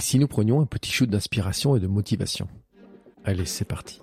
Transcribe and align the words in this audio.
Et 0.00 0.02
si 0.02 0.18
nous 0.18 0.28
prenions 0.28 0.62
un 0.62 0.64
petit 0.64 0.90
shoot 0.90 1.10
d'inspiration 1.10 1.76
et 1.76 1.78
de 1.78 1.86
motivation 1.86 2.48
Allez, 3.22 3.44
c'est 3.44 3.66
parti. 3.66 4.00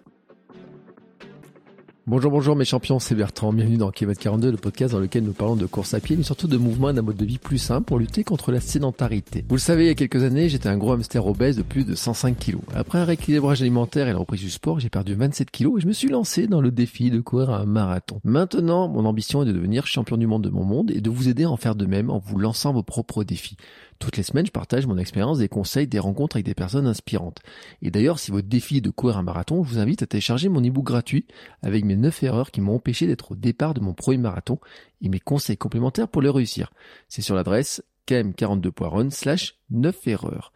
Bonjour, 2.06 2.32
bonjour 2.32 2.56
mes 2.56 2.66
champions, 2.66 3.00
c'est 3.00 3.16
Bertrand. 3.16 3.52
Bienvenue 3.52 3.76
dans 3.76 3.92
Kilomètre 3.92 4.22
42, 4.22 4.52
le 4.52 4.58
podcast 4.58 4.94
dans 4.94 5.02
lequel 5.02 5.24
nous 5.26 5.34
parlons 5.34 5.58
de 5.58 5.66
course 5.66 5.94
à 5.94 6.00
pied, 6.00 6.16
mais 6.16 6.24
surtout 6.24 6.48
de 6.48 6.56
mouvement 6.56 6.92
et 6.92 6.94
d'un 6.94 7.02
mode 7.02 7.18
de 7.18 7.26
vie 7.26 7.38
plus 7.38 7.58
simple 7.58 7.84
pour 7.84 8.00
lutter 8.00 8.24
contre 8.24 8.54
la 8.54 8.62
sédentarité. 8.62 9.44
Vous 9.50 9.56
le 9.56 9.60
savez, 9.60 9.84
il 9.84 9.88
y 9.88 9.90
a 9.90 9.96
quelques 9.96 10.24
années, 10.24 10.48
j'étais 10.48 10.70
un 10.70 10.78
gros 10.78 10.94
hamster 10.94 11.28
obèse 11.28 11.58
de 11.58 11.64
plus 11.64 11.84
de 11.84 11.96
105 11.96 12.38
kilos. 12.38 12.62
Après 12.74 13.00
un 13.00 13.04
rééquilibrage 13.04 13.62
alimentaire 13.62 14.08
et 14.08 14.14
la 14.14 14.20
reprise 14.20 14.40
du 14.40 14.50
sport, 14.50 14.80
j'ai 14.80 14.90
perdu 14.90 15.16
27 15.16 15.52
kilos 15.52 15.80
et 15.80 15.82
je 15.82 15.88
me 15.88 15.92
suis 15.92 16.08
lancé 16.08 16.48
dans 16.48 16.62
le 16.62 16.72
défi 16.72 17.12
de 17.12 17.20
courir 17.20 17.50
un 17.50 17.66
marathon. 17.66 18.22
Maintenant, 18.24 18.88
mon 18.88 19.04
ambition 19.04 19.42
est 19.42 19.46
de 19.46 19.52
devenir 19.52 19.86
champion 19.86 20.16
du 20.16 20.28
monde 20.28 20.46
de 20.46 20.50
mon 20.50 20.64
monde 20.64 20.92
et 20.92 21.02
de 21.02 21.10
vous 21.10 21.28
aider 21.28 21.44
à 21.44 21.50
en 21.50 21.58
faire 21.58 21.76
de 21.76 21.88
même 21.88 22.10
en 22.10 22.20
vous 22.20 22.40
lançant 22.40 22.72
vos 22.72 22.84
propres 22.84 23.26
défis. 23.26 23.58
Toutes 24.00 24.18
les 24.18 24.24
semaines, 24.24 24.46
je 24.46 24.52
partage 24.52 24.86
mon 24.86 24.98
expérience, 24.98 25.40
des 25.40 25.50
conseils, 25.50 25.88
des 25.88 26.00
rencontres 26.00 26.36
avec 26.36 26.46
des 26.46 26.54
personnes 26.54 26.88
inspirantes. 26.88 27.40
Et 27.82 27.90
d'ailleurs, 27.90 28.20
si 28.20 28.32
votre 28.32 28.48
défi 28.48 28.78
est 28.78 28.82
de 28.82 28.90
courir 28.90 29.18
un 29.18 29.24
marathon, 29.24 29.64
je 29.64 29.70
vous 29.70 29.80
invite 29.80 30.04
à 30.04 30.08
télécharger 30.08 30.50
mon 30.50 30.64
ebook 30.64 30.86
gratuit 30.86 31.26
avec 31.64 31.84
mes 31.84 31.96
9 31.96 32.24
erreurs 32.24 32.52
qui 32.52 32.62
m'ont 32.62 32.76
empêché 32.76 33.08
d'être 33.08 33.32
au 33.32 33.36
départ 33.36 33.74
de 33.74 33.80
mon 33.80 33.94
premier 33.94 34.18
marathon 34.18 34.60
et 35.02 35.10
mes 35.10 35.20
conseils 35.20 35.58
complémentaires 35.58 36.08
pour 36.08 36.22
le 36.22 36.30
réussir. 36.30 36.72
C'est 37.08 37.22
sur 37.22 37.36
l'adresse 37.36 37.84
km42.run 38.08 39.10
slash 39.10 39.56
9 39.72 40.08
erreurs. 40.08 40.54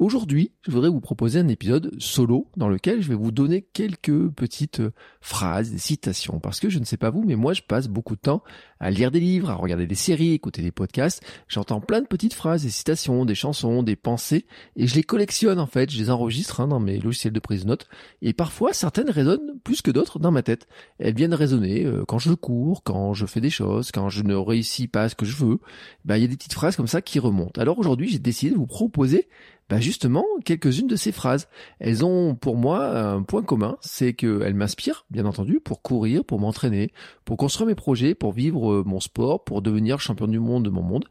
Aujourd'hui, 0.00 0.50
je 0.62 0.72
voudrais 0.72 0.88
vous 0.88 1.00
proposer 1.00 1.38
un 1.38 1.46
épisode 1.46 1.92
solo 2.00 2.50
dans 2.56 2.68
lequel 2.68 3.00
je 3.00 3.08
vais 3.08 3.14
vous 3.14 3.30
donner 3.30 3.62
quelques 3.62 4.28
petites 4.30 4.80
euh, 4.80 4.92
phrases, 5.20 5.70
des 5.70 5.78
citations. 5.78 6.40
Parce 6.40 6.58
que 6.58 6.68
je 6.68 6.80
ne 6.80 6.84
sais 6.84 6.96
pas 6.96 7.10
vous, 7.10 7.22
mais 7.22 7.36
moi 7.36 7.52
je 7.52 7.62
passe 7.62 7.86
beaucoup 7.86 8.16
de 8.16 8.20
temps 8.20 8.42
à 8.80 8.90
lire 8.90 9.12
des 9.12 9.20
livres, 9.20 9.50
à 9.50 9.54
regarder 9.54 9.86
des 9.86 9.94
séries, 9.94 10.32
écouter 10.32 10.62
des 10.62 10.72
podcasts. 10.72 11.22
J'entends 11.46 11.80
plein 11.80 12.00
de 12.00 12.08
petites 12.08 12.34
phrases, 12.34 12.64
des 12.64 12.70
citations, 12.70 13.24
des 13.24 13.36
chansons, 13.36 13.84
des 13.84 13.94
pensées, 13.94 14.46
et 14.74 14.88
je 14.88 14.96
les 14.96 15.04
collectionne 15.04 15.60
en 15.60 15.66
fait, 15.68 15.90
je 15.90 15.98
les 15.98 16.10
enregistre 16.10 16.60
hein, 16.60 16.66
dans 16.66 16.80
mes 16.80 16.98
logiciels 16.98 17.32
de 17.32 17.38
prise 17.38 17.62
de 17.62 17.68
notes. 17.68 17.86
Et 18.20 18.32
parfois, 18.32 18.72
certaines 18.72 19.10
résonnent 19.10 19.60
plus 19.62 19.80
que 19.80 19.92
d'autres 19.92 20.18
dans 20.18 20.32
ma 20.32 20.42
tête. 20.42 20.66
Elles 20.98 21.14
viennent 21.14 21.34
résonner 21.34 21.84
euh, 21.84 22.04
quand 22.04 22.18
je 22.18 22.34
cours, 22.34 22.82
quand 22.82 23.14
je 23.14 23.26
fais 23.26 23.40
des 23.40 23.48
choses, 23.48 23.92
quand 23.92 24.08
je 24.08 24.24
ne 24.24 24.34
réussis 24.34 24.88
pas 24.88 25.04
à 25.04 25.08
ce 25.08 25.14
que 25.14 25.24
je 25.24 25.36
veux. 25.36 25.60
Ben, 26.04 26.16
il 26.16 26.22
y 26.22 26.24
a 26.24 26.28
des 26.28 26.36
petites 26.36 26.54
phrases 26.54 26.74
comme 26.74 26.88
ça 26.88 27.00
qui 27.00 27.20
remontent. 27.20 27.60
Alors 27.60 27.78
aujourd'hui, 27.78 28.08
j'ai 28.08 28.18
décidé 28.18 28.50
de 28.50 28.56
vous 28.56 28.66
proposer 28.66 29.28
bah 29.70 29.80
justement, 29.80 30.24
quelques-unes 30.44 30.86
de 30.86 30.96
ces 30.96 31.12
phrases. 31.12 31.48
Elles 31.78 32.04
ont 32.04 32.34
pour 32.34 32.56
moi 32.56 32.86
un 32.86 33.22
point 33.22 33.42
commun, 33.42 33.76
c'est 33.80 34.12
qu'elles 34.12 34.54
m'inspirent, 34.54 35.06
bien 35.10 35.24
entendu, 35.24 35.60
pour 35.60 35.80
courir, 35.80 36.24
pour 36.24 36.38
m'entraîner, 36.38 36.92
pour 37.24 37.36
construire 37.36 37.66
mes 37.66 37.74
projets, 37.74 38.14
pour 38.14 38.32
vivre 38.32 38.72
euh, 38.72 38.82
mon 38.84 39.00
sport, 39.00 39.44
pour 39.44 39.62
devenir 39.62 40.00
champion 40.00 40.26
du 40.26 40.38
monde 40.38 40.64
de 40.64 40.70
mon 40.70 40.82
monde. 40.82 41.06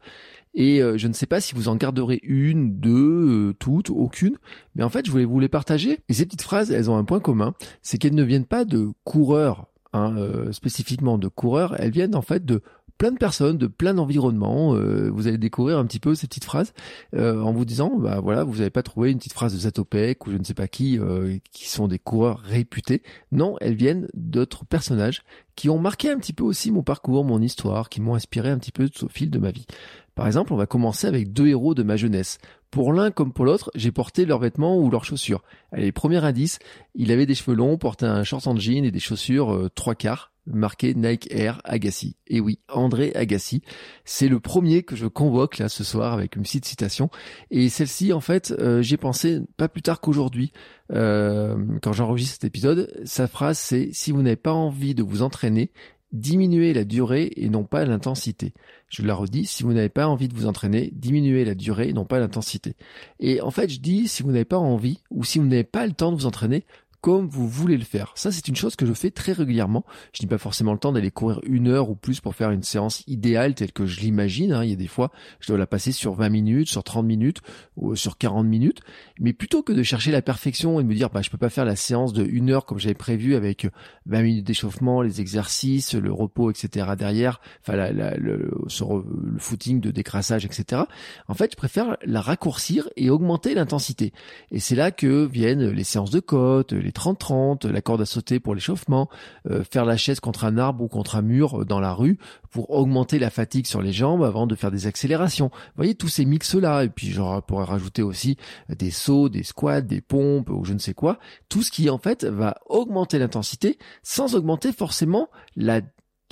Et 0.54 0.80
euh, 0.82 0.96
je 0.96 1.08
ne 1.08 1.12
sais 1.12 1.26
pas 1.26 1.40
si 1.40 1.54
vous 1.54 1.68
en 1.68 1.74
garderez 1.74 2.20
une, 2.22 2.78
deux, 2.78 3.50
euh, 3.50 3.54
toutes, 3.58 3.90
aucune, 3.90 4.36
mais 4.76 4.84
en 4.84 4.88
fait, 4.88 5.04
je 5.04 5.10
voulais 5.10 5.24
vous 5.24 5.40
les 5.40 5.48
partager. 5.48 5.98
Et 6.08 6.14
ces 6.14 6.24
petites 6.24 6.42
phrases, 6.42 6.70
elles 6.70 6.90
ont 6.90 6.96
un 6.96 7.04
point 7.04 7.20
commun, 7.20 7.54
c'est 7.82 7.98
qu'elles 7.98 8.14
ne 8.14 8.22
viennent 8.22 8.46
pas 8.46 8.64
de 8.64 8.90
coureurs, 9.02 9.66
hein, 9.92 10.14
spécifiquement 10.52 11.18
de 11.18 11.26
coureurs, 11.26 11.74
elles 11.80 11.90
viennent 11.90 12.14
en 12.14 12.22
fait 12.22 12.44
de 12.44 12.62
plein 12.98 13.10
de 13.10 13.18
personnes, 13.18 13.58
de 13.58 13.66
plein 13.66 13.94
d'environnements. 13.94 14.74
Euh, 14.74 15.10
vous 15.10 15.26
allez 15.26 15.38
découvrir 15.38 15.78
un 15.78 15.84
petit 15.84 16.00
peu 16.00 16.14
ces 16.14 16.26
petites 16.26 16.44
phrases 16.44 16.72
euh, 17.14 17.40
en 17.40 17.52
vous 17.52 17.64
disant, 17.64 17.96
bah 17.98 18.20
voilà, 18.20 18.44
vous 18.44 18.58
n'avez 18.58 18.70
pas 18.70 18.82
trouvé 18.82 19.10
une 19.10 19.18
petite 19.18 19.32
phrase 19.32 19.52
de 19.52 19.58
Zatopek 19.58 20.26
ou 20.26 20.30
je 20.30 20.36
ne 20.36 20.44
sais 20.44 20.54
pas 20.54 20.68
qui, 20.68 20.98
euh, 20.98 21.38
qui 21.52 21.68
sont 21.68 21.88
des 21.88 21.98
coureurs 21.98 22.38
réputés. 22.40 23.02
Non, 23.32 23.56
elles 23.60 23.74
viennent 23.74 24.08
d'autres 24.14 24.64
personnages 24.64 25.22
qui 25.56 25.68
ont 25.68 25.78
marqué 25.78 26.10
un 26.10 26.18
petit 26.18 26.32
peu 26.32 26.44
aussi 26.44 26.70
mon 26.70 26.82
parcours, 26.82 27.24
mon 27.24 27.40
histoire, 27.40 27.88
qui 27.88 28.00
m'ont 28.00 28.14
inspiré 28.14 28.50
un 28.50 28.58
petit 28.58 28.72
peu 28.72 28.88
au 29.02 29.08
fil 29.08 29.30
de 29.30 29.38
ma 29.38 29.50
vie. 29.50 29.66
Par 30.14 30.26
exemple, 30.26 30.52
on 30.52 30.56
va 30.56 30.66
commencer 30.66 31.08
avec 31.08 31.32
deux 31.32 31.48
héros 31.48 31.74
de 31.74 31.82
ma 31.82 31.96
jeunesse. 31.96 32.38
Pour 32.70 32.92
l'un 32.92 33.10
comme 33.10 33.32
pour 33.32 33.44
l'autre, 33.44 33.70
j'ai 33.74 33.90
porté 33.90 34.26
leurs 34.26 34.38
vêtements 34.38 34.78
ou 34.78 34.90
leurs 34.90 35.04
chaussures. 35.04 35.42
Allez, 35.72 35.90
premier 35.90 36.24
indice, 36.24 36.58
il 36.94 37.10
avait 37.10 37.26
des 37.26 37.34
cheveux 37.34 37.56
longs, 37.56 37.78
portait 37.78 38.06
un 38.06 38.22
short 38.22 38.46
en 38.46 38.56
jean 38.56 38.84
et 38.84 38.90
des 38.92 39.00
chaussures 39.00 39.68
trois 39.74 39.94
quarts 39.94 40.33
marqué 40.46 40.94
Nike 40.94 41.28
Air 41.30 41.60
Agassi. 41.64 42.16
Et 42.26 42.40
oui, 42.40 42.58
André 42.68 43.12
Agassi, 43.14 43.62
c'est 44.04 44.28
le 44.28 44.40
premier 44.40 44.82
que 44.82 44.96
je 44.96 45.06
convoque 45.06 45.58
là 45.58 45.68
ce 45.68 45.84
soir 45.84 46.12
avec 46.12 46.36
une 46.36 46.42
petite 46.42 46.64
citation. 46.64 47.10
Et 47.50 47.68
celle-ci, 47.68 48.12
en 48.12 48.20
fait, 48.20 48.54
euh, 48.58 48.82
j'ai 48.82 48.96
pensé 48.96 49.40
pas 49.56 49.68
plus 49.68 49.82
tard 49.82 50.00
qu'aujourd'hui, 50.00 50.52
euh, 50.92 51.56
quand 51.82 51.92
j'enregistre 51.92 52.34
cet 52.34 52.44
épisode, 52.44 52.92
sa 53.04 53.26
phrase 53.26 53.58
c'est 53.58 53.90
si 53.92 54.12
vous 54.12 54.22
n'avez 54.22 54.36
pas 54.36 54.52
envie 54.52 54.94
de 54.94 55.02
vous 55.02 55.22
entraîner, 55.22 55.70
diminuez 56.14 56.72
la 56.72 56.84
durée 56.84 57.32
et 57.36 57.48
non 57.48 57.64
pas 57.64 57.84
l'intensité. 57.84 58.54
Je 58.88 59.02
la 59.02 59.14
redis, 59.14 59.46
si 59.46 59.64
vous 59.64 59.72
n'avez 59.72 59.88
pas 59.88 60.06
envie 60.06 60.28
de 60.28 60.34
vous 60.34 60.46
entraîner, 60.46 60.90
diminuez 60.94 61.44
la 61.44 61.56
durée 61.56 61.88
et 61.88 61.92
non 61.92 62.04
pas 62.04 62.20
l'intensité. 62.20 62.76
Et 63.18 63.40
en 63.40 63.50
fait, 63.50 63.68
je 63.68 63.80
dis 63.80 64.06
si 64.06 64.22
vous 64.22 64.30
n'avez 64.30 64.44
pas 64.44 64.58
envie 64.58 65.00
ou 65.10 65.24
si 65.24 65.38
vous 65.38 65.46
n'avez 65.46 65.64
pas 65.64 65.86
le 65.86 65.92
temps 65.92 66.12
de 66.12 66.16
vous 66.16 66.26
entraîner, 66.26 66.64
comme 67.04 67.28
vous 67.28 67.46
voulez 67.46 67.76
le 67.76 67.84
faire. 67.84 68.12
Ça, 68.14 68.32
c'est 68.32 68.48
une 68.48 68.56
chose 68.56 68.76
que 68.76 68.86
je 68.86 68.94
fais 68.94 69.10
très 69.10 69.32
régulièrement. 69.32 69.84
Je 70.14 70.22
n'ai 70.22 70.28
pas 70.30 70.38
forcément 70.38 70.72
le 70.72 70.78
temps 70.78 70.90
d'aller 70.90 71.10
courir 71.10 71.38
une 71.44 71.68
heure 71.68 71.90
ou 71.90 71.94
plus 71.94 72.22
pour 72.22 72.34
faire 72.34 72.50
une 72.50 72.62
séance 72.62 73.04
idéale 73.06 73.54
telle 73.54 73.72
que 73.72 73.84
je 73.84 74.00
l'imagine. 74.00 74.54
Hein. 74.54 74.64
Il 74.64 74.70
y 74.70 74.72
a 74.72 74.76
des 74.76 74.86
fois, 74.86 75.12
je 75.40 75.48
dois 75.48 75.58
la 75.58 75.66
passer 75.66 75.92
sur 75.92 76.14
20 76.14 76.30
minutes, 76.30 76.68
sur 76.70 76.82
30 76.82 77.04
minutes 77.04 77.42
ou 77.76 77.94
sur 77.94 78.16
40 78.16 78.46
minutes. 78.46 78.80
Mais 79.20 79.34
plutôt 79.34 79.62
que 79.62 79.74
de 79.74 79.82
chercher 79.82 80.12
la 80.12 80.22
perfection 80.22 80.80
et 80.80 80.82
de 80.82 80.88
me 80.88 80.94
dire, 80.94 81.10
bah, 81.10 81.20
je 81.20 81.28
peux 81.28 81.36
pas 81.36 81.50
faire 81.50 81.66
la 81.66 81.76
séance 81.76 82.14
de 82.14 82.24
une 82.24 82.48
heure 82.48 82.64
comme 82.64 82.78
j'avais 82.78 82.94
prévu 82.94 83.34
avec 83.34 83.66
20 84.06 84.22
minutes 84.22 84.46
d'échauffement, 84.46 85.02
les 85.02 85.20
exercices, 85.20 85.92
le 85.92 86.10
repos, 86.10 86.50
etc. 86.50 86.86
derrière, 86.96 87.42
enfin, 87.60 87.90
le, 88.16 88.50
sur 88.68 88.96
le 88.96 89.38
footing 89.38 89.78
de 89.78 89.90
décrassage, 89.90 90.46
etc. 90.46 90.84
En 91.28 91.34
fait, 91.34 91.50
je 91.50 91.56
préfère 91.58 91.98
la 92.06 92.22
raccourcir 92.22 92.88
et 92.96 93.10
augmenter 93.10 93.52
l'intensité. 93.52 94.14
Et 94.50 94.58
c'est 94.58 94.74
là 94.74 94.90
que 94.90 95.26
viennent 95.26 95.68
les 95.68 95.84
séances 95.84 96.10
de 96.10 96.20
côte, 96.20 96.72
les 96.72 96.93
30-30, 96.94 97.66
la 97.68 97.80
corde 97.80 98.02
à 98.02 98.06
sauter 98.06 98.40
pour 98.40 98.54
l'échauffement, 98.54 99.08
euh, 99.50 99.64
faire 99.64 99.84
la 99.84 99.96
chaise 99.96 100.20
contre 100.20 100.44
un 100.44 100.58
arbre 100.58 100.84
ou 100.84 100.88
contre 100.88 101.16
un 101.16 101.22
mur 101.22 101.60
euh, 101.62 101.64
dans 101.64 101.80
la 101.80 101.92
rue 101.92 102.18
pour 102.50 102.70
augmenter 102.70 103.18
la 103.18 103.30
fatigue 103.30 103.66
sur 103.66 103.82
les 103.82 103.92
jambes 103.92 104.22
avant 104.22 104.46
de 104.46 104.54
faire 104.54 104.70
des 104.70 104.86
accélérations. 104.86 105.50
Vous 105.52 105.76
voyez 105.76 105.94
tous 105.94 106.08
ces 106.08 106.24
mix-là, 106.24 106.84
et 106.84 106.88
puis 106.88 107.08
je 107.08 107.40
pourrais 107.40 107.64
rajouter 107.64 108.02
aussi 108.02 108.36
des 108.68 108.90
sauts, 108.90 109.28
des 109.28 109.42
squats, 109.42 109.80
des 109.80 110.00
pompes 110.00 110.50
ou 110.50 110.64
je 110.64 110.72
ne 110.72 110.78
sais 110.78 110.94
quoi, 110.94 111.18
tout 111.48 111.62
ce 111.62 111.70
qui 111.70 111.90
en 111.90 111.98
fait 111.98 112.24
va 112.24 112.56
augmenter 112.66 113.18
l'intensité 113.18 113.78
sans 114.02 114.34
augmenter 114.36 114.72
forcément 114.72 115.28
la 115.56 115.80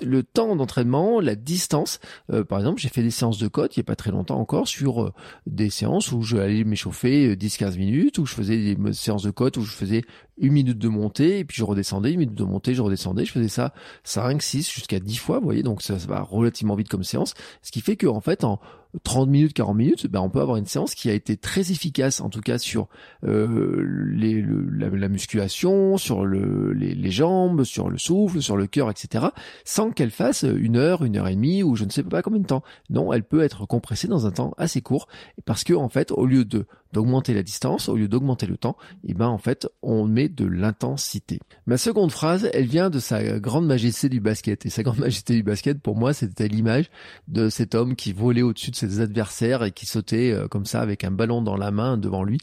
le 0.01 0.23
temps 0.23 0.57
d'entraînement, 0.57 1.21
la 1.21 1.35
distance. 1.35 2.01
Euh, 2.31 2.45
par 2.45 2.59
exemple, 2.59 2.81
j'ai 2.81 2.89
fait 2.89 3.03
des 3.03 3.11
séances 3.11 3.39
de 3.39 3.49
côte 3.49 3.77
il 3.77 3.81
n'y 3.81 3.85
a 3.85 3.87
pas 3.87 3.97
très 3.97 4.11
longtemps 4.11 4.39
encore 4.39 4.67
sur 4.69 5.03
euh, 5.03 5.13
des 5.47 5.71
séances 5.71 6.13
où 6.13 6.23
je 6.23 6.37
allais 6.37 6.65
m'échauffer 6.65 7.37
10-15 7.37 7.75
euh, 7.75 7.77
minutes, 7.77 8.19
où 8.19 8.27
je 8.27 8.35
faisais 8.35 8.75
des 8.75 8.93
séances 8.93 9.23
de 9.23 9.31
côte 9.31 9.57
où 9.57 9.63
je 9.63 9.73
faisais 9.73 10.03
une 10.39 10.53
minute 10.53 10.79
de 10.79 10.89
montée 10.89 11.41
et 11.41 11.45
puis 11.45 11.57
je 11.57 11.65
redescendais, 11.65 12.13
une 12.13 12.21
minute 12.21 12.35
de 12.35 12.45
montée, 12.45 12.75
je 12.75 12.83
redescendais, 12.83 13.25
je 13.25 13.33
faisais 13.33 13.49
ça 13.49 13.75
5, 14.05 14.43
6 14.43 14.71
jusqu'à 14.71 15.01
10 15.01 15.17
fois, 15.17 15.39
vous 15.39 15.45
voyez, 15.45 15.63
donc 15.63 15.83
ça, 15.83 15.95
va 15.95 16.21
relativement 16.21 16.75
vite 16.75 16.89
comme 16.89 17.05
séance, 17.05 17.35
ce 17.63 17.71
qui 17.71 17.81
fait 17.81 17.97
que 17.97 18.07
en 18.07 18.21
fait 18.21 18.45
en 18.45 18.59
30 19.05 19.29
minutes, 19.31 19.55
40 19.55 19.77
minutes, 19.77 20.07
ben 20.07 20.21
on 20.21 20.29
peut 20.29 20.41
avoir 20.41 20.59
une 20.59 20.67
séance 20.67 20.95
qui 20.95 21.09
a 21.09 21.15
été 21.15 21.37
très 21.37 21.71
efficace, 21.71 22.21
en 22.21 22.29
tout 22.29 22.41
cas 22.41 22.59
sur 22.59 22.89
euh, 23.25 23.83
la, 24.77 25.09
musculation, 25.09 25.97
sur 25.97 26.27
le, 26.27 26.73
les, 26.75 26.95
les, 26.95 27.11
jambes, 27.11 27.65
sur 27.65 27.89
le 27.89 27.97
souffle, 27.97 28.43
sur 28.43 28.57
le 28.57 28.67
cœur, 28.67 28.91
etc., 28.91 29.27
sans 29.65 29.93
qu'elle 29.93 30.11
fasse 30.11 30.43
une 30.43 30.77
heure, 30.77 31.05
une 31.05 31.17
heure 31.17 31.29
et 31.29 31.35
demie 31.35 31.63
ou 31.63 31.75
je 31.75 31.85
ne 31.85 31.91
sais 31.91 32.03
pas 32.03 32.21
combien 32.21 32.41
de 32.41 32.47
temps. 32.47 32.63
Non, 32.91 33.13
elle 33.13 33.25
peut 33.25 33.43
être 33.43 33.67
compressée 33.67 34.09
dans 34.09 34.27
un 34.27 34.31
temps 34.31 34.53
assez 34.59 34.83
court, 34.83 35.09
parce 35.47 35.65
que 35.65 35.73
en 35.73 35.89
fait, 35.89 36.13
au 36.13 36.27
lieu 36.27 36.45
de 36.45 36.67
d'augmenter 36.93 37.35
la 37.35 37.43
distance, 37.43 37.89
au 37.89 37.97
lieu 37.97 38.09
d'augmenter 38.09 38.47
le 38.47 38.57
temps, 38.57 38.77
et 39.05 39.11
eh 39.11 39.15
ben 39.15 39.29
en 39.29 39.39
fait 39.39 39.69
on 39.83 40.07
met 40.07 40.29
de 40.29 40.45
l'intensité. 40.45 41.41
Ma 41.67 41.77
seconde 41.77 42.13
phrase, 42.13 42.49
elle 42.53 42.67
vient 42.67 42.91
de 42.91 42.99
sa 42.99 43.39
grande 43.39 43.67
majesté 43.67 44.09
du 44.09 44.21
basket. 44.21 44.67
Et 44.67 44.71
sa 44.71 44.83
grande 44.83 44.99
majesté 45.01 45.35
du 45.35 45.43
basket, 45.43 45.81
pour 45.81 45.97
moi, 45.97 46.13
c'était 46.13 46.49
l'image 46.49 46.91
de 47.29 47.49
cet 47.49 47.75
homme 47.75 47.97
qui 47.97 48.13
volait 48.13 48.43
au-dessus 48.43 48.71
de 48.71 48.77
ses 48.77 49.01
adversaires 49.01 49.65
et 49.65 49.73
qui 49.73 49.87
sautait 49.87 50.33
euh, 50.33 50.49
comme 50.49 50.67
ça 50.67 50.81
avec 50.81 51.05
un 51.05 51.11
ballon 51.11 51.43
dans 51.43 51.57
la 51.57 51.71
main 51.71 51.97
devant 51.97 52.25
lui. 52.25 52.39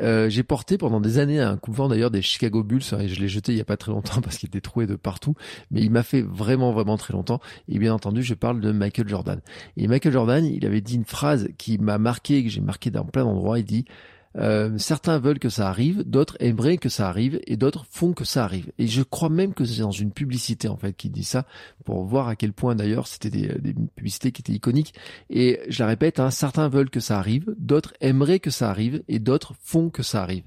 Euh, 0.00 0.28
j'ai 0.28 0.42
porté 0.42 0.78
pendant 0.78 1.00
des 1.00 1.18
années 1.18 1.40
un 1.40 1.56
couvent 1.56 1.88
d'ailleurs 1.88 2.10
des 2.10 2.22
Chicago 2.22 2.62
Bulls 2.62 2.82
et 2.98 3.08
je 3.08 3.20
l'ai 3.20 3.28
jeté 3.28 3.52
il 3.52 3.58
y 3.58 3.60
a 3.60 3.64
pas 3.64 3.76
très 3.76 3.92
longtemps 3.92 4.20
parce 4.22 4.38
qu'il 4.38 4.48
était 4.48 4.60
troué 4.60 4.86
de 4.86 4.96
partout, 4.96 5.34
mais 5.70 5.82
il 5.82 5.90
m'a 5.90 6.02
fait 6.02 6.22
vraiment 6.22 6.72
vraiment 6.72 6.96
très 6.96 7.12
longtemps. 7.12 7.40
Et 7.68 7.78
bien 7.78 7.94
entendu, 7.94 8.22
je 8.22 8.34
parle 8.34 8.60
de 8.60 8.72
Michael 8.72 9.08
Jordan. 9.08 9.40
Et 9.76 9.88
Michael 9.88 10.12
Jordan, 10.12 10.44
il 10.44 10.64
avait 10.66 10.80
dit 10.80 10.94
une 10.96 11.04
phrase 11.04 11.48
qui 11.58 11.78
m'a 11.78 11.98
marqué, 11.98 12.42
que 12.42 12.50
j'ai 12.50 12.60
marqué 12.60 12.90
dans 12.90 13.04
plein 13.04 13.24
d'endroits. 13.24 13.58
Il 13.58 13.64
dit 13.64 13.84
euh, 14.36 14.76
certains 14.78 15.18
veulent 15.18 15.38
que 15.38 15.48
ça 15.48 15.68
arrive, 15.68 16.02
d'autres 16.04 16.36
aimeraient 16.40 16.78
que 16.78 16.88
ça 16.88 17.08
arrive, 17.08 17.40
et 17.46 17.56
d'autres 17.56 17.86
font 17.90 18.12
que 18.12 18.24
ça 18.24 18.44
arrive. 18.44 18.72
Et 18.78 18.86
je 18.86 19.02
crois 19.02 19.28
même 19.28 19.54
que 19.54 19.64
c'est 19.64 19.82
dans 19.82 19.90
une 19.90 20.12
publicité 20.12 20.68
en 20.68 20.76
fait 20.76 20.94
qui 20.94 21.10
dit 21.10 21.24
ça 21.24 21.46
pour 21.84 22.04
voir 22.04 22.28
à 22.28 22.36
quel 22.36 22.52
point 22.52 22.74
d'ailleurs 22.74 23.06
c'était 23.06 23.30
des, 23.30 23.48
des, 23.58 23.74
publicités 23.94 24.32
qui 24.32 24.42
étaient 24.42 24.52
iconiques. 24.52 24.94
Et 25.30 25.60
je 25.68 25.82
la 25.82 25.88
répète, 25.88 26.20
hein, 26.20 26.30
certains 26.30 26.68
veulent 26.68 26.90
que 26.90 27.00
ça 27.00 27.18
arrive, 27.18 27.54
d'autres 27.58 27.94
aimeraient 28.00 28.40
que 28.40 28.50
ça 28.50 28.70
arrive, 28.70 29.02
et 29.08 29.18
d'autres 29.18 29.54
font 29.62 29.90
que 29.90 30.02
ça 30.02 30.22
arrive. 30.22 30.44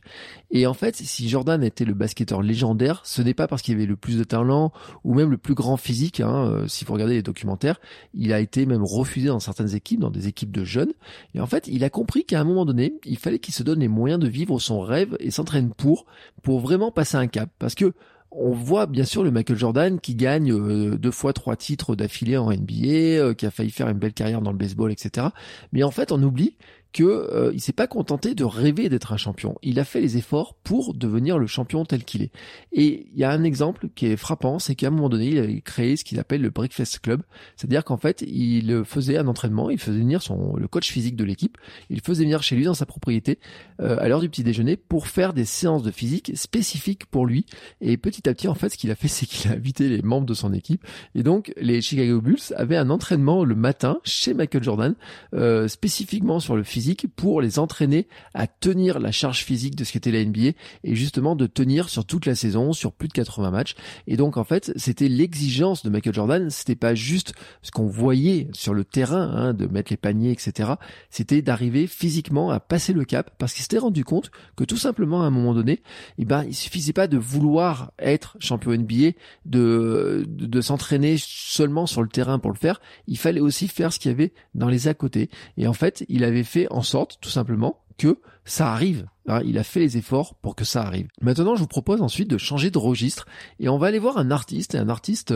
Et 0.51 0.67
en 0.67 0.73
fait, 0.73 0.95
si 0.95 1.27
Jordan 1.27 1.63
était 1.63 1.85
le 1.85 1.93
basketteur 1.93 2.41
légendaire, 2.41 3.01
ce 3.03 3.21
n'est 3.21 3.33
pas 3.33 3.47
parce 3.47 3.61
qu'il 3.61 3.75
avait 3.75 3.85
le 3.85 3.95
plus 3.95 4.17
de 4.17 4.23
talent 4.23 4.71
ou 5.03 5.13
même 5.13 5.29
le 5.29 5.37
plus 5.37 5.53
grand 5.53 5.77
physique. 5.77 6.21
Hein, 6.21 6.49
euh, 6.49 6.67
si 6.67 6.85
vous 6.85 6.93
regardez 6.93 7.15
les 7.15 7.23
documentaires, 7.23 7.79
il 8.13 8.31
a 8.31 8.39
été 8.39 8.65
même 8.65 8.83
refusé 8.83 9.27
dans 9.27 9.39
certaines 9.39 9.75
équipes, 9.75 9.99
dans 9.99 10.11
des 10.11 10.27
équipes 10.27 10.51
de 10.51 10.63
jeunes. 10.63 10.93
Et 11.33 11.41
en 11.41 11.47
fait, 11.47 11.67
il 11.67 11.83
a 11.83 11.89
compris 11.89 12.23
qu'à 12.23 12.39
un 12.39 12.43
moment 12.43 12.65
donné, 12.65 12.93
il 13.05 13.17
fallait 13.17 13.39
qu'il 13.39 13.53
se 13.53 13.63
donne 13.63 13.74
les 13.79 13.87
moyens 13.87 14.19
de 14.19 14.27
vivre 14.27 14.59
son 14.59 14.81
rêve 14.81 15.15
et 15.19 15.31
s'entraîne 15.31 15.71
pour, 15.71 16.05
pour 16.43 16.59
vraiment 16.59 16.91
passer 16.91 17.17
un 17.17 17.27
cap. 17.27 17.49
Parce 17.59 17.75
que 17.75 17.93
on 18.31 18.51
voit 18.51 18.85
bien 18.85 19.05
sûr 19.05 19.23
le 19.23 19.31
Michael 19.31 19.57
Jordan 19.57 19.99
qui 19.99 20.15
gagne 20.15 20.51
euh, 20.51 20.97
deux 20.97 21.11
fois 21.11 21.31
trois 21.31 21.55
titres 21.55 21.95
d'affilée 21.95 22.37
en 22.37 22.51
NBA, 22.51 22.85
euh, 22.85 23.33
qui 23.33 23.45
a 23.45 23.51
failli 23.51 23.71
faire 23.71 23.87
une 23.87 23.97
belle 23.97 24.13
carrière 24.13 24.41
dans 24.41 24.51
le 24.51 24.57
baseball, 24.57 24.91
etc. 24.91 25.27
Mais 25.71 25.83
en 25.83 25.91
fait, 25.91 26.11
on 26.11 26.21
oublie 26.21 26.57
que 26.95 27.03
euh, 27.03 27.57
s'est 27.57 27.73
pas 27.73 27.87
contenté 27.87 28.35
de 28.35 28.45
rêver 28.45 28.87
d'être 28.87 29.11
un 29.11 29.17
champion. 29.17 29.55
Il 29.61 29.79
a 29.79 29.83
fait 29.83 29.99
les 29.99 30.15
efforts 30.15 30.55
pour 30.63 30.93
devenir 30.93 31.37
le 31.37 31.45
champion 31.45 31.83
tel 31.83 32.05
qu'il 32.05 32.21
est. 32.21 32.31
Et 32.71 33.07
il 33.11 33.19
y 33.19 33.25
a 33.25 33.31
un 33.31 33.43
exemple 33.43 33.89
qui 33.95 34.05
est 34.05 34.15
frappant, 34.15 34.59
c'est 34.59 34.75
qu'à 34.75 34.87
un 34.87 34.91
moment 34.91 35.09
donné, 35.09 35.27
il 35.27 35.39
a 35.39 35.59
créé 35.59 35.97
ce 35.97 36.05
qu'il 36.05 36.19
appelle 36.19 36.41
le 36.41 36.51
Breakfast 36.51 36.99
Club, 36.99 37.21
c'est-à-dire 37.57 37.83
qu'en 37.83 37.97
fait, 37.97 38.23
il 38.25 38.85
faisait 38.85 39.17
un 39.17 39.27
entraînement, 39.27 39.69
il 39.69 39.77
faisait 39.77 39.97
venir 39.97 40.21
son 40.21 40.55
le 40.55 40.69
coach 40.69 40.89
physique 40.89 41.17
de 41.17 41.25
l'équipe, 41.25 41.57
il 41.89 41.99
faisait 41.99 42.23
venir 42.23 42.41
chez 42.43 42.55
lui 42.55 42.63
dans 42.63 42.73
sa 42.73 42.85
propriété 42.85 43.39
euh, 43.81 43.97
à 43.99 44.07
l'heure 44.07 44.21
du 44.21 44.29
petit 44.29 44.45
déjeuner 44.45 44.77
pour 44.77 45.07
faire 45.07 45.33
des 45.33 45.43
séances 45.43 45.83
de 45.83 45.91
physique 45.91 46.31
spécifiques 46.35 47.07
pour 47.07 47.25
lui. 47.25 47.45
Et 47.81 47.97
petit 47.97 48.29
à 48.29 48.33
petit, 48.33 48.47
en 48.47 48.55
fait, 48.55 48.69
ce 48.69 48.77
qu'il 48.77 48.91
a 48.91 48.95
fait, 48.95 49.09
c'est 49.09 49.25
qu'il 49.25 49.51
a 49.51 49.55
invité 49.55 49.89
les 49.89 50.01
membres 50.01 50.25
de 50.25 50.33
son 50.33 50.53
équipe. 50.53 50.85
Et 51.13 51.23
donc, 51.23 51.51
les 51.57 51.81
Chicago 51.81 52.21
Bulls 52.21 52.53
avaient 52.55 52.77
un 52.77 52.89
entraînement 52.89 53.43
le 53.43 53.55
matin 53.55 53.99
chez 54.05 54.33
Michael 54.33 54.63
Jordan, 54.63 54.95
euh, 55.33 55.67
spécifiquement 55.67 56.39
sur 56.39 56.55
le 56.55 56.63
physique 56.63 56.84
pour 57.15 57.41
les 57.41 57.59
entraîner 57.59 58.07
à 58.33 58.47
tenir 58.47 58.99
la 58.99 59.11
charge 59.11 59.43
physique 59.43 59.75
de 59.75 59.83
ce 59.83 59.91
qu'était 59.93 60.11
la 60.11 60.23
NBA 60.23 60.57
et 60.83 60.95
justement 60.95 61.35
de 61.35 61.47
tenir 61.47 61.89
sur 61.89 62.05
toute 62.05 62.25
la 62.25 62.35
saison, 62.35 62.73
sur 62.73 62.91
plus 62.91 63.07
de 63.07 63.13
80 63.13 63.51
matchs. 63.51 63.75
Et 64.07 64.17
donc 64.17 64.37
en 64.37 64.43
fait, 64.43 64.71
c'était 64.75 65.07
l'exigence 65.07 65.83
de 65.83 65.89
Michael 65.89 66.13
Jordan, 66.13 66.49
c'était 66.49 66.75
pas 66.75 66.95
juste 66.95 67.33
ce 67.61 67.71
qu'on 67.71 67.87
voyait 67.87 68.47
sur 68.53 68.73
le 68.73 68.83
terrain, 68.83 69.31
hein, 69.33 69.53
de 69.53 69.65
mettre 69.65 69.91
les 69.91 69.97
paniers, 69.97 70.31
etc. 70.31 70.73
C'était 71.09 71.41
d'arriver 71.41 71.87
physiquement 71.87 72.51
à 72.51 72.59
passer 72.59 72.93
le 72.93 73.05
cap 73.05 73.31
parce 73.37 73.53
qu'il 73.53 73.63
s'était 73.63 73.77
rendu 73.77 74.03
compte 74.03 74.31
que 74.55 74.63
tout 74.63 74.77
simplement 74.77 75.23
à 75.23 75.25
un 75.25 75.31
moment 75.31 75.53
donné, 75.53 75.81
eh 76.17 76.25
ben, 76.25 76.43
il 76.47 76.55
suffisait 76.55 76.93
pas 76.93 77.07
de 77.07 77.17
vouloir 77.17 77.91
être 77.99 78.37
champion 78.39 78.71
NBA, 78.71 79.11
de, 79.45 80.25
de, 80.27 80.45
de 80.45 80.61
s'entraîner 80.61 81.15
seulement 81.17 81.87
sur 81.87 82.01
le 82.01 82.09
terrain 82.09 82.39
pour 82.39 82.51
le 82.51 82.57
faire. 82.57 82.79
Il 83.07 83.17
fallait 83.17 83.41
aussi 83.41 83.67
faire 83.67 83.91
ce 83.91 83.99
qu'il 83.99 84.11
y 84.11 84.13
avait 84.13 84.33
dans 84.53 84.69
les 84.69 84.87
à 84.87 84.93
côté. 84.93 85.29
Et 85.57 85.67
en 85.67 85.73
fait, 85.73 86.05
il 86.09 86.23
avait 86.23 86.43
fait 86.43 86.67
en 86.75 86.81
sorte, 86.81 87.17
tout 87.21 87.29
simplement, 87.29 87.81
que 87.97 88.19
ça 88.45 88.71
arrive. 88.71 89.07
Hein, 89.27 89.41
il 89.43 89.57
a 89.57 89.63
fait 89.63 89.79
les 89.79 89.97
efforts 89.97 90.35
pour 90.35 90.55
que 90.55 90.65
ça 90.65 90.83
arrive. 90.83 91.07
Maintenant, 91.19 91.55
je 91.55 91.61
vous 91.61 91.67
propose 91.67 92.01
ensuite 92.01 92.29
de 92.29 92.37
changer 92.37 92.69
de 92.69 92.77
registre 92.77 93.25
et 93.59 93.69
on 93.69 93.79
va 93.79 93.87
aller 93.87 93.97
voir 93.97 94.19
un 94.19 94.29
artiste, 94.29 94.75
et 94.75 94.77
un 94.77 94.87
artiste 94.87 95.33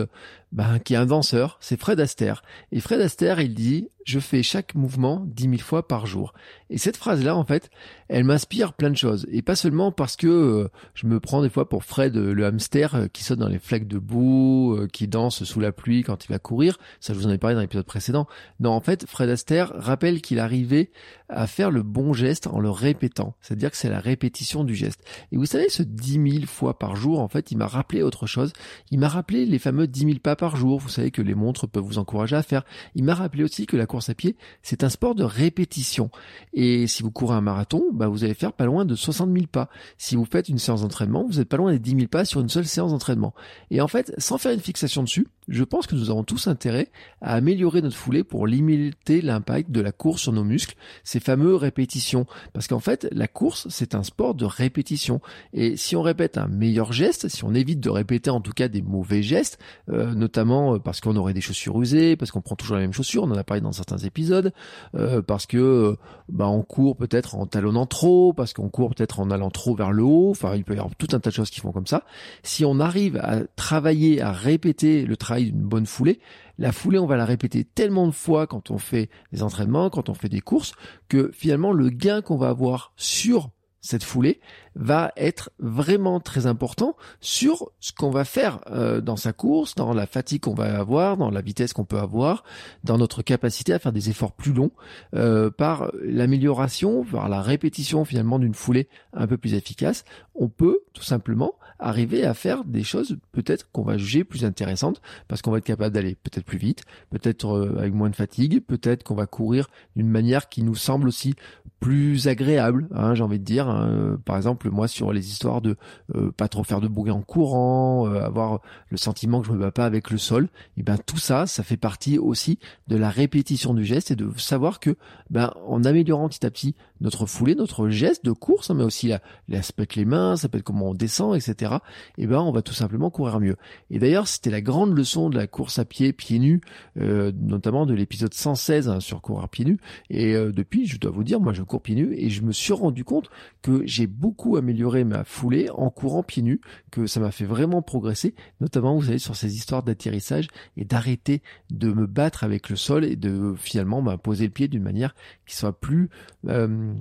ben, 0.52 0.78
qui 0.78 0.94
est 0.94 0.96
un 0.96 1.06
danseur, 1.06 1.58
c'est 1.60 1.78
Fred 1.78 1.98
Astaire. 1.98 2.42
Et 2.70 2.78
Fred 2.80 3.00
Astaire, 3.00 3.40
il 3.40 3.52
dit 3.52 3.88
je 4.04 4.18
fais 4.18 4.42
chaque 4.42 4.74
mouvement 4.74 5.24
dix 5.26 5.46
mille 5.46 5.62
fois 5.62 5.86
par 5.86 6.06
jour. 6.06 6.32
Et 6.68 6.78
cette 6.78 6.96
phrase-là, 6.96 7.36
en 7.36 7.44
fait, 7.44 7.70
elle 8.08 8.24
m'inspire 8.24 8.72
plein 8.72 8.90
de 8.90 8.96
choses. 8.96 9.26
Et 9.30 9.42
pas 9.42 9.54
seulement 9.54 9.92
parce 9.92 10.16
que 10.16 10.26
euh, 10.26 10.68
je 10.94 11.06
me 11.06 11.20
prends 11.20 11.42
des 11.42 11.50
fois 11.50 11.68
pour 11.68 11.84
Fred 11.84 12.16
euh, 12.16 12.32
le 12.32 12.46
hamster 12.46 12.94
euh, 12.94 13.06
qui 13.06 13.22
saute 13.22 13.38
dans 13.38 13.48
les 13.48 13.58
flaques 13.58 13.86
de 13.86 13.98
boue, 13.98 14.86
qui 14.92 15.06
danse 15.06 15.44
sous 15.44 15.60
la 15.60 15.70
pluie 15.70 16.02
quand 16.02 16.24
il 16.24 16.28
va 16.28 16.38
courir. 16.38 16.78
Ça, 17.00 17.12
je 17.12 17.18
vous 17.18 17.26
en 17.26 17.30
ai 17.30 17.38
parlé 17.38 17.54
dans 17.54 17.60
l'épisode 17.60 17.86
précédent. 17.86 18.26
Non, 18.58 18.70
en 18.70 18.80
fait, 18.80 19.06
Fred 19.06 19.28
Astaire 19.28 19.72
rappelle 19.74 20.20
qu'il 20.20 20.38
arrivait 20.38 20.90
à 21.28 21.46
faire 21.46 21.70
le 21.70 21.82
bon 21.82 22.12
geste 22.12 22.46
en 22.46 22.58
le 22.58 22.70
répétant. 22.70 22.99
C'est-à-dire 23.40 23.70
que 23.70 23.76
c'est 23.76 23.88
la 23.88 24.00
répétition 24.00 24.64
du 24.64 24.74
geste. 24.74 25.02
Et 25.32 25.36
vous 25.36 25.46
savez, 25.46 25.68
ce 25.68 25.82
dix 25.82 26.18
mille 26.18 26.46
fois 26.46 26.78
par 26.78 26.96
jour, 26.96 27.20
en 27.20 27.28
fait, 27.28 27.50
il 27.50 27.56
m'a 27.56 27.66
rappelé 27.66 28.02
autre 28.02 28.26
chose. 28.26 28.52
Il 28.90 28.98
m'a 28.98 29.08
rappelé 29.08 29.46
les 29.46 29.58
fameux 29.58 29.86
dix 29.86 30.04
mille 30.04 30.20
pas 30.20 30.36
par 30.36 30.56
jour. 30.56 30.78
Vous 30.78 30.88
savez 30.88 31.10
que 31.10 31.22
les 31.22 31.34
montres 31.34 31.68
peuvent 31.68 31.84
vous 31.84 31.98
encourager 31.98 32.36
à 32.36 32.42
faire. 32.42 32.64
Il 32.94 33.04
m'a 33.04 33.14
rappelé 33.14 33.44
aussi 33.44 33.66
que 33.66 33.76
la 33.76 33.86
course 33.86 34.10
à 34.10 34.14
pied, 34.14 34.36
c'est 34.62 34.84
un 34.84 34.88
sport 34.88 35.14
de 35.14 35.24
répétition. 35.24 36.10
Et 36.52 36.86
si 36.86 37.02
vous 37.02 37.10
courez 37.10 37.34
un 37.34 37.40
marathon, 37.40 37.84
bah 37.92 38.08
vous 38.08 38.24
allez 38.24 38.34
faire 38.34 38.52
pas 38.52 38.64
loin 38.64 38.84
de 38.84 38.94
60 38.94 39.32
000 39.32 39.46
pas. 39.46 39.68
Si 39.98 40.16
vous 40.16 40.24
faites 40.24 40.48
une 40.48 40.58
séance 40.58 40.82
d'entraînement, 40.82 41.26
vous 41.26 41.40
êtes 41.40 41.48
pas 41.48 41.56
loin 41.56 41.72
des 41.72 41.78
10 41.78 41.90
000 41.90 42.06
pas 42.08 42.24
sur 42.24 42.40
une 42.40 42.48
seule 42.48 42.66
séance 42.66 42.92
d'entraînement. 42.92 43.34
Et 43.70 43.80
en 43.80 43.88
fait, 43.88 44.12
sans 44.18 44.38
faire 44.38 44.52
une 44.52 44.60
fixation 44.60 45.02
dessus, 45.02 45.26
je 45.50 45.64
pense 45.64 45.86
que 45.86 45.96
nous 45.96 46.10
avons 46.10 46.22
tous 46.22 46.46
intérêt 46.46 46.88
à 47.20 47.34
améliorer 47.34 47.82
notre 47.82 47.96
foulée 47.96 48.22
pour 48.22 48.46
limiter 48.46 49.20
l'impact 49.20 49.70
de 49.70 49.80
la 49.80 49.90
course 49.90 50.22
sur 50.22 50.32
nos 50.32 50.44
muscles, 50.44 50.76
ces 51.02 51.18
fameux 51.18 51.56
répétitions. 51.56 52.26
Parce 52.52 52.68
qu'en 52.68 52.78
fait, 52.78 53.08
la 53.10 53.26
course, 53.26 53.66
c'est 53.68 53.96
un 53.96 54.04
sport 54.04 54.34
de 54.34 54.44
répétition. 54.44 55.20
Et 55.52 55.76
si 55.76 55.96
on 55.96 56.02
répète 56.02 56.38
un 56.38 56.46
meilleur 56.46 56.92
geste, 56.92 57.28
si 57.28 57.44
on 57.44 57.52
évite 57.52 57.80
de 57.80 57.90
répéter 57.90 58.30
en 58.30 58.40
tout 58.40 58.52
cas 58.52 58.68
des 58.68 58.80
mauvais 58.80 59.22
gestes, 59.22 59.58
euh, 59.90 60.14
notamment 60.14 60.76
euh, 60.76 60.78
parce 60.78 61.00
qu'on 61.00 61.16
aurait 61.16 61.34
des 61.34 61.40
chaussures 61.40 61.80
usées, 61.82 62.16
parce 62.16 62.30
qu'on 62.30 62.40
prend 62.40 62.54
toujours 62.54 62.76
la 62.76 62.82
même 62.82 62.92
chaussure, 62.92 63.24
on 63.24 63.30
en 63.30 63.36
a 63.36 63.44
parlé 63.44 63.60
dans 63.60 63.72
certains 63.72 63.98
épisodes, 63.98 64.52
euh, 64.94 65.20
parce 65.20 65.46
que 65.46 65.96
bah, 66.28 66.48
on 66.48 66.62
court 66.62 66.96
peut-être 66.96 67.34
en 67.34 67.46
talonnant 67.46 67.86
trop, 67.86 68.32
parce 68.32 68.52
qu'on 68.52 68.68
court 68.68 68.94
peut-être 68.94 69.18
en 69.18 69.30
allant 69.30 69.50
trop 69.50 69.74
vers 69.74 69.90
le 69.90 70.04
haut, 70.04 70.30
enfin 70.30 70.54
il 70.54 70.62
peut 70.62 70.74
y 70.74 70.78
avoir 70.78 70.94
tout 70.94 71.08
un 71.12 71.18
tas 71.18 71.30
de 71.30 71.34
choses 71.34 71.50
qui 71.50 71.58
font 71.58 71.72
comme 71.72 71.88
ça. 71.88 72.04
Si 72.44 72.64
on 72.64 72.78
arrive 72.78 73.16
à 73.16 73.40
travailler, 73.56 74.20
à 74.20 74.30
répéter 74.30 75.04
le 75.04 75.16
travail 75.16 75.39
d'une 75.46 75.62
bonne 75.62 75.86
foulée. 75.86 76.20
La 76.58 76.72
foulée, 76.72 76.98
on 76.98 77.06
va 77.06 77.16
la 77.16 77.24
répéter 77.24 77.64
tellement 77.64 78.06
de 78.06 78.12
fois 78.12 78.46
quand 78.46 78.70
on 78.70 78.78
fait 78.78 79.08
des 79.32 79.42
entraînements, 79.42 79.90
quand 79.90 80.08
on 80.08 80.14
fait 80.14 80.28
des 80.28 80.40
courses, 80.40 80.72
que 81.08 81.30
finalement 81.32 81.72
le 81.72 81.88
gain 81.88 82.22
qu'on 82.22 82.36
va 82.36 82.48
avoir 82.48 82.92
sur 82.96 83.50
cette 83.80 84.04
foulée 84.04 84.40
va 84.74 85.12
être 85.16 85.50
vraiment 85.58 86.20
très 86.20 86.46
important 86.46 86.96
sur 87.20 87.70
ce 87.80 87.92
qu'on 87.92 88.10
va 88.10 88.24
faire 88.24 88.60
euh, 88.70 89.00
dans 89.00 89.16
sa 89.16 89.32
course, 89.32 89.74
dans 89.74 89.92
la 89.92 90.06
fatigue 90.06 90.42
qu'on 90.42 90.54
va 90.54 90.78
avoir, 90.78 91.16
dans 91.16 91.30
la 91.30 91.40
vitesse 91.40 91.72
qu'on 91.72 91.84
peut 91.84 91.98
avoir, 91.98 92.44
dans 92.84 92.98
notre 92.98 93.22
capacité 93.22 93.72
à 93.72 93.78
faire 93.78 93.92
des 93.92 94.10
efforts 94.10 94.32
plus 94.32 94.52
longs, 94.52 94.70
euh, 95.14 95.50
par 95.50 95.90
l'amélioration, 96.02 97.04
par 97.04 97.28
la 97.28 97.40
répétition 97.40 98.04
finalement 98.04 98.38
d'une 98.38 98.54
foulée 98.54 98.88
un 99.12 99.26
peu 99.26 99.38
plus 99.38 99.54
efficace, 99.54 100.04
on 100.34 100.48
peut 100.48 100.80
tout 100.92 101.02
simplement 101.02 101.54
arriver 101.80 102.24
à 102.24 102.34
faire 102.34 102.64
des 102.64 102.82
choses 102.82 103.18
peut-être 103.32 103.70
qu'on 103.72 103.82
va 103.82 103.96
juger 103.96 104.24
plus 104.24 104.44
intéressantes 104.44 105.00
parce 105.28 105.42
qu'on 105.42 105.50
va 105.50 105.58
être 105.58 105.64
capable 105.64 105.94
d'aller 105.94 106.14
peut-être 106.14 106.44
plus 106.44 106.58
vite, 106.58 106.82
peut-être 107.10 107.56
euh, 107.56 107.78
avec 107.78 107.94
moins 107.94 108.10
de 108.10 108.16
fatigue, 108.16 108.60
peut-être 108.64 109.02
qu'on 109.02 109.14
va 109.14 109.26
courir 109.26 109.68
d'une 109.96 110.08
manière 110.08 110.48
qui 110.48 110.62
nous 110.62 110.74
semble 110.74 111.08
aussi 111.08 111.34
plus 111.80 112.28
agréable, 112.28 112.88
hein, 112.94 113.14
j'ai 113.14 113.22
envie 113.22 113.38
de 113.38 113.44
dire. 113.44 113.68
Hein. 113.68 114.18
Par 114.24 114.36
exemple, 114.36 114.70
moi 114.70 114.86
sur 114.86 115.12
les 115.12 115.30
histoires 115.30 115.62
de 115.62 115.76
euh, 116.14 116.30
pas 116.30 116.48
trop 116.48 116.62
faire 116.62 116.80
de 116.80 116.88
bruit 116.88 117.10
en 117.10 117.22
courant, 117.22 118.06
euh, 118.06 118.22
avoir 118.22 118.60
le 118.90 118.96
sentiment 118.96 119.40
que 119.40 119.46
je 119.46 119.52
me 119.52 119.58
bats 119.58 119.72
pas 119.72 119.86
avec 119.86 120.10
le 120.10 120.18
sol, 120.18 120.48
et 120.76 120.82
ben 120.82 120.98
tout 120.98 121.18
ça, 121.18 121.46
ça 121.46 121.62
fait 121.62 121.78
partie 121.78 122.18
aussi 122.18 122.58
de 122.88 122.96
la 122.96 123.08
répétition 123.08 123.74
du 123.74 123.84
geste 123.84 124.10
et 124.10 124.16
de 124.16 124.30
savoir 124.36 124.78
que 124.78 124.96
ben 125.30 125.52
en 125.66 125.84
améliorant 125.84 126.28
petit 126.28 126.44
à 126.44 126.50
petit 126.50 126.76
notre 127.00 127.24
foulée, 127.24 127.54
notre 127.54 127.88
geste 127.88 128.24
de 128.24 128.32
course, 128.32 128.70
hein, 128.70 128.74
mais 128.74 128.84
aussi 128.84 129.12
l'aspect 129.48 129.86
les 129.96 130.04
mains, 130.04 130.36
ça 130.36 130.48
peut 130.48 130.58
être 130.58 130.64
comment 130.64 130.90
on 130.90 130.94
descend, 130.94 131.34
etc. 131.34 131.69
Et 132.18 132.26
ben 132.26 132.40
on 132.40 132.52
va 132.52 132.62
tout 132.62 132.74
simplement 132.74 133.10
courir 133.10 133.40
mieux. 133.40 133.56
Et 133.90 133.98
d'ailleurs, 133.98 134.28
c'était 134.28 134.50
la 134.50 134.60
grande 134.60 134.96
leçon 134.96 135.30
de 135.30 135.36
la 135.36 135.46
course 135.46 135.78
à 135.78 135.84
pied 135.84 136.12
pieds 136.12 136.38
nus, 136.38 136.60
euh, 136.98 137.32
notamment 137.40 137.86
de 137.86 137.94
l'épisode 137.94 138.34
116 138.34 138.88
hein, 138.88 139.00
sur 139.00 139.22
courir 139.22 139.48
pieds 139.48 139.64
nus. 139.64 139.78
Et 140.10 140.34
depuis, 140.34 140.86
je 140.86 140.98
dois 140.98 141.10
vous 141.10 141.24
dire, 141.24 141.40
moi 141.40 141.52
je 141.52 141.62
cours 141.62 141.82
pieds 141.82 141.94
nus 141.94 142.14
et 142.16 142.30
je 142.30 142.42
me 142.42 142.52
suis 142.52 142.72
rendu 142.72 143.04
compte 143.04 143.30
que 143.62 143.82
j'ai 143.86 144.06
beaucoup 144.06 144.56
amélioré 144.56 145.04
ma 145.04 145.24
foulée 145.24 145.70
en 145.70 145.90
courant 145.90 146.22
pieds 146.22 146.42
nus, 146.42 146.60
que 146.90 147.06
ça 147.06 147.20
m'a 147.20 147.30
fait 147.30 147.44
vraiment 147.44 147.82
progresser, 147.82 148.34
notamment 148.60 148.94
vous 148.94 149.04
savez 149.04 149.18
sur 149.18 149.36
ces 149.36 149.56
histoires 149.56 149.82
d'atterrissage 149.82 150.48
et 150.76 150.84
d'arrêter 150.84 151.42
de 151.70 151.92
me 151.92 152.06
battre 152.06 152.44
avec 152.44 152.68
le 152.68 152.76
sol 152.76 153.04
et 153.04 153.16
de 153.16 153.54
finalement 153.56 154.02
m'imposer 154.02 154.44
le 154.44 154.52
pied 154.52 154.68
d'une 154.68 154.82
manière 154.82 155.14
qui 155.46 155.56
soit 155.56 155.78
plus 155.78 156.10
euh, 156.46 156.94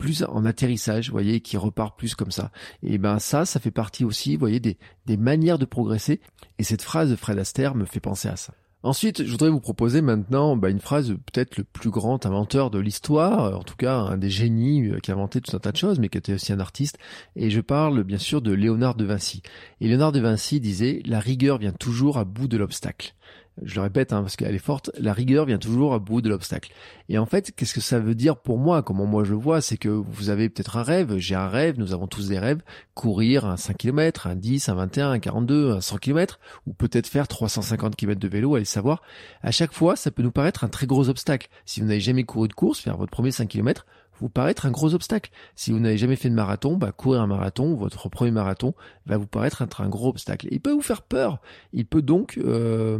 plus 0.00 0.24
en 0.24 0.44
atterrissage, 0.44 1.08
vous 1.08 1.12
voyez, 1.12 1.40
qui 1.40 1.56
repart 1.56 1.96
plus 1.96 2.16
comme 2.16 2.32
ça. 2.32 2.50
Et 2.82 2.98
ben 2.98 3.20
ça, 3.20 3.44
ça 3.44 3.60
fait 3.60 3.70
partie 3.70 4.04
aussi, 4.04 4.34
vous 4.34 4.40
voyez, 4.40 4.58
des, 4.58 4.78
des 5.06 5.16
manières 5.16 5.58
de 5.58 5.66
progresser. 5.66 6.20
Et 6.58 6.64
cette 6.64 6.82
phrase 6.82 7.10
de 7.10 7.16
Fred 7.16 7.38
Astaire 7.38 7.76
me 7.76 7.84
fait 7.84 8.00
penser 8.00 8.28
à 8.28 8.36
ça. 8.36 8.54
Ensuite, 8.82 9.24
je 9.24 9.30
voudrais 9.30 9.50
vous 9.50 9.60
proposer 9.60 10.00
maintenant 10.00 10.56
bah, 10.56 10.70
une 10.70 10.80
phrase 10.80 11.10
peut-être 11.10 11.58
le 11.58 11.64
plus 11.64 11.90
grand 11.90 12.24
inventeur 12.24 12.70
de 12.70 12.78
l'histoire, 12.78 13.58
en 13.58 13.62
tout 13.62 13.76
cas 13.76 13.98
un 13.98 14.16
des 14.16 14.30
génies 14.30 14.88
euh, 14.88 15.00
qui 15.00 15.10
a 15.10 15.14
inventé 15.14 15.42
tout 15.42 15.54
un 15.54 15.58
tas 15.58 15.70
de 15.70 15.76
choses, 15.76 15.98
mais 15.98 16.08
qui 16.08 16.16
était 16.16 16.32
aussi 16.32 16.54
un 16.54 16.60
artiste. 16.60 16.96
Et 17.36 17.50
je 17.50 17.60
parle 17.60 18.02
bien 18.04 18.16
sûr 18.16 18.40
de 18.40 18.52
Léonard 18.52 18.94
de 18.94 19.04
Vinci. 19.04 19.42
Et 19.82 19.88
Léonard 19.88 20.12
de 20.12 20.20
Vinci 20.20 20.60
disait, 20.60 21.02
la 21.04 21.20
rigueur 21.20 21.58
vient 21.58 21.72
toujours 21.72 22.16
à 22.16 22.24
bout 22.24 22.48
de 22.48 22.56
l'obstacle 22.56 23.14
je 23.62 23.74
le 23.74 23.82
répète 23.82 24.12
hein, 24.12 24.22
parce 24.22 24.36
qu'elle 24.36 24.54
est 24.54 24.58
forte, 24.58 24.90
la 24.98 25.12
rigueur 25.12 25.44
vient 25.44 25.58
toujours 25.58 25.94
à 25.94 25.98
bout 25.98 26.20
de 26.20 26.28
l'obstacle. 26.28 26.72
Et 27.08 27.18
en 27.18 27.26
fait, 27.26 27.52
qu'est-ce 27.54 27.74
que 27.74 27.80
ça 27.80 27.98
veut 27.98 28.14
dire 28.14 28.36
pour 28.36 28.58
moi? 28.58 28.82
Comment 28.82 29.06
moi 29.06 29.24
je 29.24 29.32
le 29.32 29.36
vois, 29.36 29.60
c'est 29.60 29.76
que 29.76 29.88
vous 29.88 30.30
avez 30.30 30.48
peut-être 30.48 30.76
un 30.76 30.82
rêve, 30.82 31.18
j'ai 31.18 31.34
un 31.34 31.48
rêve, 31.48 31.78
nous 31.78 31.92
avons 31.92 32.06
tous 32.06 32.28
des 32.28 32.38
rêves, 32.38 32.62
courir 32.94 33.44
un 33.44 33.56
5 33.56 33.76
km, 33.76 34.26
un 34.26 34.36
10, 34.36 34.68
un 34.68 34.74
21, 34.74 35.10
un 35.10 35.18
42, 35.18 35.72
un 35.72 35.80
100 35.80 35.98
km, 35.98 36.40
ou 36.66 36.72
peut-être 36.72 37.06
faire 37.06 37.28
350 37.28 37.96
km 37.96 38.20
de 38.20 38.28
vélo, 38.28 38.54
allez 38.54 38.64
savoir. 38.64 39.02
À 39.42 39.50
chaque 39.50 39.72
fois, 39.72 39.96
ça 39.96 40.10
peut 40.10 40.22
nous 40.22 40.30
paraître 40.30 40.64
un 40.64 40.68
très 40.68 40.86
gros 40.86 41.08
obstacle. 41.08 41.48
Si 41.64 41.80
vous 41.80 41.86
n'avez 41.86 42.00
jamais 42.00 42.24
couru 42.24 42.48
de 42.48 42.54
course, 42.54 42.80
faire 42.80 42.96
votre 42.96 43.10
premier 43.10 43.30
5 43.30 43.48
km, 43.48 43.84
vous 44.20 44.28
paraître 44.28 44.66
un 44.66 44.70
gros 44.70 44.94
obstacle. 44.94 45.30
Si 45.54 45.72
vous 45.72 45.80
n'avez 45.80 45.98
jamais 45.98 46.16
fait 46.16 46.30
de 46.30 46.34
marathon, 46.34 46.76
bah, 46.76 46.92
courir 46.92 47.20
un 47.20 47.26
marathon, 47.26 47.74
votre 47.74 48.08
premier 48.08 48.30
marathon, 48.30 48.74
va 49.06 49.16
vous 49.16 49.26
paraître 49.26 49.62
être 49.62 49.80
un 49.80 49.88
gros 49.88 50.08
obstacle. 50.08 50.48
Il 50.50 50.60
peut 50.60 50.72
vous 50.72 50.82
faire 50.82 51.02
peur. 51.02 51.40
Il 51.72 51.86
peut 51.86 52.02
donc 52.02 52.38
euh, 52.38 52.98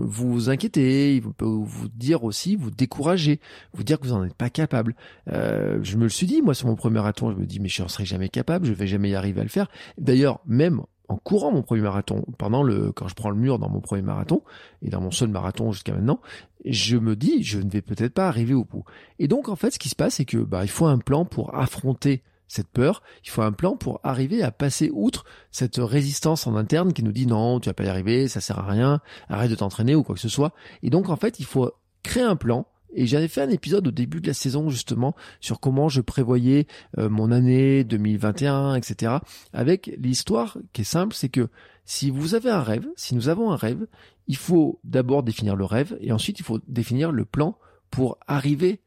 vous 0.00 0.50
inquiéter. 0.50 1.16
Il 1.16 1.22
peut 1.22 1.44
vous 1.44 1.88
dire 1.88 2.24
aussi, 2.24 2.56
vous 2.56 2.70
décourager, 2.70 3.40
vous 3.72 3.82
dire 3.82 3.98
que 3.98 4.06
vous 4.06 4.14
n'en 4.14 4.24
êtes 4.24 4.34
pas 4.34 4.50
capable. 4.50 4.94
Euh, 5.32 5.78
je 5.82 5.96
me 5.96 6.04
le 6.04 6.08
suis 6.08 6.26
dit, 6.26 6.42
moi, 6.42 6.54
sur 6.54 6.68
mon 6.68 6.76
premier 6.76 6.94
marathon, 6.94 7.30
je 7.32 7.36
me 7.36 7.46
dis, 7.46 7.60
mais 7.60 7.68
je 7.68 7.82
n'en 7.82 7.88
serai 7.88 8.04
jamais 8.04 8.28
capable, 8.28 8.66
je 8.66 8.72
vais 8.72 8.86
jamais 8.86 9.10
y 9.10 9.14
arriver 9.14 9.40
à 9.40 9.44
le 9.44 9.50
faire. 9.50 9.68
D'ailleurs, 9.98 10.40
même 10.46 10.82
en 11.08 11.16
courant 11.16 11.50
mon 11.50 11.62
premier 11.62 11.82
marathon, 11.82 12.24
pendant 12.36 12.62
le, 12.62 12.92
quand 12.92 13.08
je 13.08 13.14
prends 13.14 13.30
le 13.30 13.36
mur 13.36 13.58
dans 13.58 13.68
mon 13.68 13.80
premier 13.80 14.02
marathon, 14.02 14.42
et 14.82 14.90
dans 14.90 15.00
mon 15.00 15.10
seul 15.10 15.28
marathon 15.28 15.72
jusqu'à 15.72 15.94
maintenant, 15.94 16.20
je 16.64 16.96
me 16.96 17.16
dis, 17.16 17.42
je 17.42 17.58
ne 17.58 17.70
vais 17.70 17.82
peut-être 17.82 18.14
pas 18.14 18.28
arriver 18.28 18.54
au 18.54 18.64
bout. 18.64 18.84
Et 19.18 19.26
donc, 19.26 19.48
en 19.48 19.56
fait, 19.56 19.70
ce 19.70 19.78
qui 19.78 19.88
se 19.88 19.96
passe, 19.96 20.16
c'est 20.16 20.26
que, 20.26 20.36
bah, 20.36 20.64
il 20.64 20.70
faut 20.70 20.86
un 20.86 20.98
plan 20.98 21.24
pour 21.24 21.54
affronter 21.54 22.22
cette 22.46 22.68
peur, 22.68 23.02
il 23.24 23.30
faut 23.30 23.42
un 23.42 23.52
plan 23.52 23.76
pour 23.76 24.00
arriver 24.02 24.42
à 24.42 24.50
passer 24.50 24.90
outre 24.92 25.24
cette 25.50 25.76
résistance 25.76 26.46
en 26.46 26.56
interne 26.56 26.94
qui 26.94 27.02
nous 27.02 27.12
dit 27.12 27.26
non, 27.26 27.60
tu 27.60 27.68
vas 27.68 27.74
pas 27.74 27.84
y 27.84 27.88
arriver, 27.88 28.26
ça 28.26 28.40
sert 28.40 28.58
à 28.58 28.66
rien, 28.66 29.00
arrête 29.28 29.50
de 29.50 29.54
t'entraîner 29.54 29.94
ou 29.94 30.02
quoi 30.02 30.14
que 30.14 30.20
ce 30.20 30.30
soit. 30.30 30.54
Et 30.82 30.88
donc, 30.88 31.10
en 31.10 31.16
fait, 31.16 31.40
il 31.40 31.44
faut 31.44 31.70
créer 32.02 32.22
un 32.22 32.36
plan 32.36 32.66
et 32.92 33.06
j'avais 33.06 33.28
fait 33.28 33.42
un 33.42 33.50
épisode 33.50 33.88
au 33.88 33.90
début 33.90 34.20
de 34.20 34.26
la 34.26 34.34
saison 34.34 34.70
justement 34.70 35.14
sur 35.40 35.60
comment 35.60 35.88
je 35.88 36.00
prévoyais 36.00 36.66
euh, 36.98 37.08
mon 37.08 37.30
année 37.30 37.84
2021, 37.84 38.74
etc. 38.74 39.16
Avec 39.52 39.90
l'histoire 39.98 40.58
qui 40.72 40.82
est 40.82 40.84
simple, 40.84 41.14
c'est 41.14 41.28
que 41.28 41.48
si 41.84 42.10
vous 42.10 42.34
avez 42.34 42.50
un 42.50 42.62
rêve, 42.62 42.86
si 42.96 43.14
nous 43.14 43.28
avons 43.28 43.50
un 43.50 43.56
rêve, 43.56 43.86
il 44.26 44.36
faut 44.36 44.78
d'abord 44.84 45.22
définir 45.22 45.56
le 45.56 45.64
rêve 45.64 45.96
et 46.00 46.12
ensuite 46.12 46.38
il 46.38 46.44
faut 46.44 46.60
définir 46.68 47.12
le 47.12 47.24
plan 47.24 47.58
pour 47.90 48.18
arriver 48.26 48.80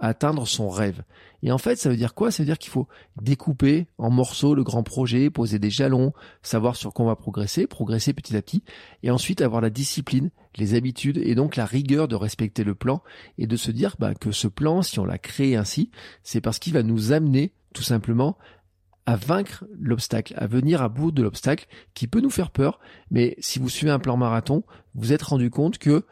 atteindre 0.00 0.46
son 0.46 0.68
rêve. 0.68 1.02
Et 1.42 1.52
en 1.52 1.58
fait, 1.58 1.76
ça 1.76 1.88
veut 1.88 1.96
dire 1.96 2.14
quoi? 2.14 2.30
Ça 2.30 2.42
veut 2.42 2.46
dire 2.46 2.58
qu'il 2.58 2.70
faut 2.70 2.88
découper 3.20 3.86
en 3.98 4.10
morceaux 4.10 4.54
le 4.54 4.64
grand 4.64 4.82
projet, 4.82 5.30
poser 5.30 5.58
des 5.58 5.70
jalons, 5.70 6.12
savoir 6.42 6.76
sur 6.76 6.92
quoi 6.92 7.04
on 7.04 7.08
va 7.08 7.16
progresser, 7.16 7.66
progresser 7.66 8.12
petit 8.12 8.36
à 8.36 8.42
petit, 8.42 8.62
et 9.02 9.10
ensuite 9.10 9.40
avoir 9.40 9.60
la 9.60 9.70
discipline, 9.70 10.30
les 10.56 10.74
habitudes 10.74 11.18
et 11.18 11.34
donc 11.34 11.56
la 11.56 11.64
rigueur 11.64 12.08
de 12.08 12.16
respecter 12.16 12.64
le 12.64 12.74
plan 12.74 13.02
et 13.38 13.46
de 13.46 13.56
se 13.56 13.70
dire 13.70 13.96
bah, 13.98 14.14
que 14.14 14.32
ce 14.32 14.48
plan, 14.48 14.82
si 14.82 14.98
on 14.98 15.04
l'a 15.04 15.18
créé 15.18 15.56
ainsi, 15.56 15.90
c'est 16.22 16.40
parce 16.40 16.58
qu'il 16.58 16.72
va 16.72 16.82
nous 16.82 17.12
amener 17.12 17.52
tout 17.72 17.82
simplement 17.82 18.36
à 19.06 19.16
vaincre 19.16 19.64
l'obstacle, 19.80 20.34
à 20.36 20.46
venir 20.46 20.82
à 20.82 20.90
bout 20.90 21.12
de 21.12 21.22
l'obstacle 21.22 21.66
qui 21.94 22.06
peut 22.06 22.20
nous 22.20 22.28
faire 22.28 22.50
peur. 22.50 22.78
Mais 23.10 23.36
si 23.38 23.58
vous 23.58 23.70
suivez 23.70 23.90
un 23.90 23.98
plan 23.98 24.18
marathon, 24.18 24.64
vous 24.94 25.14
êtes 25.14 25.22
rendu 25.22 25.48
compte 25.48 25.78
que 25.78 26.04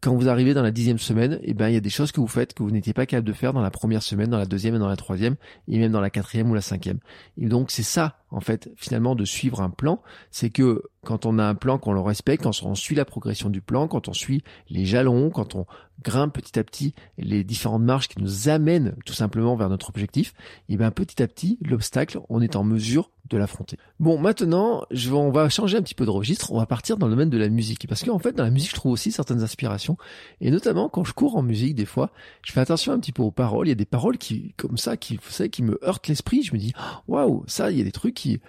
quand 0.00 0.14
vous 0.14 0.28
arrivez 0.28 0.52
dans 0.52 0.62
la 0.62 0.70
dixième 0.70 0.98
semaine, 0.98 1.38
eh 1.42 1.54
ben, 1.54 1.68
il 1.68 1.74
y 1.74 1.76
a 1.76 1.80
des 1.80 1.90
choses 1.90 2.12
que 2.12 2.20
vous 2.20 2.28
faites 2.28 2.52
que 2.52 2.62
vous 2.62 2.70
n'étiez 2.70 2.92
pas 2.92 3.06
capable 3.06 3.26
de 3.26 3.32
faire 3.32 3.52
dans 3.52 3.62
la 3.62 3.70
première 3.70 4.02
semaine, 4.02 4.28
dans 4.28 4.38
la 4.38 4.46
deuxième 4.46 4.74
et 4.74 4.78
dans 4.78 4.88
la 4.88 4.96
troisième, 4.96 5.36
et 5.68 5.78
même 5.78 5.92
dans 5.92 6.00
la 6.00 6.10
quatrième 6.10 6.50
ou 6.50 6.54
la 6.54 6.60
cinquième. 6.60 6.98
Et 7.38 7.46
donc, 7.46 7.70
c'est 7.70 7.82
ça, 7.82 8.18
en 8.30 8.40
fait, 8.40 8.70
finalement, 8.76 9.14
de 9.14 9.24
suivre 9.24 9.62
un 9.62 9.70
plan. 9.70 10.02
C'est 10.30 10.50
que 10.50 10.82
quand 11.04 11.24
on 11.24 11.38
a 11.38 11.44
un 11.44 11.54
plan, 11.54 11.78
qu'on 11.78 11.92
le 11.92 12.00
respecte, 12.00 12.42
quand 12.42 12.62
on 12.62 12.74
suit 12.74 12.94
la 12.94 13.06
progression 13.06 13.48
du 13.48 13.62
plan, 13.62 13.88
quand 13.88 14.08
on 14.08 14.12
suit 14.12 14.42
les 14.68 14.84
jalons, 14.84 15.30
quand 15.30 15.54
on 15.54 15.66
grimpe 16.02 16.34
petit 16.34 16.58
à 16.58 16.64
petit 16.64 16.94
les 17.18 17.44
différentes 17.44 17.82
marches 17.82 18.08
qui 18.08 18.20
nous 18.20 18.48
amènent 18.48 18.94
tout 19.04 19.14
simplement 19.14 19.56
vers 19.56 19.68
notre 19.68 19.88
objectif, 19.90 20.32
et 20.68 20.76
bien 20.76 20.90
petit 20.90 21.22
à 21.22 21.28
petit, 21.28 21.58
l'obstacle, 21.62 22.20
on 22.28 22.40
est 22.40 22.56
en 22.56 22.64
mesure 22.64 23.10
de 23.28 23.38
l'affronter. 23.38 23.76
Bon, 24.00 24.18
maintenant, 24.18 24.84
je 24.90 25.12
on 25.12 25.30
va 25.30 25.48
changer 25.48 25.76
un 25.76 25.82
petit 25.82 25.94
peu 25.94 26.04
de 26.04 26.10
registre, 26.10 26.52
on 26.52 26.58
va 26.58 26.66
partir 26.66 26.96
dans 26.96 27.06
le 27.06 27.12
domaine 27.12 27.30
de 27.30 27.38
la 27.38 27.48
musique. 27.48 27.86
Parce 27.88 28.02
qu'en 28.02 28.18
fait, 28.18 28.32
dans 28.32 28.44
la 28.44 28.50
musique, 28.50 28.70
je 28.70 28.74
trouve 28.74 28.92
aussi 28.92 29.12
certaines 29.12 29.42
inspirations. 29.42 29.96
Et 30.40 30.50
notamment, 30.50 30.88
quand 30.88 31.04
je 31.04 31.12
cours 31.12 31.36
en 31.36 31.42
musique, 31.42 31.74
des 31.74 31.86
fois, 31.86 32.10
je 32.42 32.52
fais 32.52 32.60
attention 32.60 32.92
un 32.92 32.98
petit 32.98 33.12
peu 33.12 33.22
aux 33.22 33.30
paroles. 33.30 33.68
Il 33.68 33.70
y 33.70 33.72
a 33.72 33.76
des 33.76 33.84
paroles 33.84 34.18
qui, 34.18 34.54
comme 34.56 34.76
ça, 34.76 34.96
qui, 34.96 35.16
vous 35.16 35.30
savez, 35.30 35.48
qui 35.48 35.62
me 35.62 35.78
heurtent 35.84 36.08
l'esprit. 36.08 36.42
Je 36.42 36.52
me 36.52 36.58
dis, 36.58 36.72
waouh, 37.06 37.44
ça, 37.46 37.70
il 37.70 37.78
y 37.78 37.80
a 37.80 37.84
des 37.84 37.92
trucs 37.92 38.14
qui, 38.14 38.40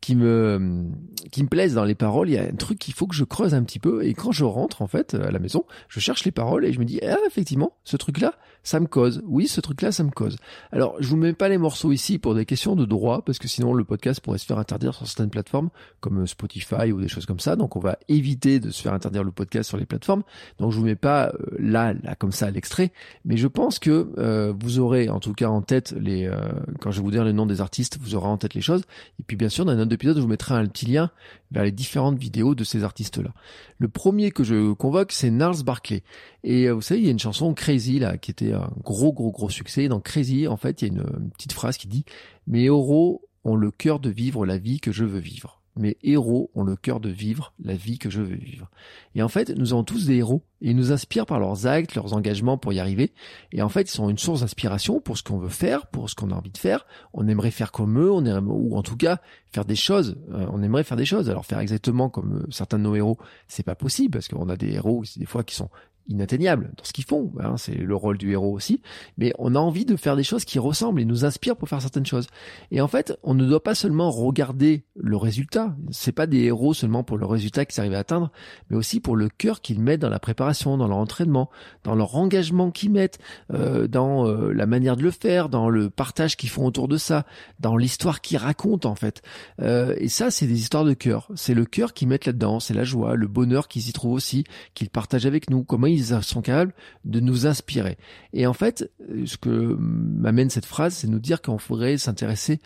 qui 0.00 0.14
me 0.14 0.84
qui 1.30 1.42
me 1.42 1.48
plaisent 1.48 1.74
dans 1.74 1.84
les 1.84 1.94
paroles, 1.94 2.28
il 2.28 2.34
y 2.34 2.38
a 2.38 2.42
un 2.42 2.56
truc 2.56 2.78
qu'il 2.78 2.94
faut 2.94 3.06
que 3.06 3.14
je 3.14 3.24
creuse 3.24 3.54
un 3.54 3.62
petit 3.62 3.78
peu 3.78 4.04
et 4.04 4.14
quand 4.14 4.32
je 4.32 4.44
rentre 4.44 4.82
en 4.82 4.86
fait 4.86 5.14
à 5.14 5.30
la 5.30 5.38
maison, 5.38 5.64
je 5.88 6.00
cherche 6.00 6.24
les 6.24 6.30
paroles 6.30 6.64
et 6.64 6.72
je 6.72 6.78
me 6.78 6.84
dis 6.84 7.00
ah 7.02 7.16
effectivement, 7.26 7.72
ce 7.84 7.96
truc 7.96 8.20
là, 8.20 8.34
ça 8.62 8.80
me 8.80 8.86
cause. 8.86 9.22
Oui, 9.26 9.48
ce 9.48 9.60
truc 9.60 9.82
là, 9.82 9.92
ça 9.92 10.04
me 10.04 10.10
cause. 10.10 10.36
Alors, 10.72 10.96
je 11.00 11.08
vous 11.08 11.16
mets 11.16 11.32
pas 11.32 11.48
les 11.48 11.58
morceaux 11.58 11.92
ici 11.92 12.18
pour 12.18 12.34
des 12.34 12.44
questions 12.44 12.76
de 12.76 12.84
droit 12.84 13.22
parce 13.22 13.38
que 13.38 13.48
sinon 13.48 13.72
le 13.72 13.84
podcast 13.84 14.20
pourrait 14.20 14.38
se 14.38 14.46
faire 14.46 14.58
interdire 14.58 14.94
sur 14.94 15.06
certaines 15.06 15.30
plateformes 15.30 15.70
comme 16.00 16.26
Spotify 16.26 16.92
ou 16.92 17.00
des 17.00 17.08
choses 17.08 17.26
comme 17.26 17.40
ça. 17.40 17.56
Donc 17.56 17.76
on 17.76 17.80
va 17.80 17.98
éviter 18.08 18.60
de 18.60 18.70
se 18.70 18.82
faire 18.82 18.92
interdire 18.92 19.24
le 19.24 19.30
podcast 19.30 19.68
sur 19.68 19.78
les 19.78 19.86
plateformes. 19.86 20.22
Donc 20.58 20.72
je 20.72 20.78
vous 20.78 20.84
mets 20.84 20.96
pas 20.96 21.28
euh, 21.28 21.56
là 21.58 21.94
là 21.94 22.14
comme 22.14 22.32
ça 22.32 22.50
l'extrait, 22.50 22.92
mais 23.24 23.36
je 23.36 23.46
pense 23.46 23.78
que 23.78 24.10
euh, 24.18 24.52
vous 24.58 24.78
aurez 24.78 25.08
en 25.08 25.20
tout 25.20 25.32
cas 25.32 25.48
en 25.48 25.62
tête 25.62 25.94
les 25.98 26.26
euh, 26.26 26.36
quand 26.80 26.90
je 26.90 26.98
vais 26.98 27.04
vous 27.04 27.10
dire 27.10 27.24
le 27.24 27.32
nom 27.32 27.46
des 27.46 27.60
artistes, 27.60 27.98
vous 28.00 28.14
aurez 28.14 28.28
en 28.28 28.36
tête 28.36 28.54
les 28.54 28.60
choses 28.60 28.82
et 29.18 29.22
puis 29.26 29.36
bien 29.36 29.48
sûr 29.48 29.64
d'épisode, 29.88 30.16
je 30.16 30.22
vous 30.22 30.28
mettrai 30.28 30.54
un 30.54 30.66
petit 30.66 30.86
lien 30.86 31.10
vers 31.50 31.64
les 31.64 31.72
différentes 31.72 32.18
vidéos 32.18 32.54
de 32.54 32.64
ces 32.64 32.84
artistes-là. 32.84 33.32
Le 33.78 33.88
premier 33.88 34.30
que 34.30 34.44
je 34.44 34.72
convoque, 34.72 35.12
c'est 35.12 35.30
Nars 35.30 35.64
Barclay. 35.64 36.02
Et 36.44 36.68
euh, 36.68 36.74
vous 36.74 36.82
savez, 36.82 37.00
il 37.00 37.06
y 37.06 37.08
a 37.08 37.12
une 37.12 37.18
chanson 37.18 37.52
Crazy 37.54 37.98
là, 37.98 38.18
qui 38.18 38.30
était 38.30 38.52
un 38.52 38.70
gros, 38.84 39.12
gros, 39.12 39.32
gros 39.32 39.50
succès. 39.50 39.88
Dans 39.88 40.00
Crazy, 40.00 40.46
en 40.46 40.56
fait, 40.56 40.82
il 40.82 40.88
y 40.88 40.90
a 40.90 40.94
une 40.94 41.30
petite 41.30 41.52
phrase 41.52 41.76
qui 41.76 41.88
dit 41.88 42.04
«Mes 42.46 42.64
héros 42.64 43.22
ont 43.44 43.56
le 43.56 43.70
cœur 43.70 44.00
de 44.00 44.10
vivre 44.10 44.46
la 44.46 44.58
vie 44.58 44.80
que 44.80 44.92
je 44.92 45.04
veux 45.04 45.20
vivre» 45.20 45.56
mes 45.78 45.96
héros 46.02 46.50
ont 46.54 46.64
le 46.64 46.76
cœur 46.76 47.00
de 47.00 47.08
vivre 47.08 47.52
la 47.62 47.74
vie 47.74 47.98
que 47.98 48.10
je 48.10 48.20
veux 48.20 48.36
vivre. 48.36 48.70
Et 49.14 49.22
en 49.22 49.28
fait, 49.28 49.50
nous 49.50 49.72
avons 49.72 49.84
tous 49.84 50.06
des 50.06 50.16
héros 50.16 50.42
ils 50.60 50.74
nous 50.74 50.90
inspirent 50.90 51.26
par 51.26 51.38
leurs 51.38 51.66
actes, 51.66 51.94
leurs 51.94 52.14
engagements 52.14 52.58
pour 52.58 52.72
y 52.72 52.80
arriver. 52.80 53.12
Et 53.52 53.62
en 53.62 53.68
fait, 53.68 53.82
ils 53.82 53.94
sont 53.94 54.08
une 54.08 54.18
source 54.18 54.40
d'inspiration 54.40 55.00
pour 55.00 55.16
ce 55.16 55.22
qu'on 55.22 55.38
veut 55.38 55.48
faire, 55.48 55.86
pour 55.86 56.10
ce 56.10 56.14
qu'on 56.14 56.30
a 56.30 56.34
envie 56.34 56.50
de 56.50 56.58
faire. 56.58 56.86
On 57.12 57.28
aimerait 57.28 57.52
faire 57.52 57.70
comme 57.70 57.98
eux, 57.98 58.10
on 58.10 58.24
aimerait, 58.24 58.40
ou 58.40 58.76
en 58.76 58.82
tout 58.82 58.96
cas 58.96 59.20
faire 59.52 59.64
des 59.64 59.76
choses. 59.76 60.16
Euh, 60.32 60.46
on 60.50 60.62
aimerait 60.62 60.84
faire 60.84 60.96
des 60.96 61.04
choses. 61.04 61.30
Alors 61.30 61.46
faire 61.46 61.60
exactement 61.60 62.08
comme 62.08 62.42
euh, 62.42 62.50
certains 62.50 62.78
de 62.78 62.84
nos 62.84 62.96
héros, 62.96 63.18
c'est 63.46 63.62
pas 63.62 63.76
possible 63.76 64.10
parce 64.10 64.28
qu'on 64.28 64.48
a 64.48 64.56
des 64.56 64.72
héros 64.72 65.04
des 65.16 65.26
fois 65.26 65.44
qui 65.44 65.54
sont 65.54 65.70
inatteignable 66.08 66.72
dans 66.76 66.84
ce 66.84 66.92
qu'ils 66.92 67.04
font. 67.04 67.32
Hein, 67.40 67.56
c'est 67.56 67.74
le 67.74 67.94
rôle 67.94 68.18
du 68.18 68.32
héros 68.32 68.52
aussi. 68.52 68.80
Mais 69.16 69.32
on 69.38 69.54
a 69.54 69.58
envie 69.58 69.84
de 69.84 69.96
faire 69.96 70.16
des 70.16 70.24
choses 70.24 70.44
qui 70.44 70.58
ressemblent 70.58 71.00
et 71.00 71.04
nous 71.04 71.24
inspirent 71.24 71.56
pour 71.56 71.68
faire 71.68 71.80
certaines 71.80 72.06
choses. 72.06 72.26
Et 72.70 72.80
en 72.80 72.88
fait, 72.88 73.18
on 73.22 73.34
ne 73.34 73.46
doit 73.46 73.62
pas 73.62 73.74
seulement 73.74 74.10
regarder 74.10 74.84
le 74.96 75.16
résultat. 75.16 75.76
C'est 75.90 76.12
pas 76.12 76.26
des 76.26 76.44
héros 76.44 76.74
seulement 76.74 77.04
pour 77.04 77.18
le 77.18 77.26
résultat 77.26 77.64
qu'ils 77.64 77.80
arrivent 77.80 77.94
à 77.94 77.98
atteindre, 77.98 78.30
mais 78.70 78.76
aussi 78.76 79.00
pour 79.00 79.16
le 79.16 79.28
cœur 79.28 79.60
qu'ils 79.60 79.80
mettent 79.80 80.00
dans 80.00 80.08
la 80.08 80.18
préparation, 80.18 80.76
dans 80.76 80.88
leur 80.88 80.96
entraînement, 80.96 81.50
dans 81.84 81.94
leur 81.94 82.16
engagement 82.16 82.70
qu'ils 82.70 82.90
mettent, 82.90 83.18
euh, 83.52 83.86
dans 83.86 84.26
euh, 84.26 84.52
la 84.52 84.66
manière 84.66 84.96
de 84.96 85.02
le 85.02 85.10
faire, 85.10 85.48
dans 85.48 85.68
le 85.68 85.90
partage 85.90 86.36
qu'ils 86.36 86.50
font 86.50 86.64
autour 86.64 86.88
de 86.88 86.96
ça, 86.96 87.26
dans 87.60 87.76
l'histoire 87.76 88.20
qu'ils 88.20 88.38
racontent 88.38 88.88
en 88.88 88.94
fait. 88.94 89.22
Euh, 89.60 89.94
et 89.98 90.08
ça, 90.08 90.30
c'est 90.30 90.46
des 90.46 90.58
histoires 90.58 90.84
de 90.84 90.94
cœur. 90.94 91.28
C'est 91.34 91.54
le 91.54 91.64
cœur 91.64 91.92
qu'ils 91.92 92.08
mettent 92.08 92.26
là-dedans, 92.26 92.60
c'est 92.60 92.74
la 92.74 92.84
joie, 92.84 93.14
le 93.14 93.28
bonheur 93.28 93.68
qu'ils 93.68 93.88
y 93.88 93.92
trouvent 93.92 94.12
aussi, 94.12 94.44
qu'ils 94.74 94.90
partagent 94.90 95.26
avec 95.26 95.50
nous. 95.50 95.64
Comment 95.64 95.86
ils 95.86 95.97
ils 95.98 96.22
sont 96.22 96.42
capables 96.42 96.72
de 97.04 97.20
nous 97.20 97.46
inspirer. 97.46 97.98
Et 98.32 98.46
en 98.46 98.52
fait, 98.52 98.90
ce 99.26 99.36
que 99.36 99.76
m'amène 99.78 100.50
cette 100.50 100.66
phrase, 100.66 100.94
c'est 100.94 101.08
nous 101.08 101.18
dire 101.18 101.42
qu'on 101.42 101.58
faudrait 101.58 101.98
s'intéresser 101.98 102.60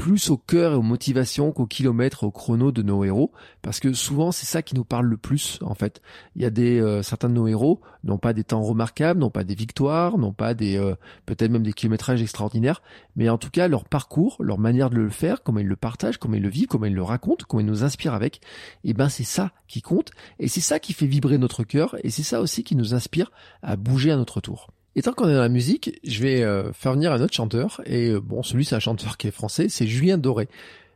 plus 0.00 0.30
au 0.30 0.38
cœur 0.38 0.72
et 0.72 0.76
aux 0.76 0.82
motivations 0.82 1.52
qu'au 1.52 1.66
kilomètre, 1.66 2.24
au 2.24 2.30
chrono 2.30 2.72
de 2.72 2.80
nos 2.80 3.04
héros, 3.04 3.32
parce 3.60 3.80
que 3.80 3.92
souvent 3.92 4.32
c'est 4.32 4.46
ça 4.46 4.62
qui 4.62 4.74
nous 4.74 4.82
parle 4.82 5.04
le 5.04 5.18
plus 5.18 5.58
en 5.60 5.74
fait. 5.74 6.00
Il 6.34 6.40
y 6.40 6.46
a 6.46 6.50
des 6.50 6.80
euh, 6.80 7.02
certains 7.02 7.28
de 7.28 7.34
nos 7.34 7.46
héros 7.46 7.82
n'ont 8.02 8.16
pas 8.16 8.32
des 8.32 8.42
temps 8.42 8.62
remarquables, 8.62 9.20
n'ont 9.20 9.28
pas 9.28 9.44
des 9.44 9.54
victoires, 9.54 10.16
n'ont 10.16 10.32
pas 10.32 10.54
des 10.54 10.78
euh, 10.78 10.94
peut-être 11.26 11.50
même 11.50 11.64
des 11.64 11.74
kilométrages 11.74 12.22
extraordinaires, 12.22 12.80
mais 13.14 13.28
en 13.28 13.36
tout 13.36 13.50
cas 13.50 13.68
leur 13.68 13.84
parcours, 13.84 14.38
leur 14.40 14.58
manière 14.58 14.88
de 14.88 14.96
le 14.96 15.10
faire, 15.10 15.42
comment 15.42 15.58
ils 15.60 15.66
le 15.66 15.76
partagent, 15.76 16.16
comment 16.16 16.36
ils 16.36 16.42
le 16.42 16.48
vivent, 16.48 16.68
comment 16.68 16.86
ils 16.86 16.94
le 16.94 17.02
racontent, 17.02 17.44
comment 17.46 17.60
ils 17.60 17.66
nous 17.66 17.84
inspirent 17.84 18.14
avec, 18.14 18.36
et 18.84 18.90
eh 18.90 18.94
ben 18.94 19.10
c'est 19.10 19.22
ça 19.22 19.52
qui 19.68 19.82
compte 19.82 20.12
et 20.38 20.48
c'est 20.48 20.62
ça 20.62 20.78
qui 20.78 20.94
fait 20.94 21.06
vibrer 21.06 21.36
notre 21.36 21.62
cœur 21.62 21.94
et 22.02 22.08
c'est 22.08 22.22
ça 22.22 22.40
aussi 22.40 22.64
qui 22.64 22.74
nous 22.74 22.94
inspire 22.94 23.30
à 23.62 23.76
bouger 23.76 24.10
à 24.10 24.16
notre 24.16 24.40
tour. 24.40 24.70
Et 24.96 25.02
tant 25.02 25.12
qu'on 25.12 25.28
est 25.28 25.34
dans 25.34 25.40
la 25.40 25.48
musique, 25.48 26.00
je 26.04 26.20
vais 26.20 26.42
euh, 26.42 26.72
faire 26.72 26.92
venir 26.92 27.12
un 27.12 27.20
autre 27.20 27.34
chanteur. 27.34 27.80
Et 27.86 28.08
euh, 28.08 28.20
bon, 28.20 28.42
celui 28.42 28.64
c'est 28.64 28.74
un 28.74 28.80
chanteur 28.80 29.16
qui 29.16 29.28
est 29.28 29.32
français, 29.32 29.68
c'est 29.68 29.86
Julien 29.86 30.18
Doré. 30.18 30.48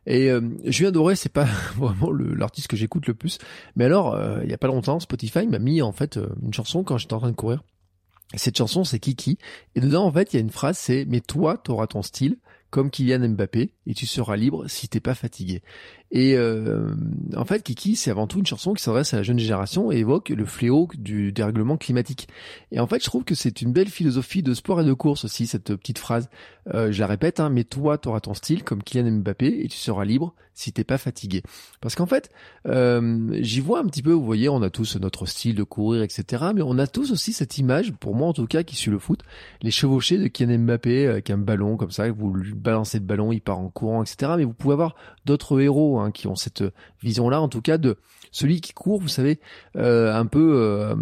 Et 0.05 0.29
euh, 0.29 0.41
Julien 0.65 0.91
Doré, 0.91 1.15
c'est 1.15 1.31
pas 1.31 1.47
vraiment 1.77 2.11
l'artiste 2.11 2.67
que 2.67 2.75
j'écoute 2.77 3.07
le 3.07 3.13
plus. 3.13 3.37
Mais 3.75 3.85
alors, 3.85 4.19
il 4.43 4.49
y 4.49 4.53
a 4.53 4.57
pas 4.57 4.67
longtemps, 4.67 4.99
Spotify 4.99 5.47
m'a 5.47 5.59
mis 5.59 5.81
en 5.81 5.91
fait 5.91 6.19
une 6.41 6.53
chanson 6.53 6.83
quand 6.83 6.97
j'étais 6.97 7.13
en 7.13 7.19
train 7.19 7.31
de 7.31 7.35
courir. 7.35 7.63
cette 8.35 8.57
chanson, 8.57 8.83
c'est 8.83 8.99
Kiki. 8.99 9.37
Et 9.75 9.79
dedans, 9.79 10.05
en 10.05 10.11
fait, 10.11 10.33
il 10.33 10.35
y 10.35 10.39
a 10.39 10.41
une 10.41 10.51
phrase, 10.51 10.77
c'est 10.77 11.05
mais 11.07 11.21
toi, 11.21 11.57
t'auras 11.57 11.87
ton 11.87 12.01
style 12.01 12.37
comme 12.75 12.89
Kylian 12.91 13.29
Mbappé 13.29 13.71
et 13.87 13.93
tu 13.93 14.05
seras 14.05 14.35
libre 14.35 14.67
si 14.67 14.89
t'es 14.89 14.99
pas 14.99 15.15
fatigué. 15.15 15.61
Et 16.15 16.37
euh, 16.37 16.95
en 17.35 17.43
fait, 17.43 17.61
Kiki, 17.61 17.97
c'est 17.97 18.09
avant 18.09 18.25
tout 18.25 18.39
une 18.39 18.45
chanson 18.45 18.73
qui 18.73 18.81
s'adresse 18.81 19.13
à 19.13 19.17
la 19.17 19.23
jeune 19.23 19.37
génération 19.37 19.91
et 19.91 19.97
évoque 19.97 20.29
le 20.29 20.45
fléau 20.45 20.87
du 20.97 21.33
dérèglement 21.33 21.75
climatique. 21.75 22.29
Et 22.71 22.79
en 22.79 22.87
fait, 22.87 23.01
je 23.01 23.05
trouve 23.05 23.25
que 23.25 23.35
c'est 23.35 23.61
une 23.61 23.73
belle 23.73 23.89
philosophie 23.89 24.41
de 24.41 24.53
sport 24.53 24.79
et 24.79 24.85
de 24.85 24.93
course 24.93 25.25
aussi, 25.25 25.45
cette 25.45 25.75
petite 25.75 25.99
phrase. 25.99 26.29
Euh, 26.73 26.89
je 26.89 27.01
la 27.01 27.07
répète, 27.07 27.41
hein, 27.41 27.49
mais 27.49 27.65
toi, 27.65 27.97
tu 27.97 28.07
auras 28.07 28.21
ton 28.21 28.33
style 28.33 28.63
comme 28.63 28.81
Kylian 28.81 29.11
Mbappé 29.11 29.65
et 29.65 29.67
tu 29.67 29.77
seras 29.77 30.05
libre 30.05 30.33
si 30.55 30.71
t'es 30.71 30.85
pas 30.85 30.97
fatigué. 30.97 31.43
Parce 31.81 31.95
qu'en 31.95 32.05
fait, 32.05 32.31
euh, 32.65 33.27
j'y 33.41 33.59
vois 33.59 33.79
un 33.79 33.85
petit 33.85 34.01
peu, 34.01 34.11
vous 34.11 34.23
voyez, 34.23 34.49
on 34.49 34.61
a 34.61 34.69
tous 34.69 34.95
notre 34.95 35.25
style 35.25 35.55
de 35.55 35.63
courir, 35.63 36.01
etc. 36.01 36.45
Mais 36.55 36.61
on 36.61 36.79
a 36.79 36.87
tous 36.87 37.11
aussi 37.11 37.33
cette 37.33 37.57
image, 37.57 37.91
pour 37.91 38.15
moi 38.15 38.29
en 38.29 38.33
tout 38.33 38.47
cas, 38.47 38.63
qui 38.63 38.75
suit 38.75 38.89
le 38.89 38.99
foot, 38.99 39.19
les 39.61 39.71
chevauchés 39.71 40.17
de 40.17 40.27
Kylian 40.27 40.59
Mbappé 40.59 41.07
avec 41.07 41.29
un 41.29 41.37
ballon 41.37 41.75
comme 41.75 41.91
ça, 41.91 42.09
vous 42.09 42.33
lui 42.33 42.53
balancez 42.53 42.99
le 42.99 43.05
ballon, 43.05 43.31
il 43.33 43.41
part 43.41 43.59
en 43.59 43.69
courant, 43.69 44.01
etc. 44.01 44.31
Mais 44.37 44.45
vous 44.45 44.53
pouvez 44.53 44.73
avoir 44.73 44.95
d'autres 45.25 45.59
héros 45.59 45.99
hein, 45.99 46.04
qui 46.11 46.27
ont 46.27 46.35
cette 46.35 46.63
vision-là, 47.01 47.41
en 47.41 47.49
tout 47.49 47.61
cas 47.61 47.77
de 47.77 47.97
celui 48.31 48.59
qui 48.59 48.73
court, 48.73 48.99
vous 48.99 49.07
savez, 49.07 49.39
euh, 49.77 50.13
un 50.13 50.25
peu 50.25 50.55
euh, 50.55 50.93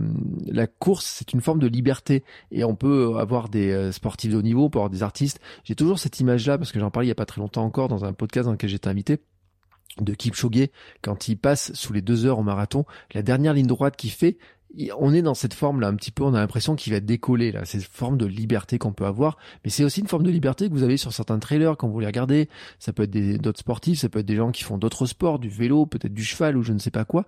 la 0.45 0.67
course, 0.67 1.05
c'est 1.05 1.33
une 1.33 1.41
forme 1.41 1.57
de 1.57 1.65
liberté 1.65 2.23
et 2.51 2.63
on 2.63 2.75
peut 2.75 3.15
avoir 3.17 3.49
des 3.49 3.71
euh, 3.71 3.91
sportifs 3.91 4.31
de 4.31 4.37
haut 4.37 4.43
niveau, 4.43 4.65
on 4.65 4.69
peut 4.69 4.77
avoir 4.77 4.91
des 4.91 5.01
artistes. 5.01 5.39
J'ai 5.63 5.73
toujours 5.73 5.97
cette 5.97 6.19
image-là 6.19 6.59
parce 6.59 6.71
que 6.71 6.79
j'en 6.79 6.91
parlais 6.91 7.07
il 7.07 7.09
y 7.09 7.11
a 7.11 7.15
pas 7.15 7.25
très 7.25 7.41
longtemps 7.41 7.63
encore 7.63 7.87
dans 7.87 8.05
un 8.05 8.13
podcast 8.13 8.45
dans 8.45 8.51
lequel 8.51 8.69
j'étais 8.69 8.87
invité 8.87 9.19
de 9.99 10.13
Kipchoge 10.13 10.69
quand 11.01 11.27
il 11.27 11.37
passe 11.37 11.73
sous 11.73 11.91
les 11.93 12.01
deux 12.01 12.25
heures 12.25 12.39
au 12.39 12.43
marathon, 12.43 12.85
la 13.13 13.23
dernière 13.23 13.53
ligne 13.53 13.67
droite 13.67 13.95
qu'il 13.95 14.11
fait, 14.11 14.37
on 14.97 15.13
est 15.13 15.21
dans 15.21 15.33
cette 15.33 15.53
forme 15.53 15.81
là 15.81 15.87
un 15.87 15.95
petit 15.95 16.11
peu 16.11 16.23
on 16.23 16.33
a 16.33 16.39
l'impression 16.39 16.75
qu'il 16.75 16.93
va 16.93 16.99
décoller 16.99 17.51
là. 17.51 17.65
Cette 17.65 17.83
forme 17.83 18.17
de 18.17 18.25
liberté 18.25 18.77
qu'on 18.77 18.93
peut 18.93 19.05
avoir 19.05 19.37
mais 19.63 19.71
c'est 19.71 19.83
aussi 19.83 20.01
une 20.01 20.07
forme 20.07 20.23
de 20.23 20.31
liberté 20.31 20.67
que 20.67 20.73
vous 20.73 20.83
avez 20.83 20.97
sur 20.97 21.13
certains 21.13 21.39
trailers 21.39 21.77
quand 21.77 21.87
vous 21.87 21.99
les 21.99 22.07
regardez. 22.07 22.49
Ça 22.79 22.93
peut 22.93 23.03
être 23.03 23.41
d'autres 23.41 23.59
sportifs 23.59 23.99
ça 23.99 24.09
peut 24.09 24.19
être 24.19 24.25
des 24.25 24.35
gens 24.35 24.51
qui 24.51 24.63
font 24.63 24.77
d'autres 24.77 25.05
sports 25.05 25.39
du 25.39 25.49
vélo 25.49 25.85
peut-être 25.85 26.13
du 26.13 26.23
cheval 26.23 26.57
ou 26.57 26.63
je 26.63 26.73
ne 26.73 26.79
sais 26.79 26.91
pas 26.91 27.05
quoi. 27.05 27.25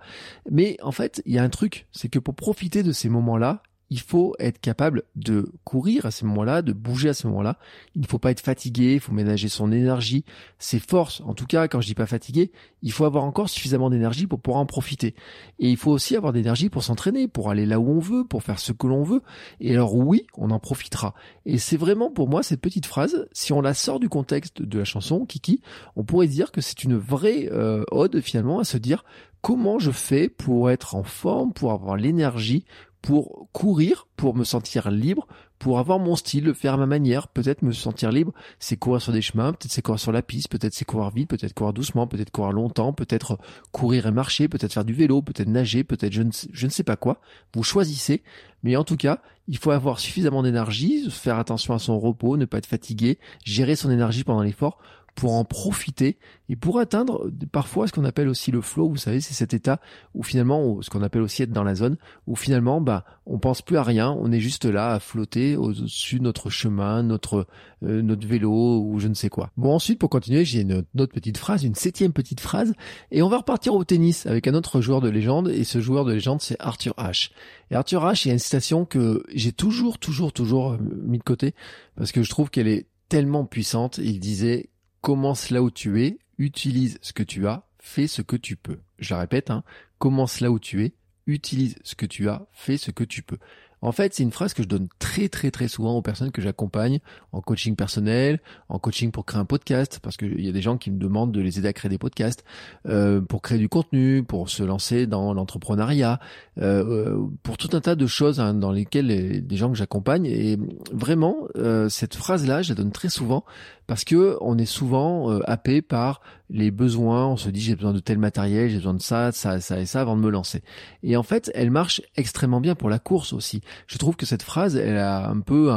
Mais 0.50 0.76
en 0.82 0.92
fait 0.92 1.22
il 1.26 1.34
y 1.34 1.38
a 1.38 1.42
un 1.42 1.48
truc 1.48 1.86
c'est 1.92 2.08
que 2.08 2.18
pour 2.18 2.34
profiter 2.34 2.82
de 2.82 2.92
ces 2.92 3.08
moments 3.08 3.38
là 3.38 3.62
il 3.90 4.00
faut 4.00 4.34
être 4.38 4.60
capable 4.60 5.04
de 5.14 5.52
courir 5.64 6.06
à 6.06 6.10
ce 6.10 6.24
moment-là, 6.24 6.62
de 6.62 6.72
bouger 6.72 7.08
à 7.08 7.14
ce 7.14 7.26
moment-là. 7.28 7.58
Il 7.94 8.02
ne 8.02 8.06
faut 8.06 8.18
pas 8.18 8.32
être 8.32 8.40
fatigué, 8.40 8.94
il 8.94 9.00
faut 9.00 9.12
ménager 9.12 9.48
son 9.48 9.70
énergie, 9.70 10.24
ses 10.58 10.80
forces. 10.80 11.20
En 11.24 11.34
tout 11.34 11.46
cas, 11.46 11.68
quand 11.68 11.80
je 11.80 11.86
dis 11.86 11.94
pas 11.94 12.06
fatigué, 12.06 12.50
il 12.82 12.90
faut 12.90 13.04
avoir 13.04 13.24
encore 13.24 13.48
suffisamment 13.48 13.88
d'énergie 13.88 14.26
pour 14.26 14.40
pouvoir 14.40 14.60
en 14.60 14.66
profiter. 14.66 15.14
Et 15.58 15.70
il 15.70 15.76
faut 15.76 15.92
aussi 15.92 16.16
avoir 16.16 16.32
d'énergie 16.32 16.68
pour 16.68 16.82
s'entraîner, 16.82 17.28
pour 17.28 17.50
aller 17.50 17.64
là 17.64 17.78
où 17.78 17.88
on 17.88 18.00
veut, 18.00 18.24
pour 18.24 18.42
faire 18.42 18.58
ce 18.58 18.72
que 18.72 18.86
l'on 18.88 19.04
veut. 19.04 19.22
Et 19.60 19.72
alors 19.72 19.94
oui, 19.94 20.26
on 20.36 20.50
en 20.50 20.58
profitera. 20.58 21.14
Et 21.44 21.58
c'est 21.58 21.76
vraiment 21.76 22.10
pour 22.10 22.28
moi 22.28 22.42
cette 22.42 22.60
petite 22.60 22.86
phrase, 22.86 23.28
si 23.32 23.52
on 23.52 23.60
la 23.60 23.74
sort 23.74 24.00
du 24.00 24.08
contexte 24.08 24.62
de 24.62 24.78
la 24.78 24.84
chanson, 24.84 25.24
Kiki, 25.26 25.62
on 25.94 26.04
pourrait 26.04 26.26
dire 26.26 26.50
que 26.50 26.60
c'est 26.60 26.82
une 26.82 26.96
vraie 26.96 27.48
euh, 27.52 27.84
ode 27.92 28.20
finalement 28.20 28.58
à 28.58 28.64
se 28.64 28.78
dire 28.78 29.04
comment 29.42 29.78
je 29.78 29.92
fais 29.92 30.28
pour 30.28 30.70
être 30.70 30.96
en 30.96 31.04
forme, 31.04 31.52
pour 31.52 31.70
avoir 31.70 31.96
l'énergie, 31.96 32.64
pour 33.06 33.46
courir, 33.52 34.08
pour 34.16 34.34
me 34.34 34.42
sentir 34.42 34.90
libre, 34.90 35.28
pour 35.60 35.78
avoir 35.78 36.00
mon 36.00 36.16
style, 36.16 36.42
le 36.42 36.54
faire 36.54 36.76
ma 36.76 36.86
manière, 36.86 37.28
peut-être 37.28 37.62
me 37.62 37.70
sentir 37.70 38.10
libre, 38.10 38.32
c'est 38.58 38.76
courir 38.76 39.00
sur 39.00 39.12
des 39.12 39.22
chemins, 39.22 39.52
peut-être 39.52 39.70
c'est 39.70 39.80
courir 39.80 40.00
sur 40.00 40.10
la 40.10 40.22
piste, 40.22 40.48
peut-être 40.48 40.74
c'est 40.74 40.84
courir 40.84 41.10
vite, 41.10 41.30
peut-être 41.30 41.54
courir 41.54 41.72
doucement, 41.72 42.08
peut-être 42.08 42.32
courir 42.32 42.50
longtemps, 42.50 42.92
peut-être 42.92 43.38
courir 43.70 44.08
et 44.08 44.10
marcher, 44.10 44.48
peut-être 44.48 44.72
faire 44.72 44.84
du 44.84 44.92
vélo, 44.92 45.22
peut-être 45.22 45.48
nager, 45.48 45.84
peut-être 45.84 46.12
je 46.12 46.22
ne 46.66 46.70
sais 46.70 46.82
pas 46.82 46.96
quoi. 46.96 47.20
Vous 47.54 47.62
choisissez, 47.62 48.24
mais 48.64 48.74
en 48.74 48.82
tout 48.82 48.96
cas, 48.96 49.20
il 49.46 49.56
faut 49.56 49.70
avoir 49.70 50.00
suffisamment 50.00 50.42
d'énergie, 50.42 51.08
faire 51.08 51.38
attention 51.38 51.74
à 51.74 51.78
son 51.78 52.00
repos, 52.00 52.36
ne 52.36 52.44
pas 52.44 52.58
être 52.58 52.66
fatigué, 52.66 53.20
gérer 53.44 53.76
son 53.76 53.92
énergie 53.92 54.24
pendant 54.24 54.42
l'effort 54.42 54.80
pour 55.16 55.34
en 55.34 55.44
profiter 55.44 56.18
et 56.48 56.56
pour 56.56 56.78
atteindre 56.78 57.28
parfois 57.50 57.88
ce 57.88 57.92
qu'on 57.92 58.04
appelle 58.04 58.28
aussi 58.28 58.52
le 58.52 58.60
flow. 58.60 58.88
Vous 58.88 58.98
savez, 58.98 59.20
c'est 59.20 59.34
cet 59.34 59.54
état 59.54 59.80
où 60.14 60.22
finalement, 60.22 60.80
ce 60.82 60.90
qu'on 60.90 61.02
appelle 61.02 61.22
aussi 61.22 61.42
être 61.42 61.50
dans 61.50 61.64
la 61.64 61.74
zone, 61.74 61.96
où 62.26 62.36
finalement, 62.36 62.80
bah, 62.80 63.04
on 63.24 63.38
pense 63.38 63.62
plus 63.62 63.78
à 63.78 63.82
rien, 63.82 64.10
on 64.20 64.30
est 64.30 64.40
juste 64.40 64.66
là 64.66 64.92
à 64.92 65.00
flotter 65.00 65.56
au-dessus 65.56 66.18
de 66.18 66.24
notre 66.24 66.50
chemin, 66.50 67.02
notre 67.02 67.46
euh, 67.82 68.02
notre 68.02 68.26
vélo 68.26 68.80
ou 68.80 68.98
je 68.98 69.08
ne 69.08 69.14
sais 69.14 69.30
quoi. 69.30 69.50
Bon, 69.56 69.74
ensuite, 69.74 69.98
pour 69.98 70.10
continuer, 70.10 70.44
j'ai 70.44 70.60
une, 70.60 70.84
autre 70.98 71.12
petite 71.12 71.38
phrase, 71.38 71.64
une 71.64 71.74
septième 71.74 72.12
petite 72.12 72.40
phrase, 72.40 72.74
et 73.10 73.22
on 73.22 73.28
va 73.28 73.38
repartir 73.38 73.74
au 73.74 73.84
tennis 73.84 74.26
avec 74.26 74.46
un 74.46 74.54
autre 74.54 74.82
joueur 74.82 75.00
de 75.00 75.08
légende, 75.08 75.48
et 75.48 75.64
ce 75.64 75.80
joueur 75.80 76.04
de 76.04 76.12
légende, 76.12 76.42
c'est 76.42 76.56
Arthur 76.60 76.94
H. 76.98 77.30
Et 77.70 77.74
Arthur 77.74 78.04
H, 78.04 78.22
il 78.24 78.28
y 78.28 78.30
a 78.30 78.34
une 78.34 78.38
citation 78.38 78.84
que 78.84 79.24
j'ai 79.34 79.52
toujours, 79.52 79.98
toujours, 79.98 80.32
toujours 80.32 80.76
mis 80.80 81.18
de 81.18 81.22
côté, 81.22 81.54
parce 81.96 82.12
que 82.12 82.22
je 82.22 82.28
trouve 82.28 82.50
qu'elle 82.50 82.68
est 82.68 82.86
tellement 83.08 83.46
puissante. 83.46 83.98
Il 83.98 84.20
disait 84.20 84.68
commence 85.06 85.50
là 85.50 85.62
où 85.62 85.70
tu 85.70 86.02
es, 86.02 86.18
utilise 86.36 86.98
ce 87.00 87.12
que 87.12 87.22
tu 87.22 87.46
as, 87.46 87.62
fais 87.78 88.08
ce 88.08 88.22
que 88.22 88.34
tu 88.34 88.56
peux. 88.56 88.80
Je 88.98 89.14
répète, 89.14 89.52
hein, 89.52 89.62
commence 90.00 90.40
là 90.40 90.50
où 90.50 90.58
tu 90.58 90.84
es, 90.84 90.94
utilise 91.28 91.76
ce 91.84 91.94
que 91.94 92.06
tu 92.06 92.28
as, 92.28 92.48
fais 92.50 92.76
ce 92.76 92.90
que 92.90 93.04
tu 93.04 93.22
peux. 93.22 93.38
En 93.82 93.92
fait, 93.92 94.14
c'est 94.14 94.22
une 94.22 94.32
phrase 94.32 94.54
que 94.54 94.62
je 94.62 94.68
donne 94.68 94.88
très 94.98 95.28
très 95.28 95.50
très 95.50 95.68
souvent 95.68 95.94
aux 95.96 96.02
personnes 96.02 96.32
que 96.32 96.42
j'accompagne 96.42 96.98
en 97.30 97.40
coaching 97.40 97.76
personnel, 97.76 98.40
en 98.68 98.78
coaching 98.78 99.12
pour 99.12 99.26
créer 99.26 99.40
un 99.40 99.44
podcast, 99.44 100.00
parce 100.02 100.16
qu'il 100.16 100.44
y 100.44 100.48
a 100.48 100.52
des 100.52 100.62
gens 100.62 100.78
qui 100.78 100.90
me 100.90 100.98
demandent 100.98 101.30
de 101.30 101.40
les 101.40 101.58
aider 101.58 101.68
à 101.68 101.72
créer 101.72 101.88
des 101.88 101.98
podcasts, 101.98 102.44
euh, 102.88 103.20
pour 103.20 103.42
créer 103.42 103.58
du 103.58 103.68
contenu, 103.68 104.24
pour 104.24 104.48
se 104.48 104.62
lancer 104.62 105.06
dans 105.06 105.34
l'entrepreneuriat, 105.34 106.18
euh, 106.58 106.84
euh 106.84 107.26
pour 107.42 107.58
tout 107.58 107.70
un 107.74 107.80
tas 107.80 107.94
de 107.94 108.06
choses 108.06 108.40
hein, 108.40 108.54
dans 108.54 108.72
lesquelles 108.72 109.06
les, 109.06 109.56
gens 109.56 109.70
que 109.70 109.76
j'accompagne. 109.76 110.26
Et 110.26 110.58
vraiment, 110.90 111.46
euh, 111.56 111.88
cette 111.88 112.16
phrase-là, 112.16 112.62
je 112.62 112.70
la 112.70 112.74
donne 112.74 112.92
très 112.92 113.08
souvent 113.08 113.44
parce 113.86 114.04
que 114.04 114.36
on 114.40 114.58
est 114.58 114.66
souvent 114.66 115.30
euh, 115.30 115.40
happé 115.44 115.82
par 115.82 116.20
les 116.50 116.70
besoins. 116.70 117.26
On 117.26 117.36
se 117.36 117.48
dit 117.48 117.60
j'ai 117.60 117.74
besoin 117.74 117.92
de 117.92 117.98
tel 117.98 118.18
matériel, 118.18 118.68
j'ai 118.68 118.76
besoin 118.76 118.94
de 118.94 119.02
ça, 119.02 119.32
ça, 119.32 119.60
ça 119.60 119.80
et 119.80 119.86
ça 119.86 120.00
avant 120.00 120.16
de 120.16 120.22
me 120.22 120.30
lancer. 120.30 120.62
Et 121.02 121.16
en 121.16 121.22
fait, 121.22 121.50
elle 121.54 121.70
marche 121.70 122.02
extrêmement 122.16 122.60
bien 122.60 122.74
pour 122.74 122.90
la 122.90 122.98
course 122.98 123.32
aussi. 123.32 123.60
Je 123.86 123.98
trouve 123.98 124.16
que 124.16 124.26
cette 124.26 124.42
phrase, 124.42 124.76
elle 124.76 124.98
a 124.98 125.28
un 125.28 125.40
peu, 125.40 125.72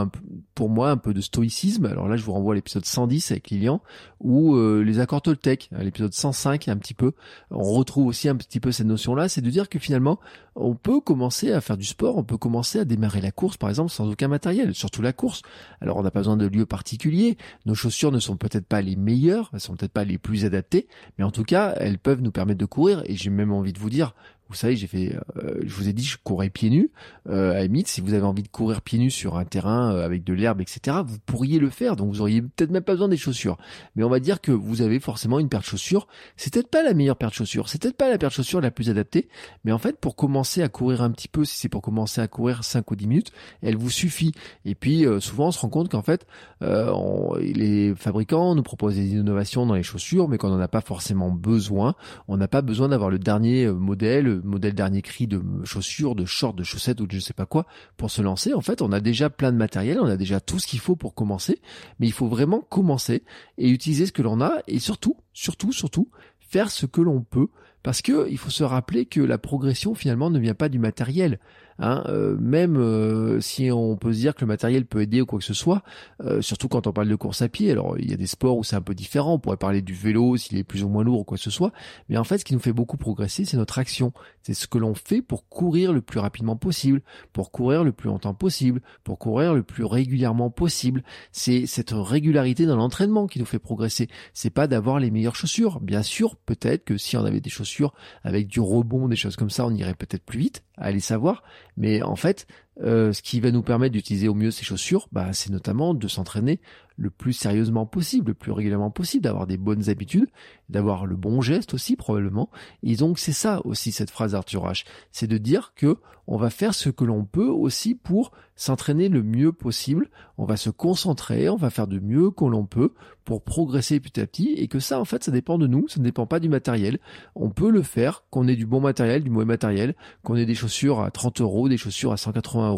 pour 0.55 0.69
moi, 0.69 0.91
un 0.91 0.97
peu 0.97 1.13
de 1.13 1.21
stoïcisme. 1.21 1.85
Alors 1.85 2.07
là, 2.07 2.17
je 2.17 2.23
vous 2.23 2.33
renvoie 2.33 2.53
à 2.53 2.55
l'épisode 2.55 2.85
110 2.85 3.31
avec 3.31 3.49
Lilian, 3.49 3.81
ou 4.19 4.55
euh, 4.55 4.81
les 4.81 4.99
accords 4.99 5.21
Toltec, 5.21 5.69
l'épisode 5.79 6.13
105 6.13 6.67
un 6.67 6.77
petit 6.77 6.93
peu. 6.93 7.13
On 7.51 7.73
retrouve 7.73 8.07
aussi 8.07 8.29
un 8.29 8.35
petit 8.35 8.59
peu 8.59 8.71
cette 8.71 8.87
notion-là, 8.87 9.29
c'est 9.29 9.41
de 9.41 9.49
dire 9.49 9.69
que 9.69 9.79
finalement, 9.79 10.19
on 10.55 10.75
peut 10.75 10.99
commencer 10.99 11.51
à 11.51 11.61
faire 11.61 11.77
du 11.77 11.85
sport, 11.85 12.17
on 12.17 12.23
peut 12.23 12.37
commencer 12.37 12.79
à 12.79 12.85
démarrer 12.85 13.21
la 13.21 13.31
course, 13.31 13.57
par 13.57 13.69
exemple, 13.69 13.91
sans 13.91 14.09
aucun 14.09 14.27
matériel, 14.27 14.75
surtout 14.75 15.01
la 15.01 15.13
course. 15.13 15.41
Alors 15.81 15.97
on 15.97 16.03
n'a 16.03 16.11
pas 16.11 16.19
besoin 16.19 16.37
de 16.37 16.47
lieu 16.47 16.65
particulier, 16.65 17.37
nos 17.65 17.75
chaussures 17.75 18.11
ne 18.11 18.19
sont 18.19 18.37
peut-être 18.37 18.65
pas 18.65 18.81
les 18.81 18.95
meilleures, 18.95 19.49
elles 19.53 19.59
sont 19.59 19.75
peut-être 19.75 19.93
pas 19.93 20.03
les 20.03 20.17
plus 20.17 20.45
adaptées, 20.45 20.87
mais 21.17 21.23
en 21.23 21.31
tout 21.31 21.43
cas, 21.43 21.73
elles 21.77 21.99
peuvent 21.99 22.21
nous 22.21 22.31
permettre 22.31 22.59
de 22.59 22.65
courir, 22.65 23.01
et 23.05 23.15
j'ai 23.15 23.29
même 23.29 23.51
envie 23.51 23.73
de 23.73 23.79
vous 23.79 23.89
dire, 23.89 24.13
vous 24.49 24.55
savez, 24.55 24.75
j'ai 24.75 24.87
fait, 24.87 25.15
euh, 25.37 25.59
je 25.63 25.73
vous 25.75 25.89
ai 25.89 25.93
dit, 25.93 26.03
je 26.03 26.17
courais 26.23 26.49
pieds 26.49 26.71
nus. 26.71 26.89
Euh, 27.29 27.53
à 27.53 27.61
limite, 27.61 27.87
si 27.87 28.01
vous 28.01 28.15
avez 28.15 28.25
envie 28.25 28.41
de 28.41 28.47
courir 28.47 28.81
pieds 28.81 28.97
nus 28.97 29.11
sur 29.11 29.37
un 29.37 29.45
terrain 29.45 29.93
euh, 29.93 30.03
avec 30.03 30.23
de 30.23 30.33
l'herbe, 30.33 30.59
etc., 30.59 30.97
vous 31.05 31.19
pourriez 31.19 31.59
le 31.59 31.69
faire. 31.69 31.95
Donc, 31.95 32.11
vous 32.11 32.21
auriez 32.21 32.41
peut-être 32.41 32.71
même 32.71 32.83
pas 32.83 32.93
besoin 32.93 33.09
des 33.09 33.17
chaussures. 33.17 33.57
Mais 33.95 34.03
on 34.03 34.09
va 34.09 34.19
dire 34.19 34.41
que 34.41 34.51
vous 34.51 34.81
avez 34.81 34.99
forcément 34.99 35.37
une 35.37 35.49
paire 35.49 35.59
de 35.59 35.65
chaussures. 35.65 36.07
C'est 36.35 36.51
peut-être 36.51 36.69
pas 36.69 36.81
la 36.81 36.95
meilleure 36.95 37.15
paire 37.15 37.29
de 37.29 37.35
chaussures. 37.35 37.69
C'est 37.69 37.79
peut-être 37.79 37.95
pas 37.95 38.09
la 38.09 38.17
paire 38.17 38.29
de 38.29 38.33
chaussures 38.33 38.59
la 38.59 38.71
plus 38.71 38.89
adaptée. 38.89 39.29
Mais 39.65 39.71
en 39.71 39.77
fait, 39.77 39.99
pour 39.99 40.15
commencer 40.15 40.63
à 40.63 40.67
courir 40.69 41.03
un 41.03 41.11
petit 41.11 41.27
peu, 41.27 41.45
si 41.45 41.55
c'est 41.59 41.69
pour 41.69 41.83
commencer 41.83 42.19
à 42.19 42.27
courir 42.27 42.63
5 42.63 42.89
ou 42.89 42.95
10 42.95 43.05
minutes, 43.07 43.31
elle 43.61 43.77
vous 43.77 43.91
suffit. 43.91 44.31
Et 44.65 44.73
puis, 44.73 45.05
euh, 45.05 45.19
souvent, 45.19 45.49
on 45.49 45.51
se 45.51 45.59
rend 45.59 45.69
compte 45.69 45.89
qu'en 45.89 46.01
fait, 46.01 46.25
on, 46.61 47.35
les 47.35 47.93
fabricants 47.95 48.55
nous 48.55 48.63
proposent 48.63 48.95
des 48.95 49.11
innovations 49.11 49.67
dans 49.67 49.75
les 49.75 49.83
chaussures, 49.83 50.27
mais 50.27 50.39
qu'on 50.39 50.49
n'en 50.49 50.59
a 50.59 50.67
pas 50.67 50.81
forcément 50.81 51.29
besoin. 51.29 51.93
On 52.27 52.37
n'a 52.37 52.47
pas 52.47 52.63
besoin 52.63 52.89
d'avoir 52.89 53.11
le 53.11 53.19
dernier 53.19 53.67
modèle 53.67 54.38
modèle 54.43 54.73
dernier 54.73 55.01
cri 55.01 55.27
de 55.27 55.41
chaussures, 55.63 56.15
de 56.15 56.25
shorts, 56.25 56.53
de 56.53 56.63
chaussettes 56.63 57.01
ou 57.01 57.07
de 57.07 57.11
je 57.11 57.19
sais 57.19 57.33
pas 57.33 57.45
quoi 57.45 57.65
pour 57.97 58.11
se 58.11 58.21
lancer. 58.21 58.53
En 58.53 58.61
fait, 58.61 58.81
on 58.81 58.91
a 58.91 58.99
déjà 58.99 59.29
plein 59.29 59.51
de 59.51 59.57
matériel, 59.57 59.99
on 59.99 60.05
a 60.05 60.17
déjà 60.17 60.39
tout 60.39 60.59
ce 60.59 60.67
qu'il 60.67 60.79
faut 60.79 60.95
pour 60.95 61.13
commencer, 61.13 61.61
mais 61.99 62.07
il 62.07 62.13
faut 62.13 62.27
vraiment 62.27 62.61
commencer 62.61 63.23
et 63.57 63.69
utiliser 63.69 64.05
ce 64.05 64.11
que 64.11 64.21
l'on 64.21 64.41
a 64.41 64.53
et 64.67 64.79
surtout, 64.79 65.17
surtout, 65.33 65.71
surtout, 65.71 66.09
faire 66.39 66.71
ce 66.71 66.85
que 66.85 67.01
l'on 67.01 67.21
peut 67.21 67.47
Parce 67.83 68.01
que 68.01 68.27
il 68.29 68.37
faut 68.37 68.49
se 68.49 68.63
rappeler 68.63 69.05
que 69.05 69.21
la 69.21 69.37
progression 69.37 69.95
finalement 69.95 70.29
ne 70.29 70.39
vient 70.39 70.55
pas 70.55 70.69
du 70.69 70.79
matériel. 70.79 71.39
Hein, 71.81 72.03
euh, 72.07 72.35
même 72.39 72.77
euh, 72.77 73.39
si 73.39 73.71
on 73.71 73.95
peut 73.95 74.11
se 74.11 74.17
dire 74.17 74.35
que 74.35 74.41
le 74.41 74.47
matériel 74.47 74.85
peut 74.85 75.01
aider 75.01 75.21
ou 75.21 75.25
quoi 75.25 75.39
que 75.39 75.45
ce 75.45 75.53
soit, 75.53 75.81
euh, 76.23 76.41
surtout 76.41 76.67
quand 76.67 76.87
on 76.87 76.91
parle 76.91 77.07
de 77.07 77.15
course 77.15 77.41
à 77.41 77.47
pied. 77.47 77.71
Alors 77.71 77.97
il 77.97 78.09
y 78.09 78.13
a 78.13 78.17
des 78.17 78.27
sports 78.27 78.57
où 78.57 78.63
c'est 78.63 78.75
un 78.75 78.81
peu 78.81 78.93
différent. 78.93 79.35
On 79.35 79.39
pourrait 79.39 79.57
parler 79.57 79.81
du 79.81 79.93
vélo 79.93 80.35
s'il 80.35 80.57
est 80.57 80.63
plus 80.63 80.83
ou 80.83 80.89
moins 80.89 81.03
lourd 81.03 81.21
ou 81.21 81.23
quoi 81.23 81.37
que 81.37 81.43
ce 81.43 81.51
soit. 81.51 81.71
Mais 82.09 82.17
en 82.17 82.25
fait, 82.25 82.39
ce 82.39 82.45
qui 82.45 82.53
nous 82.53 82.59
fait 82.59 82.73
beaucoup 82.73 82.97
progresser, 82.97 83.45
c'est 83.45 83.57
notre 83.57 83.79
action. 83.79 84.11
C'est 84.41 84.53
ce 84.53 84.67
que 84.67 84.77
l'on 84.77 84.93
fait 84.93 85.21
pour 85.21 85.47
courir 85.47 85.93
le 85.93 86.01
plus 86.01 86.19
rapidement 86.19 86.57
possible, 86.57 87.01
pour 87.31 87.51
courir 87.51 87.83
le 87.83 87.93
plus 87.93 88.09
longtemps 88.09 88.33
possible, 88.33 88.81
pour 89.03 89.17
courir 89.17 89.53
le 89.53 89.63
plus 89.63 89.85
régulièrement 89.85 90.49
possible. 90.49 91.03
C'est 91.31 91.65
cette 91.65 91.91
régularité 91.93 92.65
dans 92.65 92.75
l'entraînement 92.75 93.27
qui 93.27 93.39
nous 93.39 93.45
fait 93.45 93.59
progresser. 93.59 94.09
C'est 94.33 94.49
pas 94.49 94.67
d'avoir 94.67 94.99
les 94.99 95.11
meilleures 95.11 95.35
chaussures. 95.35 95.79
Bien 95.79 96.03
sûr, 96.03 96.35
peut-être 96.35 96.83
que 96.83 96.97
si 96.97 97.15
on 97.15 97.23
avait 97.23 97.39
des 97.39 97.49
chaussures 97.49 97.93
avec 98.23 98.47
du 98.47 98.59
rebond, 98.59 99.07
des 99.07 99.15
choses 99.15 99.37
comme 99.37 99.49
ça, 99.49 99.65
on 99.65 99.73
irait 99.73 99.93
peut-être 99.93 100.23
plus 100.23 100.39
vite. 100.39 100.63
Allez 100.77 101.01
savoir. 101.01 101.43
Mais 101.77 102.01
en 102.01 102.15
fait, 102.15 102.45
euh, 102.81 103.11
ce 103.11 103.21
qui 103.21 103.39
va 103.39 103.51
nous 103.51 103.61
permettre 103.61 103.93
d'utiliser 103.93 104.27
au 104.27 104.33
mieux 104.33 104.51
ces 104.51 104.63
chaussures, 104.63 105.07
bah, 105.11 105.33
c'est 105.33 105.49
notamment 105.49 105.93
de 105.93 106.07
s'entraîner 106.07 106.59
le 106.99 107.09
plus 107.09 107.33
sérieusement 107.33 107.85
possible, 107.85 108.27
le 108.27 108.33
plus 108.33 108.51
régulièrement 108.51 108.91
possible, 108.91 109.23
d'avoir 109.23 109.47
des 109.47 109.57
bonnes 109.57 109.89
habitudes, 109.89 110.27
d'avoir 110.67 111.05
le 111.05 111.15
bon 111.15 111.41
geste 111.41 111.73
aussi 111.73 111.95
probablement. 111.95 112.49
Et 112.83 112.95
donc 112.97 113.19
c'est 113.19 113.31
ça 113.31 113.61
aussi 113.65 113.91
cette 113.91 114.11
phrase 114.11 114.33
d'Arthur 114.33 114.65
H, 114.65 114.85
c'est 115.11 115.27
de 115.27 115.37
dire 115.37 115.73
que 115.75 115.97
on 116.31 116.37
va 116.37 116.51
faire 116.51 116.75
ce 116.75 116.89
que 116.89 117.05
l'on 117.05 117.25
peut 117.25 117.47
aussi 117.47 117.95
pour 117.95 118.31
s'entraîner 118.55 119.09
le 119.09 119.23
mieux 119.23 119.51
possible, 119.51 120.09
on 120.37 120.45
va 120.45 120.57
se 120.57 120.69
concentrer, 120.69 121.49
on 121.49 121.55
va 121.55 121.71
faire 121.71 121.87
de 121.87 121.97
mieux 121.97 122.29
que 122.29 122.45
l'on 122.45 122.65
peut 122.65 122.93
pour 123.25 123.41
progresser 123.41 123.99
petit 123.99 124.19
à 124.19 124.27
petit 124.27 124.53
et 124.53 124.67
que 124.67 124.79
ça 124.79 124.99
en 124.99 125.05
fait 125.05 125.23
ça 125.23 125.31
dépend 125.31 125.57
de 125.57 125.65
nous, 125.65 125.87
ça 125.87 125.99
ne 125.99 126.03
dépend 126.03 126.27
pas 126.27 126.39
du 126.39 126.49
matériel. 126.49 126.99
On 127.33 127.49
peut 127.49 127.71
le 127.71 127.81
faire, 127.81 128.25
qu'on 128.29 128.47
ait 128.47 128.55
du 128.55 128.67
bon 128.67 128.81
matériel, 128.81 129.23
du 129.23 129.31
mauvais 129.31 129.45
matériel, 129.45 129.95
qu'on 130.23 130.35
ait 130.35 130.45
des 130.45 130.53
chaussures 130.53 130.99
à 130.99 131.09
30 131.09 131.41
euros, 131.41 131.67
des 131.67 131.77
chaussures 131.77 132.11
à 132.11 132.17
180 132.17 132.68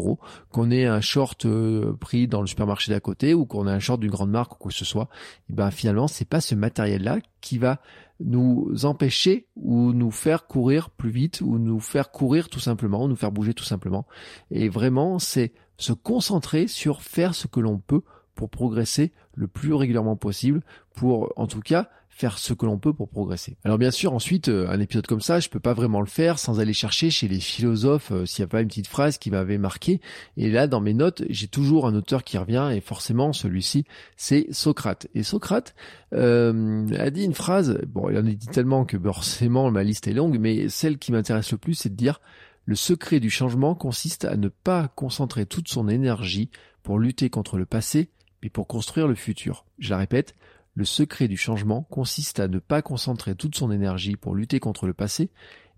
qu'on 0.50 0.70
ait 0.70 0.86
un 0.86 1.00
short 1.00 1.46
euh, 1.46 1.92
pris 2.00 2.28
dans 2.28 2.40
le 2.40 2.46
supermarché 2.46 2.92
d'à 2.92 3.00
côté 3.00 3.34
ou 3.34 3.46
qu'on 3.46 3.66
ait 3.66 3.72
un 3.72 3.78
short 3.78 4.00
d'une 4.00 4.10
grande 4.10 4.30
marque 4.30 4.54
ou 4.54 4.58
quoi 4.58 4.70
que 4.70 4.76
ce 4.76 4.84
soit. 4.84 5.08
Et 5.50 5.52
ben 5.52 5.70
finalement 5.70 6.08
c'est 6.08 6.24
pas 6.24 6.40
ce 6.40 6.54
matériel 6.54 7.02
là 7.02 7.18
qui 7.40 7.58
va 7.58 7.80
nous 8.24 8.84
empêcher 8.84 9.46
ou 9.56 9.92
nous 9.92 10.10
faire 10.10 10.46
courir 10.46 10.90
plus 10.90 11.10
vite 11.10 11.40
ou 11.40 11.58
nous 11.58 11.80
faire 11.80 12.10
courir 12.10 12.48
tout 12.48 12.60
simplement, 12.60 13.08
nous 13.08 13.16
faire 13.16 13.32
bouger 13.32 13.54
tout 13.54 13.64
simplement. 13.64 14.06
Et 14.50 14.68
vraiment, 14.68 15.18
c'est 15.18 15.52
se 15.76 15.92
concentrer 15.92 16.68
sur 16.68 17.02
faire 17.02 17.34
ce 17.34 17.46
que 17.46 17.60
l'on 17.60 17.78
peut 17.78 18.02
pour 18.34 18.50
progresser 18.50 19.12
le 19.34 19.48
plus 19.48 19.74
régulièrement 19.74 20.16
possible, 20.16 20.62
pour 20.94 21.32
en 21.36 21.46
tout 21.46 21.60
cas 21.60 21.88
faire 22.14 22.38
ce 22.38 22.52
que 22.52 22.66
l'on 22.66 22.78
peut 22.78 22.92
pour 22.92 23.08
progresser. 23.08 23.56
Alors 23.64 23.78
bien 23.78 23.90
sûr, 23.90 24.12
ensuite, 24.12 24.48
euh, 24.48 24.68
un 24.68 24.78
épisode 24.80 25.06
comme 25.06 25.20
ça, 25.20 25.40
je 25.40 25.48
peux 25.48 25.60
pas 25.60 25.72
vraiment 25.72 26.00
le 26.00 26.06
faire 26.06 26.38
sans 26.38 26.60
aller 26.60 26.74
chercher 26.74 27.10
chez 27.10 27.26
les 27.26 27.40
philosophes 27.40 28.12
euh, 28.12 28.26
s'il 28.26 28.42
n'y 28.42 28.44
a 28.44 28.48
pas 28.48 28.60
une 28.60 28.68
petite 28.68 28.86
phrase 28.86 29.18
qui 29.18 29.30
m'avait 29.30 29.58
marqué. 29.58 30.00
Et 30.36 30.50
là, 30.50 30.66
dans 30.66 30.80
mes 30.80 30.94
notes, 30.94 31.24
j'ai 31.30 31.48
toujours 31.48 31.86
un 31.86 31.94
auteur 31.94 32.22
qui 32.22 32.36
revient, 32.36 32.70
et 32.74 32.80
forcément, 32.80 33.32
celui-ci, 33.32 33.86
c'est 34.16 34.46
Socrate. 34.50 35.08
Et 35.14 35.22
Socrate 35.22 35.74
euh, 36.12 36.86
a 36.98 37.10
dit 37.10 37.24
une 37.24 37.34
phrase, 37.34 37.80
bon, 37.86 38.10
il 38.10 38.16
en 38.16 38.26
a 38.26 38.30
dit 38.30 38.46
tellement 38.48 38.84
que 38.84 38.98
forcément, 38.98 39.70
ma 39.70 39.82
liste 39.82 40.06
est 40.06 40.12
longue, 40.12 40.38
mais 40.38 40.68
celle 40.68 40.98
qui 40.98 41.12
m'intéresse 41.12 41.50
le 41.50 41.58
plus, 41.58 41.74
c'est 41.74 41.90
de 41.90 41.96
dire 41.96 42.20
le 42.64 42.76
secret 42.76 43.20
du 43.20 43.30
changement 43.30 43.74
consiste 43.74 44.24
à 44.24 44.36
ne 44.36 44.48
pas 44.48 44.88
concentrer 44.94 45.46
toute 45.46 45.68
son 45.68 45.88
énergie 45.88 46.50
pour 46.82 46.98
lutter 46.98 47.30
contre 47.30 47.56
le 47.56 47.66
passé, 47.66 48.10
mais 48.42 48.50
pour 48.50 48.66
construire 48.66 49.08
le 49.08 49.14
futur. 49.14 49.64
Je 49.78 49.90
la 49.90 49.98
répète, 49.98 50.34
le 50.74 50.84
secret 50.84 51.28
du 51.28 51.36
changement 51.36 51.82
consiste 51.90 52.40
à 52.40 52.48
ne 52.48 52.58
pas 52.58 52.82
concentrer 52.82 53.34
toute 53.34 53.56
son 53.56 53.70
énergie 53.70 54.16
pour 54.16 54.34
lutter 54.34 54.60
contre 54.60 54.86
le 54.86 54.94
passé, 54.94 55.30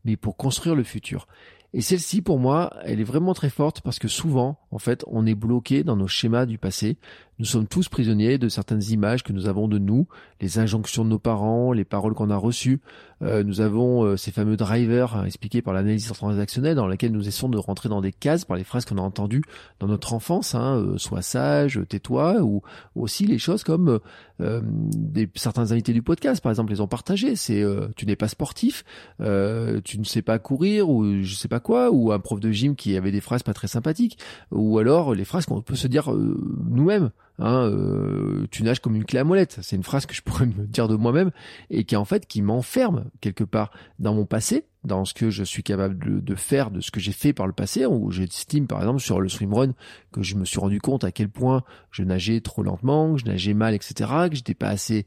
mais 0.04 0.16
pour 0.16 0.37
construire 0.37 0.74
le 0.74 0.85
futur. 0.85 1.26
Et 1.72 1.80
celle-ci, 1.80 2.22
pour 2.22 2.38
moi, 2.38 2.72
elle 2.85 3.00
est 3.00 3.04
vraiment 3.04 3.35
très 3.35 3.50
forte 3.50 3.80
parce 3.80 3.98
que 3.98 4.07
souvent, 4.07 4.61
en 4.70 4.78
fait, 4.78 5.04
on 5.09 5.26
est 5.26 5.35
bloqué 5.35 5.83
dans 5.83 5.96
nos 5.96 6.07
schémas 6.07 6.46
du 6.46 6.57
passé. 6.57 6.98
Nous 7.40 7.47
sommes 7.47 7.66
tous 7.66 7.88
prisonniers 7.88 8.38
de 8.38 8.49
certaines 8.49 8.83
images 8.90 9.25
que 9.25 9.33
nous 9.33 9.49
avons 9.49 9.66
de 9.66 9.79
nous, 9.79 10.07
les 10.40 10.61
injonctions 10.61 11.05
de 11.05 11.11
nos 11.11 11.18
parents, 11.18 11.73
les 11.73 11.85
paroles 11.85 12.14
qu'on 12.14 12.31
a 12.31 12.37
reçues. 12.37 12.81
Euh, 13.23 13.42
nous 13.42 13.61
avons 13.61 14.05
euh, 14.05 14.16
ces 14.16 14.31
fameux 14.31 14.57
drivers 14.57 15.16
hein, 15.16 15.25
expliqués 15.25 15.61
par 15.61 15.75
l'analyse 15.75 16.07
transactionnelle 16.12 16.77
dans 16.77 16.87
laquelle 16.87 17.11
nous 17.11 17.27
essayons 17.27 17.49
de 17.49 17.59
rentrer 17.59 17.88
dans 17.88 18.01
des 18.01 18.12
cases 18.12 18.44
par 18.44 18.57
les 18.57 18.62
phrases 18.62 18.85
qu'on 18.85 18.99
a 18.99 19.01
entendues 19.01 19.42
dans 19.81 19.88
notre 19.88 20.12
enfance, 20.12 20.55
hein, 20.55 20.77
euh, 20.77 20.97
sois 20.97 21.23
sage, 21.23 21.81
tais-toi, 21.88 22.42
ou, 22.42 22.62
aussi 22.94 23.27
les 23.27 23.38
choses 23.38 23.64
comme 23.64 23.99
des, 24.38 25.29
certains 25.35 25.73
invités 25.73 25.92
du 25.92 26.03
podcast, 26.03 26.40
par 26.42 26.51
exemple, 26.51 26.73
les 26.73 26.81
ont 26.81 26.87
partagé. 26.87 27.35
C'est 27.35 27.64
tu 27.97 28.07
n'es 28.07 28.16
pas 28.16 28.29
sportif, 28.29 28.85
tu 29.18 29.99
ne 29.99 30.05
sais 30.05 30.23
pas 30.23 30.38
courir, 30.38 30.88
ou 30.88 31.23
je 31.23 31.35
sais 31.35 31.49
pas 31.49 31.61
quoi, 31.61 31.90
ou 31.90 32.12
un 32.12 32.18
prof 32.18 32.40
de 32.40 32.51
gym 32.51 32.77
qui 32.77 32.97
avait 32.97 33.12
des 33.12 33.20
phrases 33.20 33.42
pas 33.42 33.55
très 33.55 33.68
sympathiques, 33.68 34.18
ou 34.51 34.79
alors 34.79 35.14
les 35.14 35.25
phrases 35.25 35.47
qu'on 35.47 35.61
peut 35.61 35.77
se 35.77 35.87
dire 35.87 36.12
nous-mêmes. 36.12 37.11
Hein, 37.38 37.64
euh, 37.64 38.47
tu 38.51 38.62
nages 38.62 38.81
comme 38.81 38.94
une 38.94 39.05
clé 39.05 39.18
à 39.18 39.25
molette. 39.25 39.59
C'est 39.62 39.77
une 39.77 39.83
phrase 39.83 40.07
que 40.07 40.14
je 40.14 40.23
pourrais 40.23 40.47
me 40.47 40.66
dire 40.66 40.87
de 40.87 40.94
moi-même 40.94 41.31
et 41.70 41.85
qui 41.85 41.97
en 41.97 42.05
fait 42.05 42.27
qui 42.27 42.42
m'enferme 42.42 43.07
quelque 43.20 43.44
part 43.44 43.73
dans 43.99 44.14
mon 44.14 44.25
passé, 44.25 44.66
dans 44.85 45.05
ce 45.05 45.14
que 45.14 45.31
je 45.31 45.42
suis 45.42 45.62
capable 45.62 45.99
de, 45.99 46.35
faire, 46.35 46.70
de 46.70 46.81
ce 46.81 46.90
que 46.90 47.01
j'ai 47.01 47.12
fait 47.12 47.33
par 47.33 47.47
le 47.47 47.53
passé, 47.53 47.87
où 47.87 48.11
j'estime 48.11 48.66
par 48.66 48.79
exemple 48.81 49.01
sur 49.01 49.20
le 49.20 49.29
swimrun 49.29 49.73
que 50.12 50.23
je 50.23 50.37
me 50.37 50.44
suis 50.44 50.61
rendu 50.61 50.81
compte 50.81 51.05
à 51.05 51.11
quel 51.11 51.29
point 51.29 51.64
je 51.90 52.03
nageais 52.03 52.40
trop 52.40 52.62
lentement, 52.62 53.14
que 53.14 53.20
je 53.20 53.27
nageais 53.27 53.55
mal, 53.55 53.75
etc., 53.75 54.11
que 54.31 54.37
j'étais 54.37 54.55
pas 54.55 54.68
assez 54.68 55.07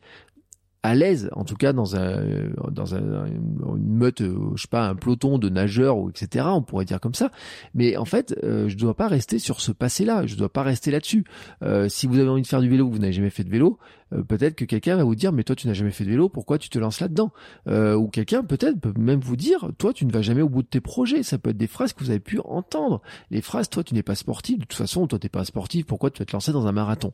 à 0.83 0.95
l'aise, 0.95 1.29
en 1.33 1.43
tout 1.43 1.55
cas 1.55 1.73
dans 1.73 1.95
un 1.95 2.23
dans 2.71 2.95
un, 2.95 3.25
une 3.25 3.93
meute, 3.93 4.21
euh, 4.21 4.51
je 4.55 4.61
sais 4.61 4.67
pas, 4.67 4.87
un 4.87 4.95
peloton 4.95 5.37
de 5.37 5.49
nageurs 5.49 5.97
ou 5.97 6.09
etc. 6.09 6.45
On 6.49 6.61
pourrait 6.61 6.85
dire 6.85 6.99
comme 6.99 7.13
ça. 7.13 7.31
Mais 7.73 7.97
en 7.97 8.05
fait, 8.05 8.35
euh, 8.43 8.69
je 8.69 8.77
dois 8.77 8.95
pas 8.95 9.07
rester 9.07 9.39
sur 9.39 9.59
ce 9.59 9.71
passé-là. 9.71 10.25
Je 10.25 10.35
dois 10.35 10.49
pas 10.49 10.63
rester 10.63 10.91
là-dessus. 10.91 11.25
Euh, 11.63 11.89
si 11.89 12.07
vous 12.07 12.19
avez 12.19 12.29
envie 12.29 12.41
de 12.41 12.47
faire 12.47 12.61
du 12.61 12.69
vélo, 12.69 12.89
vous 12.89 12.99
n'avez 12.99 13.13
jamais 13.13 13.29
fait 13.29 13.43
de 13.43 13.49
vélo, 13.49 13.79
euh, 14.13 14.23
peut-être 14.23 14.55
que 14.55 14.65
quelqu'un 14.65 14.95
va 14.95 15.03
vous 15.03 15.15
dire 15.15 15.31
mais 15.31 15.43
toi 15.43 15.55
tu 15.55 15.67
n'as 15.67 15.73
jamais 15.73 15.91
fait 15.91 16.05
de 16.05 16.09
vélo, 16.09 16.29
pourquoi 16.29 16.57
tu 16.57 16.69
te 16.69 16.79
lances 16.79 16.99
là-dedans? 16.99 17.31
Euh, 17.67 17.95
Ou 17.95 18.07
quelqu'un 18.07 18.43
peut-être 18.43 18.79
peut 18.79 18.93
même 18.97 19.19
vous 19.19 19.35
dire 19.35 19.69
toi 19.77 19.93
tu 19.93 20.05
ne 20.05 20.11
vas 20.11 20.21
jamais 20.21 20.41
au 20.41 20.49
bout 20.49 20.63
de 20.63 20.67
tes 20.67 20.81
projets. 20.81 21.23
Ça 21.23 21.37
peut 21.37 21.49
être 21.49 21.57
des 21.57 21.67
phrases 21.67 21.93
que 21.93 22.03
vous 22.03 22.09
avez 22.09 22.19
pu 22.19 22.39
entendre. 22.45 23.01
Les 23.31 23.41
phrases 23.41 23.69
toi 23.69 23.83
tu 23.83 23.93
n'es 23.93 24.03
pas 24.03 24.15
sportif, 24.15 24.59
de 24.59 24.65
toute 24.65 24.77
façon 24.77 25.07
toi 25.07 25.19
t'es 25.19 25.29
pas 25.29 25.45
sportif, 25.45 25.85
pourquoi 25.85 26.11
tu 26.11 26.19
vas 26.19 26.25
te 26.25 26.33
lancer 26.33 26.51
dans 26.51 26.67
un 26.67 26.71
marathon? 26.71 27.11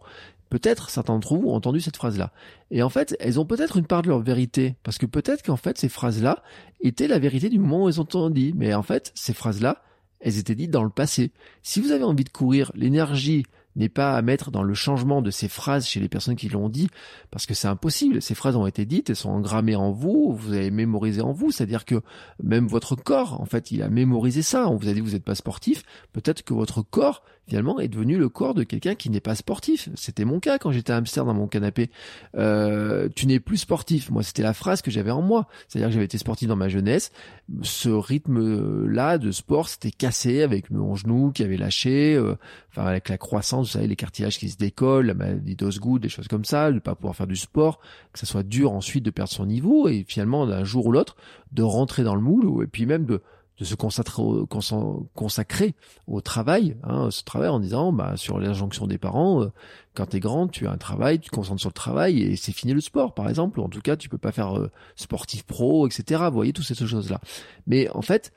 Peut-être 0.49 0.89
certains 0.91 1.13
d'entre 1.13 1.36
vous 1.36 1.49
ont 1.49 1.56
entendu 1.56 1.82
cette 1.82 1.97
phrase-là. 1.97 2.32
Et 2.69 2.84
en 2.84 2.89
fait, 2.89 3.15
elles 3.19 3.39
ont 3.39 3.45
peut-être 3.45 3.77
une 3.77 3.88
part 3.88 4.03
de 4.03 4.10
leur 4.10 4.19
vérité, 4.19 4.75
parce 4.84 4.99
que 4.99 5.08
peut-être 5.08 5.41
qu'en 5.41 5.56
fait 5.56 5.79
ces 5.79 5.89
phrases-là 5.89 6.43
étaient 6.82 7.08
la 7.08 7.17
vérité 7.17 7.49
du 7.49 7.58
moment 7.58 7.86
où 7.86 7.89
elles 7.89 7.99
ont 7.99 8.03
entendu. 8.03 8.53
Mais 8.56 8.73
en 8.75 8.84
fait, 8.84 9.12
ces 9.15 9.34
phrases-là, 9.34 9.82
elles 10.19 10.38
étaient 10.38 10.56
dites 10.56 10.71
dans 10.71 10.84
le 10.84 10.89
passé. 10.89 11.32
Si 11.63 11.82
vous 11.82 11.91
avez 11.91 12.03
envie 12.03 12.23
de 12.23 12.29
courir, 12.29 12.71
l'énergie, 12.75 13.45
n'est 13.75 13.89
pas 13.89 14.15
à 14.15 14.21
mettre 14.21 14.51
dans 14.51 14.63
le 14.63 14.73
changement 14.73 15.21
de 15.21 15.31
ces 15.31 15.47
phrases 15.47 15.88
chez 15.88 15.99
les 15.99 16.09
personnes 16.09 16.36
qui 16.36 16.49
l'ont 16.49 16.69
dit, 16.69 16.89
parce 17.31 17.45
que 17.45 17.53
c'est 17.53 17.67
impossible. 17.67 18.21
Ces 18.21 18.36
phrases 18.36 18.55
ont 18.55 18.67
été 18.67 18.86
dites, 18.86 19.09
elles 19.09 19.15
sont 19.15 19.29
engrammées 19.29 19.75
en 19.75 19.91
vous, 19.91 20.33
vous 20.33 20.53
avez 20.53 20.71
mémorisé 20.71 21.21
en 21.21 21.31
vous, 21.31 21.51
c'est-à-dire 21.51 21.86
que 21.86 22.01
même 22.41 22.67
votre 22.67 22.95
corps, 22.95 23.41
en 23.41 23.45
fait, 23.45 23.71
il 23.71 23.81
a 23.81 23.89
mémorisé 23.89 24.41
ça. 24.41 24.67
On 24.67 24.75
vous 24.75 24.88
a 24.88 24.93
dit 24.93 25.01
vous 25.01 25.12
n'êtes 25.12 25.23
pas 25.23 25.36
sportif, 25.36 25.83
peut-être 26.12 26.43
que 26.43 26.53
votre 26.53 26.81
corps, 26.81 27.23
finalement, 27.47 27.79
est 27.79 27.88
devenu 27.88 28.17
le 28.17 28.29
corps 28.29 28.53
de 28.53 28.63
quelqu'un 28.63 28.95
qui 28.95 29.10
n'est 29.10 29.19
pas 29.19 29.36
sportif. 29.36 29.89
C'était 29.95 30.25
mon 30.25 30.39
cas 30.39 30.58
quand 30.58 30.71
j'étais 30.71 30.93
hamster 30.93 31.25
dans 31.25 31.34
mon 31.34 31.47
canapé. 31.47 31.89
Euh, 32.36 33.10
tu 33.15 33.27
n'es 33.27 33.39
plus 33.39 33.58
sportif. 33.58 34.10
Moi, 34.10 34.23
c'était 34.23 34.43
la 34.43 34.53
phrase 34.53 34.82
que 34.82 34.91
j'avais 34.91 35.12
en 35.12 35.21
moi. 35.21 35.47
C'est-à-dire 35.67 35.89
que 35.89 35.93
j'avais 35.93 36.06
été 36.06 36.17
sportif 36.17 36.47
dans 36.47 36.56
ma 36.56 36.69
jeunesse. 36.69 37.12
Ce 37.62 37.89
rythme-là 37.89 39.17
de 39.17 39.32
sport 39.32 39.67
s'était 39.67 39.91
cassé 39.91 40.41
avec 40.41 40.71
mon 40.71 40.95
genou 40.95 41.32
qui 41.32 41.43
avait 41.43 41.58
lâché, 41.58 42.15
euh, 42.15 42.36
enfin 42.69 42.86
avec 42.88 43.10
la 43.10 43.17
croissance, 43.17 43.67
vous 43.67 43.73
savez, 43.73 43.88
les 43.88 43.95
cartilages 43.95 44.38
qui 44.38 44.49
se 44.49 44.58
décollent, 44.58 45.08
la 45.08 45.13
maladie 45.13 45.56
d'Osgood, 45.56 46.01
des 46.01 46.10
choses 46.10 46.29
comme 46.29 46.45
ça, 46.45 46.71
de 46.71 46.79
pas 46.79 46.95
pouvoir 46.95 47.15
faire 47.15 47.27
du 47.27 47.36
sport, 47.36 47.79
que 48.13 48.19
ça 48.19 48.25
soit 48.25 48.43
dur 48.43 48.71
ensuite 48.71 49.03
de 49.03 49.12
perdre 49.12 49.32
son 49.32 49.45
niveau 49.45 49.88
et 49.89 50.06
finalement 50.08 50.47
d'un 50.47 50.63
jour 50.63 50.86
ou 50.86 50.91
l'autre 50.91 51.17
de 51.51 51.62
rentrer 51.62 52.03
dans 52.03 52.15
le 52.15 52.21
moule 52.21 52.63
et 52.63 52.67
puis 52.67 52.86
même 52.86 53.06
de 53.06 53.21
de 53.60 53.66
se 53.66 53.76
consacrer 53.76 54.22
au, 54.22 54.48
consacrer 55.13 55.76
au 56.08 56.22
travail, 56.22 56.76
hein, 56.84 57.10
ce 57.12 57.24
travail 57.24 57.50
en 57.50 57.60
disant 57.60 57.92
bah 57.92 58.13
sur 58.18 58.39
l'injonction 58.39 58.88
des 58.88 58.98
parents, 58.98 59.44
euh, 59.44 59.52
quand 59.94 60.08
tu 60.08 60.18
es 60.18 60.20
grand, 60.20 60.48
tu 60.48 60.66
as 60.66 60.72
un 60.72 60.78
travail, 60.78 61.20
tu 61.20 61.30
te 61.30 61.36
concentres 61.36 61.62
sur 61.62 61.70
le 61.70 61.74
travail 61.74 62.22
et 62.22 62.36
c'est 62.36 62.52
fini 62.52 62.74
le 62.74 62.82
sport 62.82 63.13
par 63.13 63.30
exemple. 63.30 63.60
En 63.62 63.70
tout 63.70 63.82
cas, 63.82 63.96
tu 63.96 64.10
peux 64.10 64.18
pas 64.18 64.32
faire 64.32 64.58
euh, 64.58 64.72
sportif 64.96 65.44
pro, 65.44 65.88
etc. 65.88 66.24
Vous 66.26 66.34
voyez 66.34 66.52
toutes 66.52 66.66
ces 66.66 66.74
choses 66.74 67.12
là. 67.12 67.22
Mais 67.68 67.89
en 67.92 68.02
fait, 68.02 68.34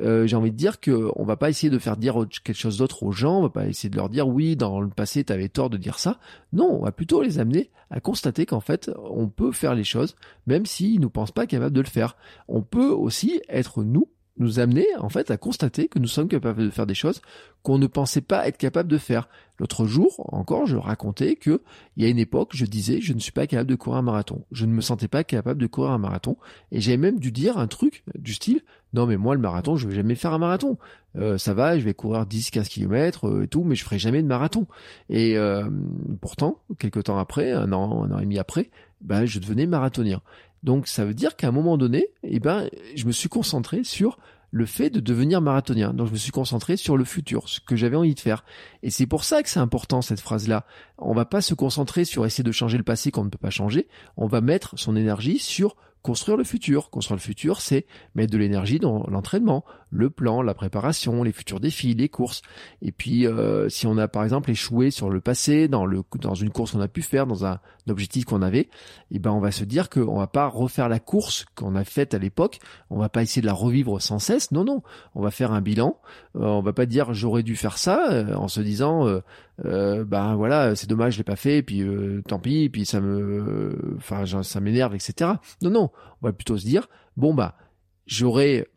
euh, 0.00 0.26
j'ai 0.28 0.36
envie 0.36 0.52
de 0.52 0.56
dire 0.56 0.78
que 0.78 1.10
on 1.16 1.24
va 1.24 1.36
pas 1.36 1.50
essayer 1.50 1.70
de 1.70 1.78
faire 1.78 1.96
dire 1.96 2.14
quelque 2.44 2.56
chose 2.56 2.78
d'autre 2.78 3.02
aux 3.02 3.12
gens, 3.12 3.38
on 3.38 3.42
va 3.42 3.50
pas 3.50 3.66
essayer 3.66 3.90
de 3.90 3.96
leur 3.96 4.08
dire 4.08 4.28
oui 4.28 4.54
dans 4.54 4.80
le 4.80 4.88
passé 4.88 5.24
tu 5.24 5.32
avais 5.32 5.48
tort 5.48 5.68
de 5.68 5.76
dire 5.76 5.98
ça. 5.98 6.20
Non, 6.52 6.78
on 6.80 6.84
va 6.84 6.92
plutôt 6.92 7.22
les 7.22 7.40
amener 7.40 7.70
à 7.90 7.98
constater 7.98 8.46
qu'en 8.46 8.60
fait 8.60 8.88
on 8.96 9.28
peut 9.28 9.50
faire 9.50 9.74
les 9.74 9.82
choses 9.82 10.14
même 10.46 10.64
s'ils 10.64 11.00
nous 11.00 11.10
pensent 11.10 11.32
pas 11.32 11.46
capables 11.46 11.74
de 11.74 11.80
le 11.80 11.88
faire. 11.88 12.16
On 12.46 12.62
peut 12.62 12.90
aussi 12.90 13.42
être 13.48 13.82
nous 13.82 14.08
nous 14.38 14.58
amener 14.58 14.86
en 14.98 15.08
fait 15.08 15.30
à 15.30 15.36
constater 15.36 15.88
que 15.88 15.98
nous 15.98 16.08
sommes 16.08 16.28
capables 16.28 16.64
de 16.64 16.70
faire 16.70 16.86
des 16.86 16.94
choses 16.94 17.20
qu'on 17.62 17.78
ne 17.78 17.86
pensait 17.86 18.22
pas 18.22 18.48
être 18.48 18.56
capable 18.56 18.88
de 18.88 18.98
faire. 18.98 19.28
L'autre 19.58 19.86
jour, 19.86 20.26
encore, 20.32 20.66
je 20.66 20.76
racontais 20.76 21.36
que 21.36 21.60
il 21.96 22.02
y 22.02 22.06
a 22.06 22.08
une 22.08 22.18
époque, 22.18 22.52
je 22.54 22.64
disais, 22.64 23.02
je 23.02 23.12
ne 23.12 23.18
suis 23.18 23.32
pas 23.32 23.46
capable 23.46 23.68
de 23.68 23.74
courir 23.74 23.98
un 23.98 24.02
marathon. 24.02 24.46
Je 24.52 24.64
ne 24.64 24.72
me 24.72 24.80
sentais 24.80 25.08
pas 25.08 25.24
capable 25.24 25.60
de 25.60 25.66
courir 25.66 25.90
un 25.90 25.98
marathon. 25.98 26.38
Et 26.72 26.80
j'ai 26.80 26.96
même 26.96 27.18
dû 27.18 27.30
dire 27.30 27.58
un 27.58 27.66
truc 27.66 28.02
du 28.18 28.32
style, 28.32 28.62
non 28.94 29.06
mais 29.06 29.18
moi 29.18 29.34
le 29.34 29.40
marathon, 29.40 29.76
je 29.76 29.86
vais 29.86 29.94
jamais 29.94 30.14
faire 30.14 30.32
un 30.32 30.38
marathon. 30.38 30.78
Euh, 31.16 31.36
ça 31.36 31.52
va, 31.52 31.78
je 31.78 31.84
vais 31.84 31.92
courir 31.92 32.24
10, 32.24 32.50
15 32.50 32.68
km 32.68 33.42
et 33.42 33.48
tout, 33.48 33.64
mais 33.64 33.74
je 33.74 33.84
ferai 33.84 33.98
jamais 33.98 34.22
de 34.22 34.26
marathon. 34.28 34.66
Et 35.10 35.36
euh, 35.36 35.68
pourtant, 36.22 36.62
quelques 36.78 37.04
temps 37.04 37.18
après, 37.18 37.52
un 37.52 37.72
an, 37.72 38.04
un 38.04 38.12
an 38.12 38.18
et 38.18 38.22
demi 38.22 38.38
après, 38.38 38.70
ben, 39.02 39.26
je 39.26 39.38
devenais 39.38 39.66
marathonien. 39.66 40.22
Donc 40.62 40.86
ça 40.86 41.04
veut 41.04 41.14
dire 41.14 41.36
qu'à 41.36 41.48
un 41.48 41.52
moment 41.52 41.78
donné, 41.78 42.08
eh 42.22 42.40
ben, 42.40 42.68
je 42.94 43.06
me 43.06 43.12
suis 43.12 43.28
concentré 43.28 43.84
sur 43.84 44.18
le 44.50 44.66
fait 44.66 44.90
de 44.90 45.00
devenir 45.00 45.40
marathonien. 45.40 45.92
Donc 45.92 46.08
je 46.08 46.12
me 46.12 46.18
suis 46.18 46.32
concentré 46.32 46.76
sur 46.76 46.96
le 46.96 47.04
futur, 47.04 47.48
ce 47.48 47.60
que 47.60 47.76
j'avais 47.76 47.96
envie 47.96 48.14
de 48.14 48.20
faire. 48.20 48.44
Et 48.82 48.90
c'est 48.90 49.06
pour 49.06 49.24
ça 49.24 49.42
que 49.42 49.48
c'est 49.48 49.60
important 49.60 50.02
cette 50.02 50.20
phrase-là. 50.20 50.66
On 50.98 51.14
va 51.14 51.24
pas 51.24 51.40
se 51.40 51.54
concentrer 51.54 52.04
sur 52.04 52.26
essayer 52.26 52.44
de 52.44 52.52
changer 52.52 52.76
le 52.76 52.84
passé 52.84 53.10
qu'on 53.10 53.24
ne 53.24 53.30
peut 53.30 53.38
pas 53.38 53.50
changer. 53.50 53.88
On 54.16 54.26
va 54.26 54.40
mettre 54.40 54.78
son 54.78 54.96
énergie 54.96 55.38
sur 55.38 55.76
construire 56.02 56.36
le 56.36 56.44
futur. 56.44 56.90
Construire 56.90 57.16
le 57.16 57.22
futur, 57.22 57.60
c'est 57.60 57.86
mettre 58.14 58.32
de 58.32 58.38
l'énergie 58.38 58.78
dans 58.78 59.06
l'entraînement, 59.08 59.64
le 59.90 60.10
plan, 60.10 60.42
la 60.42 60.54
préparation, 60.54 61.22
les 61.22 61.32
futurs 61.32 61.60
défis, 61.60 61.94
les 61.94 62.08
courses. 62.08 62.42
Et 62.82 62.92
puis, 62.92 63.26
euh, 63.26 63.68
si 63.68 63.86
on 63.86 63.98
a 63.98 64.08
par 64.08 64.24
exemple 64.24 64.50
échoué 64.50 64.90
sur 64.90 65.10
le 65.10 65.20
passé, 65.20 65.68
dans 65.68 65.84
le 65.84 66.02
dans 66.20 66.34
une 66.34 66.50
course 66.50 66.72
qu'on 66.72 66.80
a 66.80 66.88
pu 66.88 67.02
faire, 67.02 67.26
dans 67.26 67.44
un, 67.44 67.60
objectif 67.88 68.24
qu'on 68.24 68.42
avait, 68.42 68.68
eh 69.10 69.18
ben 69.18 69.32
on 69.32 69.40
va 69.40 69.50
se 69.50 69.64
dire 69.64 69.90
qu'on 69.90 70.18
va 70.18 70.26
pas 70.26 70.46
refaire 70.46 70.88
la 70.88 71.00
course 71.00 71.44
qu'on 71.54 71.74
a 71.74 71.84
faite 71.84 72.14
à 72.14 72.18
l'époque. 72.18 72.60
On 72.88 72.98
va 72.98 73.08
pas 73.08 73.22
essayer 73.22 73.42
de 73.42 73.46
la 73.46 73.52
revivre 73.52 74.00
sans 74.00 74.18
cesse. 74.18 74.52
Non, 74.52 74.64
non. 74.64 74.82
On 75.14 75.22
va 75.22 75.30
faire 75.30 75.52
un 75.52 75.60
bilan. 75.60 75.98
Euh, 76.36 76.44
on 76.44 76.62
va 76.62 76.72
pas 76.72 76.86
dire 76.86 77.12
j'aurais 77.14 77.42
dû 77.42 77.56
faire 77.56 77.78
ça 77.78 78.10
euh, 78.12 78.34
en 78.34 78.48
se 78.48 78.60
disant 78.60 79.06
euh, 79.64 80.04
ben 80.04 80.36
voilà 80.36 80.76
c'est 80.76 80.88
dommage 80.88 81.14
je 81.14 81.18
l'ai 81.18 81.24
pas 81.24 81.36
fait. 81.36 81.58
Et 81.58 81.62
puis 81.62 81.84
tant 82.28 82.38
pis. 82.38 82.64
Et 82.64 82.70
puis 82.70 82.86
ça 82.86 83.00
me, 83.00 83.96
enfin 83.96 84.24
ça 84.42 84.60
m'énerve, 84.60 84.94
etc. 84.94 85.32
Non, 85.62 85.70
non. 85.70 85.90
On 86.22 86.26
va 86.26 86.32
plutôt 86.32 86.56
se 86.56 86.64
dire 86.64 86.88
bon 87.16 87.34
bah 87.34 87.56
j'aurais 88.06 88.68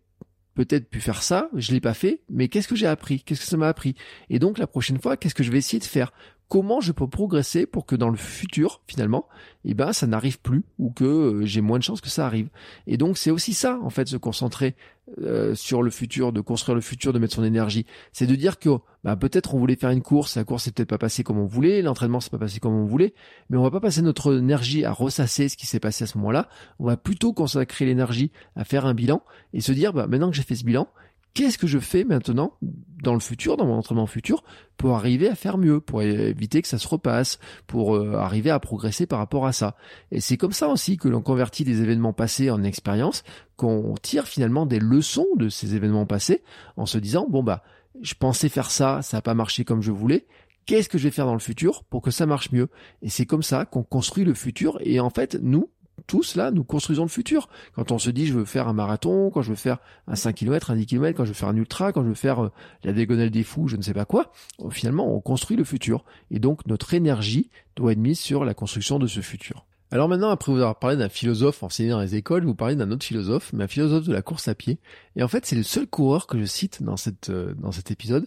peut-être 0.54 0.90
pu 0.90 1.00
faire 1.02 1.24
ça, 1.24 1.50
je 1.56 1.72
l'ai 1.72 1.82
pas 1.82 1.94
fait, 1.94 2.22
mais 2.30 2.48
qu'est-ce 2.48 2.68
que 2.68 2.76
j'ai 2.76 2.88
appris? 2.88 3.22
Qu'est-ce 3.22 3.42
que 3.42 3.48
ça 3.48 3.58
m'a 3.58 3.68
appris? 3.68 3.96
Et 4.30 4.40
donc 4.40 4.58
la 4.58 4.68
prochaine 4.68 5.00
fois, 5.00 5.18
qu'est-ce 5.18 5.36
que 5.36 5.44
je 5.44 5.52
vais 5.52 5.58
essayer 5.58 5.80
de 5.80 5.86
faire? 5.86 6.12
Comment 6.54 6.82
je 6.82 6.92
peux 6.92 7.08
progresser 7.08 7.66
pour 7.66 7.88
que 7.88 7.96
dans 7.96 8.12
le 8.12 8.16
futur, 8.16 8.82
finalement, 8.86 9.28
eh 9.66 9.74
ben 9.74 9.92
ça 9.92 10.06
n'arrive 10.06 10.40
plus 10.40 10.64
ou 10.78 10.92
que 10.92 11.04
euh, 11.04 11.46
j'ai 11.46 11.62
moins 11.62 11.80
de 11.80 11.84
chances 11.84 12.00
que 12.00 12.10
ça 12.10 12.28
arrive. 12.28 12.50
Et 12.86 12.96
donc 12.96 13.18
c'est 13.18 13.32
aussi 13.32 13.56
ça, 13.56 13.80
en 13.82 13.90
fait, 13.90 14.08
se 14.08 14.18
concentrer 14.18 14.76
euh, 15.24 15.56
sur 15.56 15.82
le 15.82 15.90
futur, 15.90 16.32
de 16.32 16.42
construire 16.42 16.76
le 16.76 16.82
futur, 16.82 17.12
de 17.12 17.18
mettre 17.18 17.34
son 17.34 17.44
énergie. 17.44 17.88
C'est 18.12 18.28
de 18.28 18.36
dire 18.36 18.60
que 18.60 18.70
bah, 19.04 19.16
peut-être 19.16 19.56
on 19.56 19.58
voulait 19.58 19.76
faire 19.76 19.90
une 19.90 20.04
course, 20.04 20.38
la 20.38 20.44
course 20.44 20.66
s'est 20.66 20.72
peut-être 20.72 20.90
pas 20.90 21.00
passée 21.00 21.24
comme 21.24 21.40
on 21.40 21.48
voulait, 21.48 21.82
l'entraînement 21.82 22.20
s'est 22.20 22.30
pas 22.30 22.38
passé 22.38 22.60
comme 22.60 22.76
on 22.76 22.86
voulait, 22.86 23.16
mais 23.50 23.58
on 23.58 23.64
va 23.64 23.72
pas 23.72 23.80
passer 23.80 24.04
notre 24.04 24.38
énergie 24.38 24.86
à 24.86 24.92
ressasser 24.92 25.50
ce 25.50 25.58
qui 25.58 25.66
s'est 25.66 25.80
passé 25.80 26.04
à 26.04 26.08
ce 26.08 26.20
moment-là. 26.20 26.50
On 26.78 26.86
va 26.86 26.98
plutôt 26.98 27.34
consacrer 27.34 27.86
l'énergie 27.86 28.32
à 28.56 28.64
faire 28.64 28.86
un 28.86 28.94
bilan 28.94 29.24
et 29.54 29.60
se 29.60 29.72
dire 29.72 29.92
bah, 29.92 30.06
maintenant 30.06 30.30
que 30.30 30.36
j'ai 30.36 30.44
fait 30.44 30.56
ce 30.56 30.66
bilan, 30.66 30.88
qu'est-ce 31.34 31.58
que 31.58 31.68
je 31.68 31.80
fais 31.80 32.04
maintenant 32.04 32.58
dans 32.62 33.14
le 33.14 33.20
futur, 33.20 33.58
dans 33.58 33.66
mon 33.66 33.76
entraînement 33.76 34.08
futur, 34.08 34.44
pour 34.78 34.96
arriver 34.96 35.28
à 35.28 35.36
faire 35.36 35.58
mieux, 35.58 35.82
pour 35.82 36.02
éviter 36.02 36.62
que 36.62 36.68
ça 36.68 36.78
se 36.78 36.88
repasse, 36.88 37.40
pour 37.68 37.96
euh, 37.96 38.16
arriver 38.16 38.50
à 38.50 38.60
progresser 38.60 39.06
par 39.06 39.20
rapport 39.20 39.46
à 39.46 39.52
ça. 39.52 39.76
Et 40.12 40.22
c'est 40.22 40.38
comme 40.38 40.54
ça 40.54 40.70
aussi 40.70 40.98
que 40.98 41.10
l'on 41.10 41.22
convertit 41.22 41.66
des 41.66 41.82
événements 41.82 42.14
passés 42.14 42.50
en 42.50 42.64
expérience, 42.64 43.24
qu'on 43.58 43.96
tire 44.02 44.28
finalement 44.28 44.66
des 44.66 44.80
leçons 44.80 45.28
de 45.38 45.50
ces 45.50 45.76
événements 45.76 46.06
passés, 46.06 46.44
en 46.78 46.86
se 46.86 46.98
disant 46.98 47.28
bon 47.30 47.44
bah 47.44 47.64
je 48.02 48.14
pensais 48.14 48.50
faire 48.50 48.72
ça, 48.72 49.02
ça 49.02 49.18
n'a 49.18 49.22
pas 49.22 49.34
marché 49.34 49.66
comme 49.66 49.82
je 49.82 49.92
voulais. 49.92 50.26
Qu'est-ce 50.66 50.88
que 50.88 50.98
je 50.98 51.04
vais 51.04 51.12
faire 51.12 51.26
dans 51.26 51.34
le 51.34 51.40
futur 51.40 51.84
pour 51.84 52.02
que 52.02 52.10
ça 52.10 52.26
marche 52.26 52.52
mieux? 52.52 52.70
Et 53.02 53.10
c'est 53.10 53.26
comme 53.26 53.44
ça 53.44 53.66
qu'on 53.66 53.84
construit 53.84 54.24
le 54.24 54.34
futur. 54.34 54.78
Et 54.82 55.02
en 55.02 55.10
fait, 55.10 55.38
nous, 55.42 55.70
tous 56.08 56.36
là, 56.36 56.52
nous 56.52 56.64
construisons 56.64 57.04
le 57.04 57.10
futur. 57.10 57.50
Quand 57.76 57.92
on 57.92 58.00
se 58.00 58.10
dit 58.10 58.26
je 58.26 58.34
veux 58.34 58.46
faire 58.46 58.68
un 58.68 58.74
marathon, 58.74 59.30
quand 59.30 59.42
je 59.42 59.50
veux 59.50 59.56
faire 59.56 59.78
un 60.08 60.16
5 60.16 60.34
km, 60.34 60.72
un 60.72 60.76
10 60.76 60.86
km, 60.86 61.18
quand 61.18 61.26
je 61.26 61.30
veux 61.30 61.36
faire 61.36 61.50
un 61.50 61.56
ultra, 61.56 61.92
quand 61.92 62.04
je 62.04 62.10
veux 62.10 62.14
faire 62.14 62.46
euh, 62.46 62.52
la 62.84 62.94
diagonale 62.94 63.30
des 63.30 63.44
fous, 63.44 63.68
je 63.68 63.76
ne 63.76 63.82
sais 63.82 63.94
pas 63.94 64.06
quoi, 64.06 64.32
finalement 64.72 65.16
on 65.16 65.20
construit 65.22 65.58
le 65.58 65.64
futur. 65.64 66.04
Et 66.32 66.40
donc 66.40 66.66
notre 66.66 66.94
énergie 66.94 67.50
doit 67.76 67.92
être 67.92 68.00
mise 68.00 68.20
sur 68.20 68.46
la 68.46 68.54
construction 68.54 69.00
de 69.00 69.08
ce 69.08 69.22
futur. 69.22 69.66
Alors 69.92 70.10
maintenant, 70.10 70.32
après 70.32 70.52
vous 70.52 70.58
avoir 70.58 70.80
parlé 70.80 70.98
d'un 70.98 71.08
philosophe 71.08 71.62
enseigné 71.62 71.92
dans 71.92 72.02
les 72.02 72.16
écoles, 72.16 72.46
vous 72.46 72.56
parlez 72.56 72.76
d'un 72.76 72.90
autre 72.90 73.06
philosophe, 73.06 73.54
mais 73.54 73.66
un 73.66 73.68
philosophe 73.68 74.08
de 74.08 74.14
la 74.14 74.24
course 74.24 74.48
à 74.48 74.56
pied. 74.56 74.80
Et 75.16 75.22
en 75.22 75.28
fait, 75.28 75.46
c'est 75.46 75.56
le 75.56 75.62
seul 75.62 75.86
coureur 75.86 76.26
que 76.26 76.40
je 76.40 76.46
cite 76.46 76.82
dans 76.82 76.98
cette 76.98 77.30
euh, 77.30 77.54
dans 77.60 77.72
cet 77.72 77.92
épisode. 77.92 78.26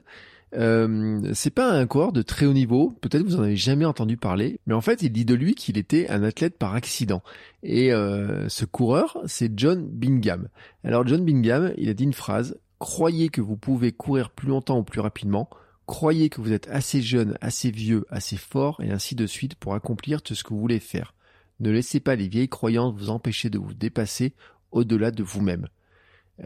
Euh, 0.56 1.32
c'est 1.34 1.50
pas 1.50 1.70
un 1.70 1.86
coureur 1.86 2.12
de 2.12 2.22
très 2.22 2.46
haut 2.46 2.52
niveau, 2.52 2.94
peut-être 3.00 3.22
vous 3.22 3.36
en 3.36 3.42
avez 3.42 3.56
jamais 3.56 3.84
entendu 3.84 4.16
parler, 4.16 4.58
mais 4.66 4.74
en 4.74 4.80
fait 4.80 5.02
il 5.02 5.10
dit 5.10 5.26
de 5.26 5.34
lui 5.34 5.54
qu'il 5.54 5.76
était 5.76 6.08
un 6.08 6.22
athlète 6.22 6.56
par 6.58 6.74
accident. 6.74 7.22
Et 7.62 7.92
euh, 7.92 8.48
ce 8.48 8.64
coureur, 8.64 9.18
c'est 9.26 9.58
John 9.58 9.86
Bingham. 9.86 10.48
Alors 10.82 11.06
John 11.06 11.24
Bingham, 11.24 11.72
il 11.76 11.90
a 11.90 11.94
dit 11.94 12.04
une 12.04 12.14
phrase, 12.14 12.58
croyez 12.78 13.28
que 13.28 13.40
vous 13.40 13.56
pouvez 13.56 13.92
courir 13.92 14.30
plus 14.30 14.48
longtemps 14.48 14.78
ou 14.78 14.82
plus 14.82 15.00
rapidement, 15.00 15.50
croyez 15.84 16.30
que 16.30 16.40
vous 16.40 16.52
êtes 16.52 16.68
assez 16.68 17.02
jeune, 17.02 17.36
assez 17.40 17.70
vieux, 17.70 18.06
assez 18.08 18.36
fort, 18.36 18.80
et 18.82 18.90
ainsi 18.90 19.14
de 19.14 19.26
suite 19.26 19.56
pour 19.56 19.74
accomplir 19.74 20.22
tout 20.22 20.34
ce 20.34 20.42
que 20.42 20.50
vous 20.50 20.60
voulez 20.60 20.80
faire. 20.80 21.14
Ne 21.60 21.70
laissez 21.70 22.00
pas 22.00 22.16
les 22.16 22.28
vieilles 22.28 22.48
croyances 22.48 22.94
vous 22.94 23.10
empêcher 23.10 23.50
de 23.50 23.58
vous 23.58 23.74
dépasser 23.74 24.32
au-delà 24.72 25.10
de 25.10 25.22
vous-même. 25.22 25.68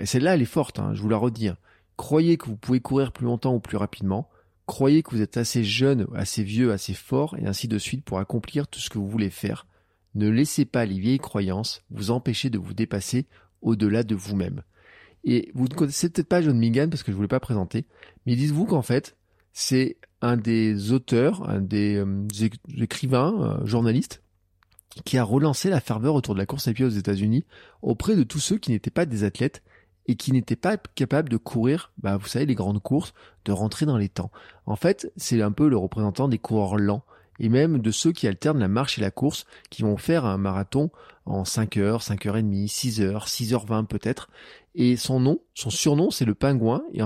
Celle-là, 0.05 0.35
elle 0.35 0.42
est 0.42 0.46
forte, 0.46 0.79
hein, 0.79 0.94
je 0.94 1.03
vous 1.03 1.09
la 1.09 1.16
redis. 1.16 1.49
Hein. 1.49 1.57
Croyez 2.01 2.39
que 2.39 2.47
vous 2.47 2.57
pouvez 2.57 2.81
courir 2.81 3.13
plus 3.13 3.27
longtemps 3.27 3.55
ou 3.55 3.61
plus 3.61 3.77
rapidement. 3.77 4.31
Croyez 4.65 5.03
que 5.03 5.11
vous 5.11 5.21
êtes 5.21 5.37
assez 5.37 5.63
jeune, 5.63 6.07
assez 6.15 6.43
vieux, 6.43 6.73
assez 6.73 6.95
fort, 6.95 7.37
et 7.37 7.45
ainsi 7.45 7.69
de 7.69 7.77
suite 7.77 8.07
pour 8.07 8.19
accomplir 8.19 8.69
tout 8.69 8.81
ce 8.81 8.89
que 8.89 8.97
vous 8.97 9.07
voulez 9.07 9.29
faire. 9.29 9.67
Ne 10.15 10.31
laissez 10.31 10.65
pas 10.65 10.87
les 10.87 10.99
vieilles 10.99 11.19
croyances 11.19 11.83
vous 11.91 12.11
empêcher 12.11 12.49
de 12.49 12.57
vous 12.57 12.73
dépasser 12.73 13.27
au-delà 13.61 14.03
de 14.03 14.15
vous-même. 14.15 14.63
Et 15.25 15.51
vous 15.53 15.69
ne 15.69 15.75
connaissez 15.75 16.09
peut-être 16.09 16.27
pas 16.27 16.41
John 16.41 16.59
Mingan 16.59 16.89
parce 16.89 17.03
que 17.03 17.09
je 17.09 17.13
ne 17.13 17.17
voulais 17.17 17.29
pas 17.29 17.39
présenter, 17.39 17.85
mais 18.25 18.35
dites-vous 18.35 18.65
qu'en 18.65 18.81
fait, 18.81 19.19
c'est 19.53 19.99
un 20.23 20.39
des 20.39 20.93
auteurs, 20.93 21.51
un 21.51 21.61
des 21.61 21.97
euh, 21.97 22.27
écrivains, 22.79 23.59
euh, 23.61 23.67
journalistes, 23.67 24.23
qui 25.05 25.19
a 25.19 25.23
relancé 25.23 25.69
la 25.69 25.81
ferveur 25.81 26.15
autour 26.15 26.33
de 26.33 26.41
la 26.41 26.47
course 26.47 26.67
à 26.67 26.73
pied 26.73 26.87
aux 26.87 26.89
États-Unis 26.89 27.45
auprès 27.83 28.17
de 28.17 28.23
tous 28.23 28.41
ceux 28.41 28.57
qui 28.57 28.71
n'étaient 28.71 28.91
pas 28.91 29.05
des 29.05 29.23
athlètes 29.23 29.63
et 30.11 30.16
qui 30.16 30.33
n'était 30.33 30.57
pas 30.57 30.77
capable 30.77 31.29
de 31.29 31.37
courir, 31.37 31.92
bah, 31.99 32.16
vous 32.16 32.27
savez, 32.27 32.44
les 32.44 32.57
grandes 32.57 32.83
courses, 32.83 33.14
de 33.44 33.53
rentrer 33.53 33.87
dans 33.87 33.96
les 33.96 34.09
temps. 34.09 34.33
En 34.66 34.75
fait, 34.75 35.12
c'est 35.16 35.40
un 35.40 35.53
peu 35.53 35.68
le 35.68 35.77
représentant 35.77 36.27
des 36.27 36.38
coureurs 36.38 36.79
lents 36.79 37.05
et 37.38 37.49
même 37.49 37.79
de 37.79 37.90
ceux 37.92 38.11
qui 38.11 38.27
alternent 38.27 38.59
la 38.59 38.66
marche 38.66 38.99
et 38.99 39.03
la 39.03 39.12
course, 39.12 39.46
qui 39.70 39.83
vont 39.83 39.96
faire 39.96 40.25
un 40.25 40.37
marathon 40.37 40.90
en 41.31 41.45
5 41.45 41.77
heures, 41.77 42.03
5 42.03 42.27
heures 42.27 42.37
et 42.37 42.43
demie, 42.43 42.69
6 42.69 43.01
heures, 43.01 43.29
6 43.29 43.55
heures 43.55 43.64
20 43.64 43.85
peut-être. 43.85 44.29
Et 44.75 44.97
son 44.97 45.19
nom, 45.19 45.40
son 45.55 45.71
surnom, 45.71 46.11
c'est 46.11 46.25
le 46.25 46.35
pingouin. 46.35 46.83
Et 46.93 47.01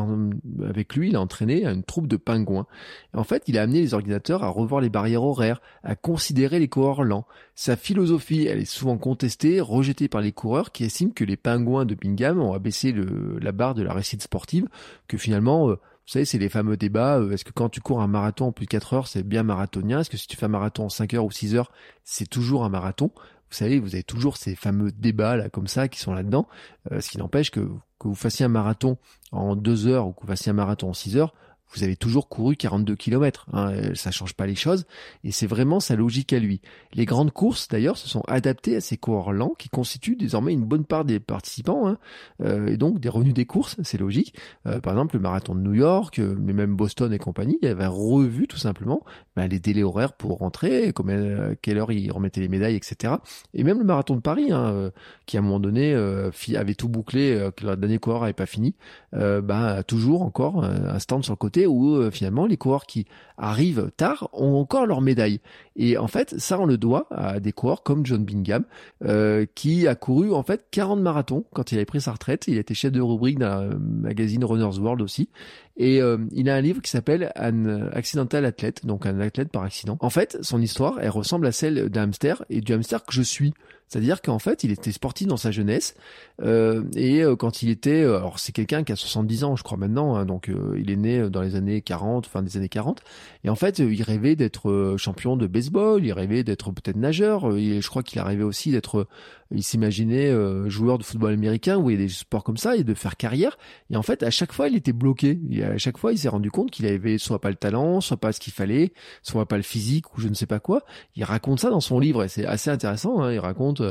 avec 0.66 0.96
lui, 0.96 1.10
il 1.10 1.16
a 1.16 1.20
entraîné 1.20 1.64
une 1.64 1.82
troupe 1.82 2.06
de 2.06 2.16
pingouins. 2.16 2.66
Et 3.14 3.18
en 3.18 3.24
fait, 3.24 3.44
il 3.46 3.58
a 3.58 3.62
amené 3.62 3.80
les 3.80 3.94
organisateurs 3.94 4.42
à 4.42 4.48
revoir 4.48 4.80
les 4.80 4.90
barrières 4.90 5.22
horaires, 5.22 5.60
à 5.82 5.94
considérer 5.94 6.58
les 6.58 6.68
coureurs 6.68 7.04
lents. 7.04 7.26
Sa 7.54 7.76
philosophie, 7.76 8.46
elle 8.46 8.58
est 8.58 8.64
souvent 8.64 8.98
contestée, 8.98 9.60
rejetée 9.60 10.08
par 10.08 10.20
les 10.20 10.32
coureurs 10.32 10.72
qui 10.72 10.84
estiment 10.84 11.12
que 11.12 11.24
les 11.24 11.36
pingouins 11.36 11.84
de 11.84 11.94
Bingham 11.94 12.40
ont 12.40 12.52
abaissé 12.52 12.94
la 13.40 13.52
barre 13.52 13.74
de 13.74 13.82
la 13.82 13.92
réussite 13.92 14.22
sportive, 14.22 14.68
que 15.08 15.16
finalement, 15.16 15.70
euh, 15.70 15.74
vous 16.06 16.12
savez, 16.12 16.26
c'est 16.26 16.38
les 16.38 16.50
fameux 16.50 16.76
débats. 16.76 17.18
Euh, 17.18 17.30
est-ce 17.30 17.46
que 17.46 17.52
quand 17.52 17.70
tu 17.70 17.80
cours 17.80 18.02
un 18.02 18.08
marathon 18.08 18.46
en 18.46 18.52
plus 18.52 18.66
de 18.66 18.70
4 18.70 18.92
heures, 18.92 19.06
c'est 19.06 19.22
bien 19.22 19.42
marathonien? 19.42 20.00
Est-ce 20.00 20.10
que 20.10 20.18
si 20.18 20.26
tu 20.26 20.36
fais 20.36 20.44
un 20.44 20.50
marathon 20.50 20.84
en 20.84 20.88
5 20.90 21.14
heures 21.14 21.24
ou 21.24 21.30
6 21.30 21.54
heures, 21.54 21.72
c'est 22.02 22.28
toujours 22.28 22.64
un 22.64 22.68
marathon? 22.68 23.10
Vous 23.54 23.58
savez, 23.58 23.78
vous 23.78 23.94
avez 23.94 24.02
toujours 24.02 24.36
ces 24.36 24.56
fameux 24.56 24.90
débats 24.90 25.36
là 25.36 25.48
comme 25.48 25.68
ça 25.68 25.86
qui 25.86 26.00
sont 26.00 26.12
là-dedans. 26.12 26.48
Euh, 26.90 27.00
ce 27.00 27.08
qui 27.08 27.18
n'empêche 27.18 27.52
que, 27.52 27.60
que 28.00 28.08
vous 28.08 28.16
fassiez 28.16 28.44
un 28.44 28.48
marathon 28.48 28.98
en 29.30 29.54
2 29.54 29.86
heures 29.86 30.08
ou 30.08 30.12
que 30.12 30.22
vous 30.22 30.26
fassiez 30.26 30.50
un 30.50 30.54
marathon 30.54 30.88
en 30.88 30.92
6 30.92 31.16
heures, 31.18 31.34
vous 31.74 31.82
avez 31.82 31.96
toujours 31.96 32.28
couru 32.28 32.56
42 32.56 32.94
km. 32.94 33.46
Hein, 33.52 33.72
euh, 33.72 33.94
ça 33.94 34.10
change 34.10 34.34
pas 34.34 34.46
les 34.46 34.54
choses. 34.54 34.86
Et 35.24 35.32
c'est 35.32 35.46
vraiment 35.46 35.80
sa 35.80 35.96
logique 35.96 36.32
à 36.32 36.38
lui. 36.38 36.60
Les 36.92 37.04
grandes 37.04 37.32
courses, 37.32 37.68
d'ailleurs, 37.68 37.96
se 37.96 38.08
sont 38.08 38.22
adaptées 38.28 38.76
à 38.76 38.80
ces 38.80 38.96
coureurs 38.96 39.32
lents 39.32 39.54
qui 39.58 39.68
constituent 39.68 40.16
désormais 40.16 40.52
une 40.52 40.64
bonne 40.64 40.84
part 40.84 41.04
des 41.04 41.20
participants. 41.20 41.88
Hein, 41.88 41.98
euh, 42.42 42.68
et 42.68 42.76
donc 42.76 43.00
des 43.00 43.08
revenus 43.08 43.34
des 43.34 43.46
courses, 43.46 43.76
c'est 43.82 43.98
logique. 43.98 44.34
Euh, 44.66 44.80
par 44.80 44.92
exemple, 44.92 45.16
le 45.16 45.22
marathon 45.22 45.54
de 45.54 45.60
New 45.60 45.74
York, 45.74 46.20
mais 46.20 46.52
même 46.52 46.76
Boston 46.76 47.12
et 47.12 47.18
compagnie, 47.18 47.58
il 47.62 47.68
avait 47.68 47.86
revu 47.86 48.46
tout 48.46 48.56
simplement 48.56 49.02
ben, 49.36 49.48
les 49.48 49.58
délais 49.58 49.82
horaires 49.82 50.12
pour 50.12 50.38
rentrer, 50.38 50.92
combien, 50.92 51.54
quelle 51.60 51.78
heure 51.78 51.90
ils 51.90 52.10
remettaient 52.12 52.40
les 52.40 52.48
médailles, 52.48 52.76
etc. 52.76 53.14
Et 53.52 53.64
même 53.64 53.78
le 53.78 53.84
marathon 53.84 54.14
de 54.16 54.20
Paris, 54.20 54.52
hein, 54.52 54.90
qui 55.26 55.36
à 55.36 55.40
un 55.40 55.42
moment 55.42 55.60
donné 55.60 55.94
avait 55.94 56.74
tout 56.74 56.88
bouclé, 56.88 57.50
que 57.56 57.66
le 57.66 57.76
dernier 57.76 57.98
coureur 57.98 58.20
n'avait 58.20 58.32
pas 58.32 58.46
fini, 58.46 58.74
ben, 59.12 59.82
toujours 59.86 60.22
encore 60.22 60.64
un 60.64 60.98
stand 60.98 61.24
sur 61.24 61.32
le 61.32 61.36
côté 61.36 61.63
côté 61.64 61.66
où 61.66 61.96
euh, 61.96 62.10
finalement 62.10 62.46
les 62.46 62.56
coureurs 62.56 62.86
qui 62.86 63.06
arrivent 63.36 63.90
tard 63.96 64.28
ont 64.32 64.54
encore 64.56 64.86
leur 64.86 65.00
médaille. 65.00 65.40
Et 65.76 65.98
en 65.98 66.06
fait, 66.06 66.38
ça 66.38 66.60
on 66.60 66.66
le 66.66 66.78
doit 66.78 67.06
à 67.10 67.40
des 67.40 67.52
coureurs 67.52 67.82
comme 67.82 68.06
John 68.06 68.24
Bingham, 68.24 68.64
euh, 69.04 69.44
qui 69.54 69.88
a 69.88 69.94
couru 69.94 70.32
en 70.32 70.42
fait 70.42 70.66
40 70.70 71.00
marathons 71.00 71.44
quand 71.52 71.72
il 71.72 71.76
avait 71.76 71.84
pris 71.84 72.00
sa 72.00 72.12
retraite. 72.12 72.44
Il 72.46 72.58
était 72.58 72.74
chef 72.74 72.92
de 72.92 73.00
rubrique 73.00 73.38
d'un 73.38 73.70
magazine 73.78 74.44
Runner's 74.44 74.78
World 74.78 75.02
aussi. 75.02 75.28
Et 75.76 76.00
euh, 76.00 76.18
il 76.30 76.48
a 76.48 76.54
un 76.54 76.60
livre 76.60 76.80
qui 76.80 76.90
s'appelle 76.90 77.32
Un 77.34 77.90
accidental 77.90 78.44
athlète, 78.44 78.86
donc 78.86 79.06
un 79.06 79.18
athlète 79.18 79.50
par 79.50 79.64
accident. 79.64 79.96
En 80.00 80.10
fait, 80.10 80.38
son 80.42 80.62
histoire, 80.62 80.98
elle 81.00 81.10
ressemble 81.10 81.46
à 81.46 81.52
celle 81.52 81.88
d'un 81.88 82.04
hamster 82.04 82.44
et 82.50 82.60
du 82.60 82.72
hamster 82.72 83.04
que 83.04 83.12
je 83.12 83.22
suis. 83.22 83.54
C'est-à-dire 83.94 84.22
qu'en 84.22 84.40
fait, 84.40 84.64
il 84.64 84.72
était 84.72 84.90
sportif 84.90 85.28
dans 85.28 85.36
sa 85.36 85.52
jeunesse 85.52 85.94
euh, 86.42 86.82
et 86.96 87.22
euh, 87.22 87.36
quand 87.36 87.62
il 87.62 87.70
était, 87.70 88.02
euh, 88.02 88.16
alors 88.16 88.40
c'est 88.40 88.50
quelqu'un 88.50 88.82
qui 88.82 88.90
a 88.90 88.96
70 88.96 89.44
ans, 89.44 89.54
je 89.54 89.62
crois 89.62 89.78
maintenant, 89.78 90.16
hein, 90.16 90.26
donc 90.26 90.50
il 90.76 90.90
est 90.90 90.96
né 90.96 91.30
dans 91.30 91.42
les 91.42 91.54
années 91.54 91.80
40, 91.80 92.26
fin 92.26 92.42
des 92.42 92.56
années 92.56 92.68
40, 92.68 93.02
et 93.44 93.50
en 93.50 93.54
fait, 93.54 93.78
il 93.78 94.02
rêvait 94.02 94.34
d'être 94.34 94.96
champion 94.98 95.36
de 95.36 95.46
baseball, 95.46 96.04
il 96.04 96.12
rêvait 96.12 96.42
d'être 96.42 96.72
peut-être 96.72 96.96
nageur, 96.96 97.56
et 97.56 97.80
je 97.80 97.88
crois 97.88 98.02
qu'il 98.02 98.20
rêvait 98.20 98.42
aussi 98.42 98.72
d'être 98.72 99.06
il 99.50 99.62
s'imaginait 99.62 100.32
joueur 100.68 100.98
de 100.98 101.04
football 101.04 101.32
américain 101.32 101.76
ou 101.76 101.90
il 101.90 101.98
des 101.98 102.08
sports 102.08 102.42
comme 102.42 102.56
ça 102.56 102.76
et 102.76 102.82
de 102.82 102.94
faire 102.94 103.16
carrière. 103.16 103.56
Et 103.90 103.96
en 103.96 104.02
fait, 104.02 104.22
à 104.22 104.30
chaque 104.30 104.52
fois, 104.52 104.68
il 104.68 104.74
était 104.74 104.92
bloqué. 104.92 105.38
Et 105.50 105.62
à 105.62 105.78
chaque 105.78 105.98
fois, 105.98 106.12
il 106.12 106.18
s'est 106.18 106.28
rendu 106.28 106.50
compte 106.50 106.70
qu'il 106.70 106.86
avait 106.86 107.18
soit 107.18 107.40
pas 107.40 107.50
le 107.50 107.56
talent, 107.56 108.00
soit 108.00 108.16
pas 108.16 108.32
ce 108.32 108.40
qu'il 108.40 108.52
fallait, 108.52 108.92
soit 109.22 109.46
pas 109.46 109.56
le 109.56 109.62
physique 109.62 110.16
ou 110.16 110.20
je 110.20 110.28
ne 110.28 110.34
sais 110.34 110.46
pas 110.46 110.60
quoi. 110.60 110.82
Il 111.14 111.24
raconte 111.24 111.60
ça 111.60 111.70
dans 111.70 111.80
son 111.80 111.98
livre 112.00 112.24
et 112.24 112.28
c'est 112.28 112.46
assez 112.46 112.70
intéressant. 112.70 113.22
Hein. 113.22 113.32
Il 113.32 113.38
raconte 113.38 113.82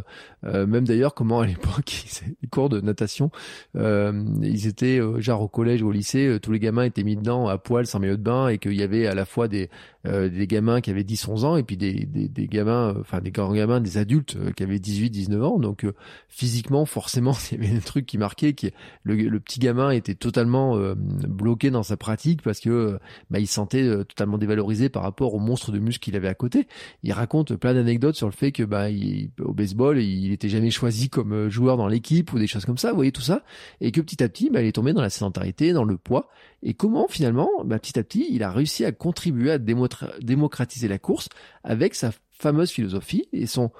euh, 0.46 0.66
même 0.66 0.86
d'ailleurs 0.86 1.14
comment 1.14 1.42
à 1.42 1.46
l'époque, 1.46 2.06
les 2.42 2.48
cours 2.50 2.70
de 2.70 2.82
natation, 2.82 3.32
euh, 3.76 4.24
ils 4.42 4.68
étaient 4.68 5.00
euh, 5.00 5.20
genre 5.20 5.42
au 5.42 5.48
collège 5.48 5.82
ou 5.82 5.90
au 5.90 5.92
lycée, 5.92 6.38
tous 6.42 6.52
les 6.52 6.60
gamins 6.60 6.84
étaient 6.84 7.04
mis 7.04 7.16
dedans 7.16 7.48
à 7.48 7.58
poil 7.58 7.86
sans 7.86 8.00
maillot 8.00 8.18
de 8.18 8.24
bain 8.24 8.48
et 8.48 8.58
qu'il 8.58 8.76
y 8.76 8.84
avait 8.84 9.08
à 9.08 9.16
la 9.16 9.26
fois 9.26 9.48
des 9.48 9.70
euh, 10.06 10.30
gamins 10.46 10.82
qui 10.82 10.90
avaient 10.90 11.04
10-11 11.04 11.46
ans 11.46 11.56
et 11.56 11.64
puis 11.64 11.78
des, 11.78 12.06
gamins, 12.50 12.90
euh, 12.90 13.00
enfin 13.00 13.22
des 13.22 13.32
grands 13.32 13.54
gamins, 13.54 13.80
des 13.80 13.98
adultes 13.98 14.36
euh, 14.36 14.52
qui 14.52 14.64
avaient 14.64 14.78
18-19 14.78 15.42
ans. 15.42 15.60
Donc 15.60 15.86
physiquement, 16.28 16.86
forcément, 16.86 17.34
il 17.52 17.64
y 17.64 17.66
avait 17.66 17.78
un 17.78 17.80
truc 17.80 18.06
qui 18.06 18.18
marquait, 18.18 18.54
qui 18.54 18.72
le, 19.04 19.40
petit 19.40 19.60
gamin 19.60 19.92
était 19.92 20.16
totalement 20.16 20.78
bloqué 21.28 21.72
dans 21.72 21.84
sa 21.84 21.98
pratique 21.98 22.42
parce 22.42 22.60
que 22.60 23.00
bah, 23.30 23.40
il 23.40 23.48
se 23.48 23.54
sentait 23.54 23.84
totalement 24.06 24.38
dévalorisé 24.38 24.90
par 24.90 25.04
rapport 25.04 25.34
au 25.34 25.40
monstre 25.40 25.72
de 25.72 25.80
muscles 25.80 26.04
qu'il 26.04 26.16
avait 26.16 26.28
à 26.28 26.36
côté. 26.36 26.68
Il 27.04 27.14
raconte 27.14 27.56
plein 27.56 27.74
d'anecdotes 27.74 28.16
sur 28.16 28.28
le 28.28 28.34
fait 28.34 28.52
que 28.52 28.64
bah 28.64 28.90
il, 28.90 29.32
baseball, 29.74 30.00
il 30.00 30.32
était 30.32 30.50
jamais 30.50 30.72
choisi 30.72 31.10
comme 31.10 31.50
joueur 31.50 31.78
dans 31.78 31.88
l'équipe 31.88 32.32
ou 32.34 32.40
des 32.40 32.48
choses 32.48 32.66
comme 32.66 32.78
ça. 32.78 32.92
Vous 32.92 32.96
voyez 32.96 33.12
tout 33.12 33.22
ça, 33.22 33.44
et 33.82 33.92
que 33.92 34.02
petit 34.02 34.24
à 34.24 34.30
petit, 34.30 34.50
bah, 34.50 34.62
il 34.62 34.68
est 34.68 34.74
tombé 34.74 34.94
dans 34.94 35.02
la 35.02 35.10
sédentarité, 35.10 35.74
dans 35.74 35.84
le 35.84 35.98
poids, 35.98 36.30
et 36.62 36.74
comment 36.74 37.08
finalement, 37.08 37.50
bah, 37.66 37.80
petit 37.80 37.98
à 38.00 38.04
petit, 38.04 38.28
il 38.30 38.44
a 38.44 38.52
réussi 38.52 38.86
à 38.86 38.92
contribuer 38.92 39.52
à 39.52 39.58
démocratiser 39.58 40.88
la 40.88 41.00
course 41.00 41.30
avec 41.64 41.96
sa 41.96 42.12
fameuse 42.32 42.72
philosophie 42.72 43.28
et 43.34 43.46
son 43.46 43.72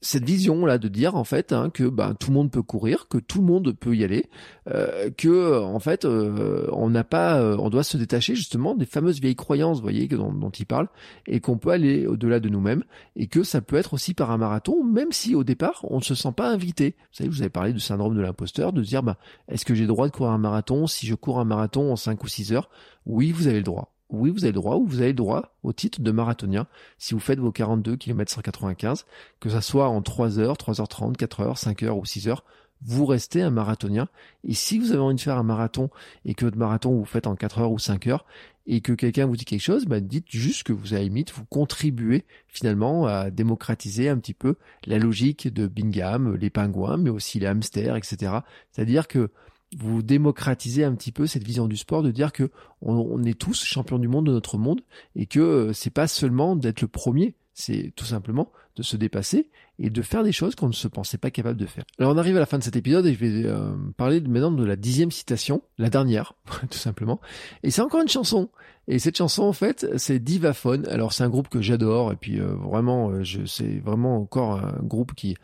cette 0.00 0.24
vision 0.24 0.64
là 0.64 0.78
de 0.78 0.88
dire 0.88 1.16
en 1.16 1.24
fait 1.24 1.52
hein, 1.52 1.70
que 1.70 1.84
ben 1.84 2.14
tout 2.14 2.30
le 2.30 2.34
monde 2.34 2.50
peut 2.50 2.62
courir, 2.62 3.08
que 3.08 3.18
tout 3.18 3.40
le 3.40 3.46
monde 3.46 3.72
peut 3.72 3.96
y 3.96 4.04
aller, 4.04 4.26
euh, 4.68 5.10
que 5.10 5.60
en 5.60 5.80
fait 5.80 6.04
euh, 6.04 6.68
on 6.72 6.90
n'a 6.90 7.04
pas, 7.04 7.40
euh, 7.40 7.56
on 7.58 7.68
doit 7.68 7.82
se 7.82 7.96
détacher 7.96 8.34
justement 8.34 8.74
des 8.74 8.86
fameuses 8.86 9.20
vieilles 9.20 9.36
croyances, 9.36 9.78
vous 9.78 9.82
voyez, 9.82 10.06
dont, 10.06 10.32
dont 10.32 10.50
il 10.50 10.66
parle, 10.66 10.88
et 11.26 11.40
qu'on 11.40 11.58
peut 11.58 11.70
aller 11.70 12.06
au-delà 12.06 12.38
de 12.38 12.48
nous-mêmes, 12.48 12.84
et 13.16 13.26
que 13.26 13.42
ça 13.42 13.60
peut 13.60 13.76
être 13.76 13.94
aussi 13.94 14.14
par 14.14 14.30
un 14.30 14.38
marathon, 14.38 14.84
même 14.84 15.12
si 15.12 15.34
au 15.34 15.42
départ 15.44 15.80
on 15.82 15.98
ne 15.98 16.04
se 16.04 16.14
sent 16.14 16.32
pas 16.36 16.48
invité. 16.48 16.94
Vous 16.98 17.16
savez, 17.16 17.30
vous 17.30 17.42
avez 17.42 17.50
parlé 17.50 17.72
du 17.72 17.80
syndrome 17.80 18.16
de 18.16 18.20
l'imposteur, 18.20 18.72
de 18.72 18.82
dire 18.82 19.02
bah 19.02 19.16
est-ce 19.48 19.64
que 19.64 19.74
j'ai 19.74 19.82
le 19.82 19.88
droit 19.88 20.06
de 20.06 20.12
courir 20.12 20.32
un 20.32 20.38
marathon? 20.38 20.86
Si 20.86 21.06
je 21.06 21.14
cours 21.14 21.40
un 21.40 21.44
marathon 21.44 21.90
en 21.92 21.96
5 21.96 22.22
ou 22.22 22.28
6 22.28 22.52
heures 22.52 22.70
Oui, 23.06 23.32
vous 23.32 23.48
avez 23.48 23.58
le 23.58 23.64
droit 23.64 23.97
oui, 24.10 24.30
vous 24.30 24.44
avez 24.44 24.52
le 24.52 24.60
droit, 24.60 24.76
ou 24.76 24.86
vous 24.86 25.00
avez 25.00 25.08
le 25.08 25.14
droit 25.14 25.54
au 25.62 25.72
titre 25.72 26.00
de 26.00 26.10
marathonien 26.10 26.66
si 26.98 27.14
vous 27.14 27.20
faites 27.20 27.38
vos 27.38 27.52
42 27.52 27.96
km 27.96 28.32
195, 28.32 29.04
que 29.40 29.50
ça 29.50 29.60
soit 29.60 29.88
en 29.88 30.02
3 30.02 30.38
heures, 30.38 30.56
3h30, 30.56 31.16
4 31.16 31.40
heures, 31.40 31.58
5 31.58 31.82
heures 31.82 31.98
ou 31.98 32.04
6 32.04 32.28
heures, 32.28 32.44
vous 32.82 33.06
restez 33.06 33.42
un 33.42 33.50
marathonien. 33.50 34.08
Et 34.44 34.54
si 34.54 34.78
vous 34.78 34.92
avez 34.92 35.00
envie 35.00 35.16
de 35.16 35.20
faire 35.20 35.36
un 35.36 35.42
marathon 35.42 35.90
et 36.24 36.34
que 36.34 36.44
votre 36.44 36.56
marathon 36.56 36.94
vous 36.94 37.04
faites 37.04 37.26
en 37.26 37.34
4 37.34 37.58
heures 37.58 37.72
ou 37.72 37.78
5 37.78 38.06
heures 38.06 38.24
et 38.66 38.80
que 38.80 38.92
quelqu'un 38.92 39.26
vous 39.26 39.36
dit 39.36 39.44
quelque 39.44 39.62
chose, 39.62 39.86
bah 39.86 40.00
dites 40.00 40.26
juste 40.28 40.62
que 40.62 40.72
vous, 40.72 40.94
à 40.94 40.98
limite, 40.98 41.32
vous 41.32 41.44
contribuez 41.46 42.24
finalement 42.46 43.06
à 43.06 43.30
démocratiser 43.30 44.08
un 44.08 44.18
petit 44.18 44.34
peu 44.34 44.56
la 44.86 44.98
logique 44.98 45.52
de 45.52 45.66
Bingham, 45.66 46.36
les 46.36 46.50
pingouins, 46.50 46.98
mais 46.98 47.10
aussi 47.10 47.40
les 47.40 47.46
hamsters, 47.46 47.96
etc. 47.96 48.32
C'est-à-dire 48.70 49.08
que 49.08 49.30
vous 49.76 50.02
démocratisez 50.02 50.84
un 50.84 50.94
petit 50.94 51.12
peu 51.12 51.26
cette 51.26 51.44
vision 51.44 51.66
du 51.66 51.76
sport 51.76 52.02
de 52.02 52.10
dire 52.10 52.32
que 52.32 52.50
on, 52.80 53.22
est 53.24 53.38
tous 53.38 53.64
champions 53.64 53.98
du 53.98 54.08
monde 54.08 54.26
de 54.26 54.32
notre 54.32 54.56
monde 54.56 54.80
et 55.14 55.26
que 55.26 55.40
euh, 55.40 55.72
c'est 55.72 55.90
pas 55.90 56.08
seulement 56.08 56.56
d'être 56.56 56.80
le 56.80 56.88
premier, 56.88 57.34
c'est 57.52 57.92
tout 57.96 58.04
simplement 58.04 58.50
de 58.76 58.82
se 58.82 58.96
dépasser 58.96 59.50
et 59.80 59.90
de 59.90 60.02
faire 60.02 60.22
des 60.22 60.32
choses 60.32 60.54
qu'on 60.54 60.68
ne 60.68 60.72
se 60.72 60.88
pensait 60.88 61.18
pas 61.18 61.30
capable 61.30 61.58
de 61.58 61.66
faire. 61.66 61.84
Alors 61.98 62.14
on 62.14 62.18
arrive 62.18 62.36
à 62.36 62.40
la 62.40 62.46
fin 62.46 62.58
de 62.58 62.62
cet 62.62 62.76
épisode 62.76 63.04
et 63.06 63.12
je 63.12 63.18
vais 63.18 63.46
euh, 63.46 63.74
parler 63.96 64.20
maintenant 64.20 64.52
de 64.52 64.64
la 64.64 64.76
dixième 64.76 65.10
citation, 65.10 65.62
la 65.76 65.90
dernière, 65.90 66.34
tout 66.70 66.78
simplement. 66.78 67.20
Et 67.62 67.70
c'est 67.70 67.82
encore 67.82 68.00
une 68.00 68.08
chanson. 68.08 68.48
Et 68.86 68.98
cette 68.98 69.18
chanson, 69.18 69.42
en 69.42 69.52
fait, 69.52 69.86
c'est 69.96 70.18
Divaphone. 70.18 70.86
Alors 70.86 71.12
c'est 71.12 71.24
un 71.24 71.28
groupe 71.28 71.48
que 71.48 71.60
j'adore 71.60 72.12
et 72.12 72.16
puis 72.16 72.40
euh, 72.40 72.54
vraiment, 72.54 73.22
je, 73.22 73.44
c'est 73.44 73.80
vraiment 73.80 74.16
encore 74.16 74.64
un 74.64 74.80
groupe 74.82 75.14
qui 75.14 75.36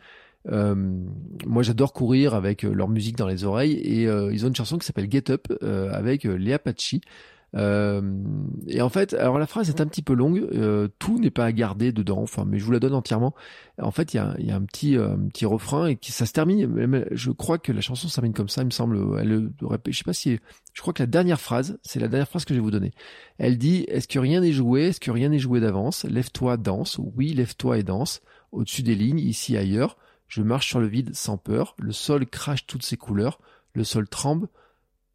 euh, 0.51 0.75
moi, 1.45 1.63
j'adore 1.63 1.93
courir 1.93 2.33
avec 2.33 2.63
euh, 2.63 2.73
leur 2.73 2.87
musique 2.87 3.17
dans 3.17 3.27
les 3.27 3.43
oreilles 3.43 3.79
et 3.83 4.07
euh, 4.07 4.31
ils 4.31 4.45
ont 4.45 4.49
une 4.49 4.55
chanson 4.55 4.77
qui 4.77 4.85
s'appelle 4.85 5.09
Get 5.09 5.31
Up 5.31 5.47
avec 5.61 6.23
Léa 6.23 6.59
Pachi. 6.59 7.01
et 7.55 8.81
en 8.81 8.89
fait, 8.89 9.13
alors 9.13 9.39
la 9.39 9.47
phrase 9.47 9.69
est 9.69 9.81
un 9.81 9.87
petit 9.87 10.01
peu 10.01 10.13
longue, 10.13 10.49
tout 10.99 11.19
n'est 11.19 11.31
pas 11.31 11.45
à 11.45 11.51
garder 11.51 11.91
dedans, 11.91 12.21
enfin, 12.21 12.43
mais 12.45 12.59
je 12.59 12.65
vous 12.65 12.71
la 12.71 12.79
donne 12.79 12.93
entièrement. 12.93 13.33
En 13.81 13.91
fait, 13.91 14.13
il 14.13 14.17
y 14.17 14.19
a, 14.19 14.35
y 14.39 14.51
a, 14.51 14.55
un 14.55 14.61
petit, 14.61 14.97
un 14.97 15.27
petit 15.29 15.45
refrain 15.45 15.87
et 15.87 15.95
qui 15.95 16.11
ça 16.11 16.25
se 16.25 16.33
termine. 16.33 17.05
Je 17.11 17.31
crois 17.31 17.57
que 17.57 17.71
la 17.71 17.81
chanson 17.81 18.07
se 18.07 18.15
termine 18.15 18.33
comme 18.33 18.49
ça, 18.49 18.61
il 18.61 18.65
me 18.65 18.71
semble. 18.71 19.19
Elle, 19.19 19.51
je 19.87 19.97
sais 19.97 20.03
pas 20.03 20.13
si, 20.13 20.37
je 20.73 20.81
crois 20.81 20.93
que 20.93 21.01
la 21.03 21.07
dernière 21.07 21.39
phrase, 21.39 21.79
c'est 21.81 21.99
la 21.99 22.07
dernière 22.07 22.27
phrase 22.27 22.45
que 22.45 22.53
je 22.53 22.59
vais 22.59 22.63
vous 22.63 22.71
donner. 22.71 22.91
Elle 23.37 23.57
dit 23.57 23.85
Est-ce 23.87 24.07
que 24.07 24.19
rien 24.19 24.41
n'est 24.41 24.53
joué? 24.53 24.87
Est-ce 24.87 24.99
que 24.99 25.11
rien 25.11 25.29
n'est 25.29 25.39
joué 25.39 25.59
d'avance? 25.59 26.03
Lève-toi, 26.03 26.57
danse. 26.57 26.99
Oui, 27.15 27.33
lève-toi 27.33 27.79
et 27.79 27.83
danse. 27.83 28.21
Au-dessus 28.51 28.83
des 28.83 28.95
lignes, 28.95 29.19
ici 29.19 29.55
ailleurs. 29.57 29.97
Je 30.27 30.41
marche 30.41 30.67
sur 30.67 30.79
le 30.79 30.87
vide 30.87 31.15
sans 31.15 31.37
peur, 31.37 31.75
le 31.77 31.91
sol 31.91 32.25
crache 32.25 32.65
toutes 32.65 32.83
ses 32.83 32.97
couleurs, 32.97 33.39
le 33.73 33.83
sol 33.83 34.07
tremble, 34.07 34.47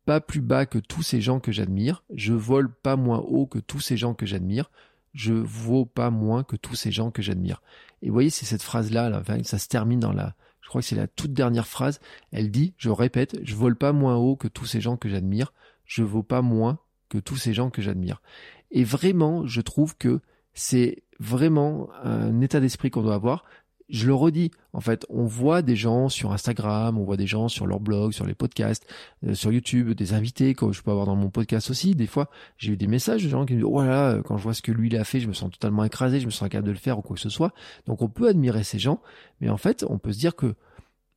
pas 0.05 0.21
plus 0.21 0.41
bas 0.41 0.67
que 0.67 0.79
tous 0.79 1.03
ces 1.03 1.21
gens 1.21 1.41
que 1.41 1.53
j'admire, 1.53 2.05
je 2.15 2.33
vole 2.33 2.73
pas 2.73 2.97
moins 2.97 3.19
haut 3.19 3.47
que 3.47 3.59
tous 3.59 3.81
ces 3.81 3.97
gens 3.97 4.15
que 4.15 4.27
j'admire, 4.27 4.71
je 5.15 5.33
vaux 5.33 5.85
pas 5.85 6.11
moins 6.11 6.45
que 6.45 6.57
tous 6.57 6.75
ces 6.75 6.93
gens 6.93 7.11
que 7.11 7.23
j'admire. 7.23 7.63
Et 8.03 8.09
vous 8.09 8.15
voyez, 8.15 8.31
c'est 8.31 8.47
cette 8.47 8.63
phrase-là, 8.63 9.11
là, 9.11 9.23
ça 9.45 9.59
se 9.59 9.69
termine 9.69 10.01
dans 10.01 10.13
la, 10.13 10.35
je 10.61 10.69
crois 10.69 10.81
que 10.81 10.87
c'est 10.87 10.97
la 10.97 11.09
toute 11.09 11.33
dernière 11.33 11.67
phrase, 11.67 12.01
elle 12.33 12.51
dit, 12.51 12.75
je 12.77 12.91
répète, 12.91 13.39
je 13.43 13.55
vole 13.55 13.77
pas 13.77 13.93
moins 13.93 14.17
haut 14.17 14.37
que 14.37 14.49
tous 14.49 14.67
ces 14.67 14.81
gens 14.81 14.97
que 14.97 15.09
j'admire, 15.09 15.53
je 15.85 16.03
vaux 16.03 16.23
pas 16.23 16.43
moins 16.43 16.79
que 17.09 17.19
tous 17.19 17.37
ces 17.37 17.53
gens 17.53 17.71
que 17.71 17.83
j'admire. 17.83 18.23
Et 18.71 18.85
vraiment, 18.85 19.47
je 19.47 19.61
trouve 19.61 19.97
que 19.97 20.21
c'est 20.55 21.03
vraiment 21.19 21.89
un 22.03 22.41
état 22.41 22.61
d'esprit 22.61 22.91
qu'on 22.91 23.03
doit 23.03 23.15
avoir 23.15 23.45
je 23.91 24.07
le 24.07 24.15
redis, 24.15 24.51
en 24.73 24.81
fait, 24.81 25.05
on 25.09 25.25
voit 25.25 25.63
des 25.63 25.77
gens 25.77 26.09
sur 26.09 26.33
Instagram, 26.33 26.99
on 26.99 27.05
voit 27.05 27.17
des 27.17 27.27
gens 27.27 27.49
sur 27.49 27.67
leur 27.67 27.81
blog, 27.81 28.13
sur 28.13 28.27
les 28.27 28.35
podcasts, 28.35 28.87
euh, 29.27 29.35
sur 29.35 29.53
YouTube, 29.53 29.91
des 29.93 30.13
invités, 30.13 30.55
comme 30.55 30.73
je 30.73 30.83
peux 30.83 30.91
avoir 30.91 31.07
dans 31.07 31.17
mon 31.17 31.31
podcast 31.31 31.71
aussi. 31.71 31.95
Des 31.95 32.07
fois, 32.07 32.31
j'ai 32.57 32.73
eu 32.73 32.77
des 32.77 32.87
messages 32.87 33.25
de 33.25 33.29
gens 33.29 33.47
qui 33.47 33.55
me 33.55 33.59
disent, 33.59 33.69
oh 33.69 34.23
quand 34.25 34.37
je 34.37 34.43
vois 34.43 34.55
ce 34.55 34.63
que 34.63 34.73
lui 34.73 34.89
il 34.89 34.97
a 34.97 35.05
fait, 35.05 35.21
je 35.21 35.29
me 35.29 35.33
sens 35.33 35.51
totalement 35.51 35.85
écrasé, 35.85 36.21
je 36.21 36.27
me 36.27 36.31
sens 36.31 36.45
incapable 36.45 36.67
de 36.67 36.73
le 36.73 36.79
faire 36.79 36.99
ou 36.99 37.03
quoi 37.03 37.15
que 37.15 37.23
ce 37.23 37.29
soit. 37.29 37.53
Donc 37.87 38.03
on 38.03 38.09
peut 38.09 38.29
admirer 38.29 38.65
ces 38.65 38.79
gens, 38.79 39.01
mais 39.41 39.49
en 39.49 39.57
fait, 39.57 39.85
on 39.89 39.99
peut 39.99 40.13
se 40.13 40.19
dire 40.19 40.37
que 40.37 40.55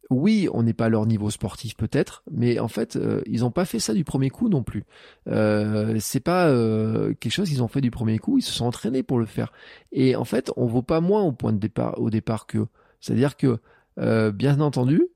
oui, 0.09 0.47
on 0.53 0.63
n'est 0.63 0.73
pas 0.73 0.85
à 0.85 0.89
leur 0.89 1.05
niveau 1.05 1.29
sportif 1.29 1.75
peut-être, 1.75 2.23
mais 2.31 2.59
en 2.59 2.67
fait, 2.67 2.95
euh, 2.95 3.21
ils 3.25 3.41
n'ont 3.41 3.51
pas 3.51 3.65
fait 3.65 3.79
ça 3.79 3.93
du 3.93 4.03
premier 4.03 4.29
coup 4.29 4.49
non 4.49 4.63
plus. 4.63 4.83
Euh, 5.27 5.97
c'est 5.99 6.19
pas 6.19 6.47
euh, 6.49 7.13
quelque 7.19 7.31
chose 7.31 7.49
qu'ils 7.49 7.63
ont 7.63 7.67
fait 7.67 7.81
du 7.81 7.91
premier 7.91 8.19
coup, 8.19 8.37
ils 8.37 8.43
se 8.43 8.51
sont 8.51 8.65
entraînés 8.65 9.03
pour 9.03 9.19
le 9.19 9.25
faire. 9.25 9.51
Et 9.91 10.15
en 10.15 10.25
fait, 10.25 10.51
on 10.57 10.65
vaut 10.65 10.81
pas 10.81 11.01
moins 11.01 11.23
au 11.23 11.31
point 11.31 11.53
de 11.53 11.57
départ, 11.57 11.99
au 11.99 12.09
départ 12.09 12.45
que. 12.45 12.67
C'est-à-dire 12.99 13.35
que, 13.35 13.59
euh, 13.99 14.31
bien 14.31 14.59
entendu, 14.61 15.07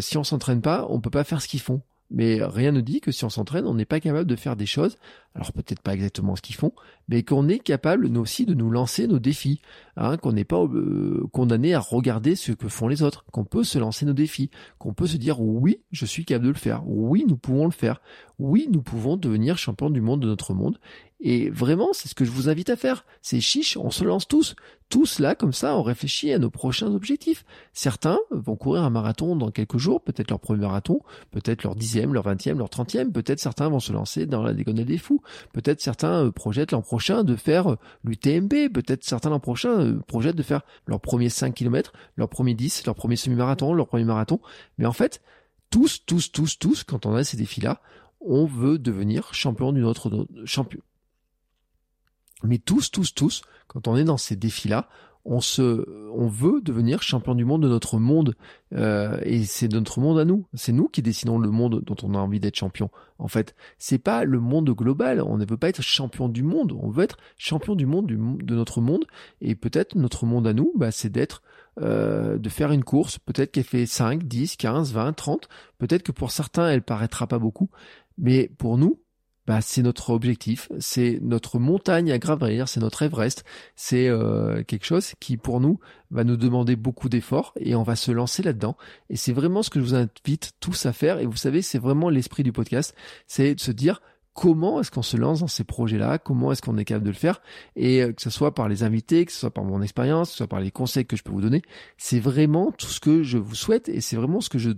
si 0.00 0.18
on 0.18 0.24
s'entraîne 0.24 0.62
pas, 0.62 0.86
on 0.90 1.00
peut 1.00 1.10
pas 1.10 1.24
faire 1.24 1.42
ce 1.42 1.48
qu'ils 1.48 1.60
font. 1.60 1.82
Mais 2.10 2.38
rien 2.40 2.70
ne 2.70 2.80
dit 2.80 3.00
que 3.00 3.10
si 3.10 3.24
on 3.24 3.30
s'entraîne, 3.30 3.66
on 3.66 3.74
n'est 3.74 3.84
pas 3.84 3.98
capable 3.98 4.28
de 4.28 4.36
faire 4.36 4.54
des 4.54 4.66
choses, 4.66 4.96
alors 5.36 5.52
peut-être 5.52 5.82
pas 5.82 5.92
exactement 5.92 6.34
ce 6.34 6.40
qu'ils 6.40 6.56
font, 6.56 6.72
mais 7.08 7.22
qu'on 7.22 7.46
est 7.48 7.58
capable 7.58 8.08
nous 8.08 8.22
aussi 8.22 8.46
de 8.46 8.54
nous 8.54 8.70
lancer 8.70 9.06
nos 9.06 9.18
défis, 9.18 9.60
hein, 9.96 10.16
qu'on 10.16 10.32
n'est 10.32 10.44
pas 10.44 10.64
euh, 10.64 11.26
condamné 11.30 11.74
à 11.74 11.78
regarder 11.78 12.34
ce 12.36 12.52
que 12.52 12.68
font 12.68 12.88
les 12.88 13.02
autres, 13.02 13.24
qu'on 13.32 13.44
peut 13.44 13.62
se 13.62 13.78
lancer 13.78 14.06
nos 14.06 14.14
défis, 14.14 14.50
qu'on 14.78 14.94
peut 14.94 15.06
se 15.06 15.18
dire 15.18 15.40
oui, 15.40 15.80
je 15.92 16.06
suis 16.06 16.24
capable 16.24 16.46
de 16.46 16.52
le 16.52 16.56
faire, 16.56 16.82
oui, 16.86 17.26
nous 17.28 17.36
pouvons 17.36 17.66
le 17.66 17.70
faire, 17.70 18.00
oui, 18.38 18.66
nous 18.72 18.82
pouvons 18.82 19.18
devenir 19.18 19.58
champion 19.58 19.90
du 19.90 20.00
monde 20.00 20.20
de 20.20 20.26
notre 20.26 20.54
monde, 20.54 20.78
et 21.20 21.48
vraiment, 21.48 21.88
c'est 21.92 22.08
ce 22.08 22.14
que 22.14 22.24
je 22.24 22.30
vous 22.30 22.48
invite 22.48 22.68
à 22.68 22.76
faire. 22.76 23.06
C'est 23.22 23.40
chiche, 23.40 23.76
on 23.78 23.90
se 23.90 24.04
lance 24.04 24.28
tous. 24.28 24.54
Tous 24.90 25.18
là, 25.18 25.34
comme 25.34 25.54
ça, 25.54 25.76
on 25.76 25.82
réfléchit 25.82 26.30
à 26.32 26.38
nos 26.38 26.50
prochains 26.50 26.92
objectifs. 26.92 27.44
Certains 27.72 28.18
vont 28.30 28.54
courir 28.54 28.84
un 28.84 28.90
marathon 28.90 29.34
dans 29.34 29.50
quelques 29.50 29.78
jours, 29.78 30.02
peut-être 30.02 30.30
leur 30.30 30.38
premier 30.38 30.60
marathon, 30.60 31.00
peut-être 31.30 31.64
leur 31.64 31.74
dixième, 31.74 32.12
leur 32.12 32.22
vingtième, 32.22 32.58
leur 32.58 32.68
trentième, 32.68 33.12
peut-être 33.12 33.40
certains 33.40 33.68
vont 33.68 33.80
se 33.80 33.92
lancer 33.92 34.26
dans 34.26 34.42
la 34.42 34.52
diagonale 34.52 34.84
des 34.84 34.98
fous. 34.98 35.22
Peut-être 35.52 35.80
certains 35.80 36.30
projettent 36.30 36.72
l'an 36.72 36.82
prochain 36.82 37.24
de 37.24 37.36
faire 37.36 37.76
l'UTMB. 38.04 38.72
Peut-être 38.72 39.04
certains 39.04 39.30
l'an 39.30 39.40
prochain 39.40 39.98
projettent 40.06 40.36
de 40.36 40.42
faire 40.42 40.62
leur 40.86 41.00
premier 41.00 41.28
5 41.28 41.54
km, 41.54 41.92
leur 42.16 42.28
premier 42.28 42.54
10, 42.54 42.86
leur 42.86 42.94
premier 42.94 43.16
semi-marathon, 43.16 43.72
leur 43.72 43.88
premier 43.88 44.04
marathon. 44.04 44.40
Mais 44.78 44.86
en 44.86 44.92
fait, 44.92 45.22
tous, 45.70 46.04
tous, 46.06 46.32
tous, 46.32 46.58
tous, 46.58 46.84
quand 46.84 47.06
on 47.06 47.14
a 47.14 47.24
ces 47.24 47.36
défis-là, 47.36 47.80
on 48.20 48.46
veut 48.46 48.78
devenir 48.78 49.32
champion 49.34 49.72
d'une 49.72 49.84
autre 49.84 50.26
champion. 50.44 50.80
Mais 52.42 52.58
tous, 52.58 52.90
tous, 52.90 53.14
tous, 53.14 53.42
quand 53.66 53.88
on 53.88 53.96
est 53.96 54.04
dans 54.04 54.16
ces 54.16 54.36
défis-là, 54.36 54.88
on 55.26 55.40
se, 55.40 55.84
on 56.12 56.28
veut 56.28 56.60
devenir 56.62 57.02
champion 57.02 57.34
du 57.34 57.44
monde 57.44 57.62
de 57.62 57.68
notre 57.68 57.98
monde, 57.98 58.36
euh, 58.74 59.18
et 59.24 59.44
c'est 59.44 59.68
notre 59.68 60.00
monde 60.00 60.18
à 60.18 60.24
nous. 60.24 60.46
C'est 60.54 60.72
nous 60.72 60.88
qui 60.88 61.02
décidons 61.02 61.38
le 61.38 61.50
monde 61.50 61.82
dont 61.84 61.96
on 62.04 62.14
a 62.14 62.18
envie 62.18 62.38
d'être 62.38 62.54
champion. 62.54 62.90
En 63.18 63.26
fait, 63.26 63.56
c'est 63.76 63.98
pas 63.98 64.24
le 64.24 64.38
monde 64.38 64.70
global. 64.70 65.20
On 65.20 65.36
ne 65.36 65.44
veut 65.44 65.56
pas 65.56 65.68
être 65.68 65.82
champion 65.82 66.28
du 66.28 66.44
monde. 66.44 66.72
On 66.80 66.90
veut 66.90 67.02
être 67.02 67.18
champion 67.36 67.74
du 67.74 67.86
monde 67.86 68.06
de 68.06 68.54
notre 68.54 68.80
monde. 68.80 69.04
Et 69.40 69.56
peut-être 69.56 69.96
notre 69.96 70.26
monde 70.26 70.46
à 70.46 70.52
nous, 70.52 70.72
bah, 70.76 70.92
c'est 70.92 71.10
d'être, 71.10 71.42
euh, 71.80 72.38
de 72.38 72.48
faire 72.48 72.70
une 72.70 72.84
course. 72.84 73.18
Peut-être 73.18 73.50
qu'elle 73.50 73.64
fait 73.64 73.86
5, 73.86 74.22
10, 74.24 74.56
15, 74.56 74.92
20, 74.92 75.12
30. 75.12 75.48
Peut-être 75.78 76.04
que 76.04 76.12
pour 76.12 76.30
certains, 76.30 76.68
elle 76.68 76.82
paraîtra 76.82 77.26
pas 77.26 77.40
beaucoup. 77.40 77.68
Mais 78.16 78.48
pour 78.58 78.78
nous, 78.78 79.00
bah, 79.46 79.60
c'est 79.60 79.82
notre 79.82 80.10
objectif, 80.10 80.68
c'est 80.78 81.18
notre 81.22 81.58
montagne 81.58 82.10
à 82.10 82.18
gravir, 82.18 82.68
c'est 82.68 82.80
notre 82.80 83.02
Everest, 83.02 83.44
c'est 83.76 84.08
euh, 84.08 84.62
quelque 84.64 84.86
chose 84.86 85.14
qui 85.20 85.36
pour 85.36 85.60
nous 85.60 85.78
va 86.10 86.24
nous 86.24 86.36
demander 86.36 86.76
beaucoup 86.76 87.08
d'efforts 87.08 87.52
et 87.58 87.74
on 87.74 87.82
va 87.82 87.96
se 87.96 88.10
lancer 88.10 88.42
là-dedans. 88.42 88.76
Et 89.10 89.16
c'est 89.16 89.32
vraiment 89.32 89.62
ce 89.62 89.70
que 89.70 89.80
je 89.80 89.84
vous 89.84 89.94
invite 89.94 90.52
tous 90.60 90.86
à 90.86 90.92
faire. 90.92 91.18
Et 91.18 91.26
vous 91.26 91.36
savez, 91.36 91.62
c'est 91.62 91.78
vraiment 91.78 92.10
l'esprit 92.10 92.42
du 92.42 92.52
podcast, 92.52 92.94
c'est 93.26 93.54
de 93.54 93.60
se 93.60 93.70
dire 93.70 94.00
comment 94.36 94.80
est-ce 94.80 94.90
qu'on 94.90 95.02
se 95.02 95.16
lance 95.16 95.40
dans 95.40 95.48
ces 95.48 95.64
projets-là, 95.64 96.18
comment 96.18 96.52
est-ce 96.52 96.60
qu'on 96.60 96.76
est 96.76 96.84
capable 96.84 97.06
de 97.06 97.10
le 97.10 97.16
faire, 97.16 97.40
et 97.74 98.02
euh, 98.02 98.12
que 98.12 98.20
ce 98.20 98.30
soit 98.30 98.54
par 98.54 98.68
les 98.68 98.82
invités, 98.82 99.24
que 99.24 99.32
ce 99.32 99.38
soit 99.38 99.50
par 99.50 99.64
mon 99.64 99.80
expérience, 99.80 100.28
que 100.28 100.32
ce 100.32 100.36
soit 100.38 100.46
par 100.46 100.60
les 100.60 100.70
conseils 100.70 101.06
que 101.06 101.16
je 101.16 101.22
peux 101.22 101.32
vous 101.32 101.40
donner, 101.40 101.62
c'est 101.96 102.20
vraiment 102.20 102.70
tout 102.70 102.86
ce 102.86 103.00
que 103.00 103.22
je 103.22 103.38
vous 103.38 103.54
souhaite 103.54 103.88
et 103.88 104.02
c'est 104.02 104.16
vraiment 104.16 104.42
ce 104.42 104.50
que 104.50 104.58
je 104.58 104.70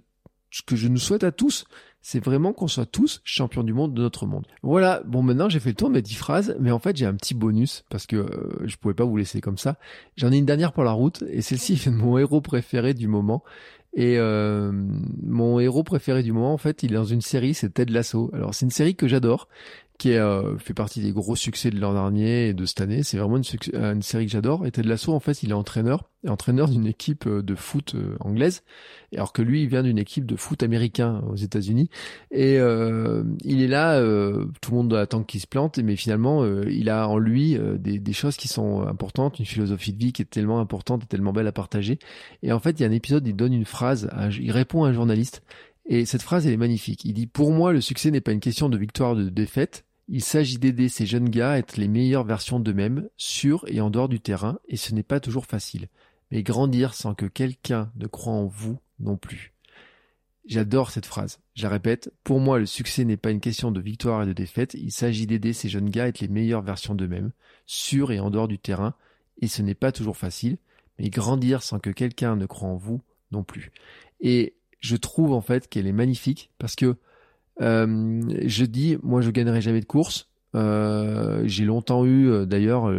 ce 0.50 0.62
que 0.62 0.76
je 0.76 0.88
nous 0.88 0.98
souhaite 0.98 1.24
à 1.24 1.32
tous 1.32 1.64
c'est 2.00 2.24
vraiment 2.24 2.52
qu'on 2.52 2.68
soit 2.68 2.86
tous 2.86 3.20
champions 3.24 3.62
du 3.62 3.72
monde 3.72 3.92
de 3.92 4.00
notre 4.00 4.26
monde. 4.26 4.46
Voilà, 4.62 5.02
bon 5.04 5.22
maintenant 5.22 5.48
j'ai 5.48 5.60
fait 5.60 5.70
le 5.70 5.74
tour 5.74 5.88
de 5.88 5.94
mes 5.94 6.02
10 6.02 6.14
phrases, 6.14 6.56
mais 6.60 6.70
en 6.70 6.78
fait 6.78 6.96
j'ai 6.96 7.06
un 7.06 7.14
petit 7.14 7.34
bonus 7.34 7.84
parce 7.90 8.06
que 8.06 8.16
euh, 8.16 8.64
je 8.64 8.76
pouvais 8.76 8.94
pas 8.94 9.04
vous 9.04 9.16
laisser 9.16 9.40
comme 9.40 9.58
ça. 9.58 9.76
J'en 10.16 10.32
ai 10.32 10.38
une 10.38 10.46
dernière 10.46 10.72
pour 10.72 10.84
la 10.84 10.92
route 10.92 11.22
et 11.28 11.42
celle-ci 11.42 11.74
est 11.74 11.90
mon 11.90 12.16
héros 12.18 12.40
préféré 12.40 12.94
du 12.94 13.08
moment. 13.08 13.42
Et 13.94 14.18
euh, 14.18 14.70
mon 15.22 15.58
héros 15.58 15.82
préféré 15.82 16.22
du 16.22 16.32
moment, 16.32 16.52
en 16.52 16.58
fait, 16.58 16.82
il 16.82 16.92
est 16.92 16.96
dans 16.96 17.04
une 17.04 17.22
série, 17.22 17.54
c'est 17.54 17.70
Ted 17.70 17.92
Lasso. 17.92 18.30
Alors 18.32 18.54
c'est 18.54 18.66
une 18.66 18.70
série 18.70 18.94
que 18.94 19.08
j'adore 19.08 19.48
qui 19.98 20.12
euh, 20.12 20.56
fait 20.58 20.74
partie 20.74 21.00
des 21.00 21.10
gros 21.10 21.34
succès 21.34 21.70
de 21.70 21.80
l'an 21.80 21.92
dernier 21.92 22.48
et 22.48 22.54
de 22.54 22.64
cette 22.64 22.80
année. 22.80 23.02
C'est 23.02 23.18
vraiment 23.18 23.36
une, 23.36 23.44
euh, 23.74 24.00
série 24.00 24.26
que 24.26 24.32
j'adore. 24.32 24.64
Et 24.64 24.70
Ted 24.70 24.88
Lasso, 24.88 25.12
en 25.12 25.18
fait, 25.18 25.42
il 25.42 25.50
est 25.50 25.54
entraîneur, 25.54 26.08
entraîneur 26.26 26.68
d'une 26.68 26.86
équipe 26.86 27.26
euh, 27.26 27.42
de 27.42 27.56
foot 27.56 27.96
anglaise, 28.20 28.62
alors 29.12 29.32
que 29.32 29.42
lui, 29.42 29.62
il 29.62 29.68
vient 29.68 29.82
d'une 29.82 29.98
équipe 29.98 30.24
de 30.24 30.36
foot 30.36 30.62
américain 30.62 31.20
aux 31.28 31.34
États-Unis. 31.34 31.90
Et 32.30 32.58
euh, 32.60 33.24
il 33.42 33.60
est 33.60 33.66
là, 33.66 34.00
tout 34.60 34.70
le 34.70 34.76
monde 34.76 34.94
attend 34.94 35.24
qu'il 35.24 35.40
se 35.40 35.48
plante, 35.48 35.78
mais 35.78 35.96
finalement, 35.96 36.46
il 36.66 36.90
a 36.90 37.08
en 37.08 37.18
lui 37.18 37.58
des, 37.78 37.98
des, 37.98 38.12
choses 38.12 38.36
qui 38.36 38.46
sont 38.46 38.82
importantes, 38.82 39.38
une 39.38 39.46
philosophie 39.46 39.92
de 39.92 39.98
vie 39.98 40.12
qui 40.12 40.22
est 40.22 40.26
tellement 40.26 40.60
importante 40.60 41.04
et 41.04 41.06
tellement 41.06 41.32
belle 41.32 41.46
à 41.46 41.52
partager. 41.52 41.98
Et 42.42 42.52
en 42.52 42.60
fait, 42.60 42.78
il 42.78 42.82
y 42.82 42.84
a 42.84 42.88
un 42.88 42.92
épisode, 42.92 43.26
il 43.26 43.34
donne 43.34 43.52
une 43.52 43.64
phrase, 43.64 44.08
il 44.38 44.52
répond 44.52 44.84
à 44.84 44.90
un 44.90 44.92
journaliste. 44.92 45.42
Et 45.88 46.04
cette 46.04 46.22
phrase, 46.22 46.46
elle 46.46 46.52
est 46.52 46.58
magnifique. 46.58 47.04
Il 47.04 47.14
dit, 47.14 47.26
pour 47.26 47.50
moi, 47.50 47.72
le 47.72 47.80
succès 47.80 48.10
n'est 48.10 48.20
pas 48.20 48.32
une 48.32 48.40
question 48.40 48.68
de 48.68 48.76
victoire 48.76 49.12
ou 49.12 49.16
de 49.16 49.30
défaite, 49.30 49.86
il 50.08 50.22
s'agit 50.22 50.58
d'aider 50.58 50.88
ces 50.88 51.06
jeunes 51.06 51.28
gars 51.28 51.52
à 51.52 51.58
être 51.58 51.76
les 51.76 51.88
meilleures 51.88 52.24
versions 52.24 52.60
d'eux-mêmes, 52.60 53.08
sur 53.16 53.64
et 53.68 53.80
en 53.80 53.90
dehors 53.90 54.08
du 54.08 54.20
terrain, 54.20 54.58
et 54.66 54.76
ce 54.76 54.94
n'est 54.94 55.02
pas 55.02 55.20
toujours 55.20 55.46
facile. 55.46 55.88
Mais 56.30 56.42
grandir 56.42 56.94
sans 56.94 57.14
que 57.14 57.26
quelqu'un 57.26 57.90
ne 57.96 58.06
croie 58.06 58.32
en 58.32 58.46
vous 58.46 58.78
non 59.00 59.16
plus. 59.16 59.52
J'adore 60.46 60.90
cette 60.90 61.04
phrase. 61.04 61.40
Je 61.54 61.64
la 61.64 61.68
répète, 61.68 62.10
pour 62.24 62.40
moi 62.40 62.58
le 62.58 62.64
succès 62.64 63.04
n'est 63.04 63.18
pas 63.18 63.30
une 63.30 63.40
question 63.40 63.70
de 63.70 63.80
victoire 63.80 64.22
et 64.22 64.26
de 64.26 64.32
défaite, 64.32 64.74
il 64.74 64.92
s'agit 64.92 65.26
d'aider 65.26 65.52
ces 65.52 65.68
jeunes 65.68 65.90
gars 65.90 66.04
à 66.04 66.08
être 66.08 66.20
les 66.20 66.28
meilleures 66.28 66.62
versions 66.62 66.94
d'eux-mêmes, 66.94 67.32
sur 67.66 68.12
et 68.12 68.18
en 68.18 68.30
dehors 68.30 68.48
du 68.48 68.58
terrain, 68.58 68.94
et 69.42 69.46
ce 69.46 69.60
n'est 69.60 69.74
pas 69.74 69.92
toujours 69.92 70.16
facile, 70.16 70.56
mais 70.98 71.10
grandir 71.10 71.62
sans 71.62 71.78
que 71.78 71.90
quelqu'un 71.90 72.34
ne 72.34 72.46
croie 72.46 72.70
en 72.70 72.76
vous 72.76 73.02
non 73.30 73.44
plus. 73.44 73.72
Et 74.20 74.54
je 74.80 74.96
trouve 74.96 75.32
en 75.32 75.42
fait 75.42 75.68
qu'elle 75.68 75.86
est 75.86 75.92
magnifique 75.92 76.50
parce 76.58 76.76
que 76.76 76.96
euh, 77.60 78.22
je 78.44 78.64
dis, 78.64 78.98
moi, 79.02 79.20
je 79.20 79.30
gagnerai 79.30 79.60
jamais 79.60 79.80
de 79.80 79.86
course. 79.86 80.28
Euh, 80.54 81.42
j'ai 81.46 81.64
longtemps 81.64 82.04
eu, 82.04 82.28
euh, 82.28 82.46
d'ailleurs, 82.46 82.90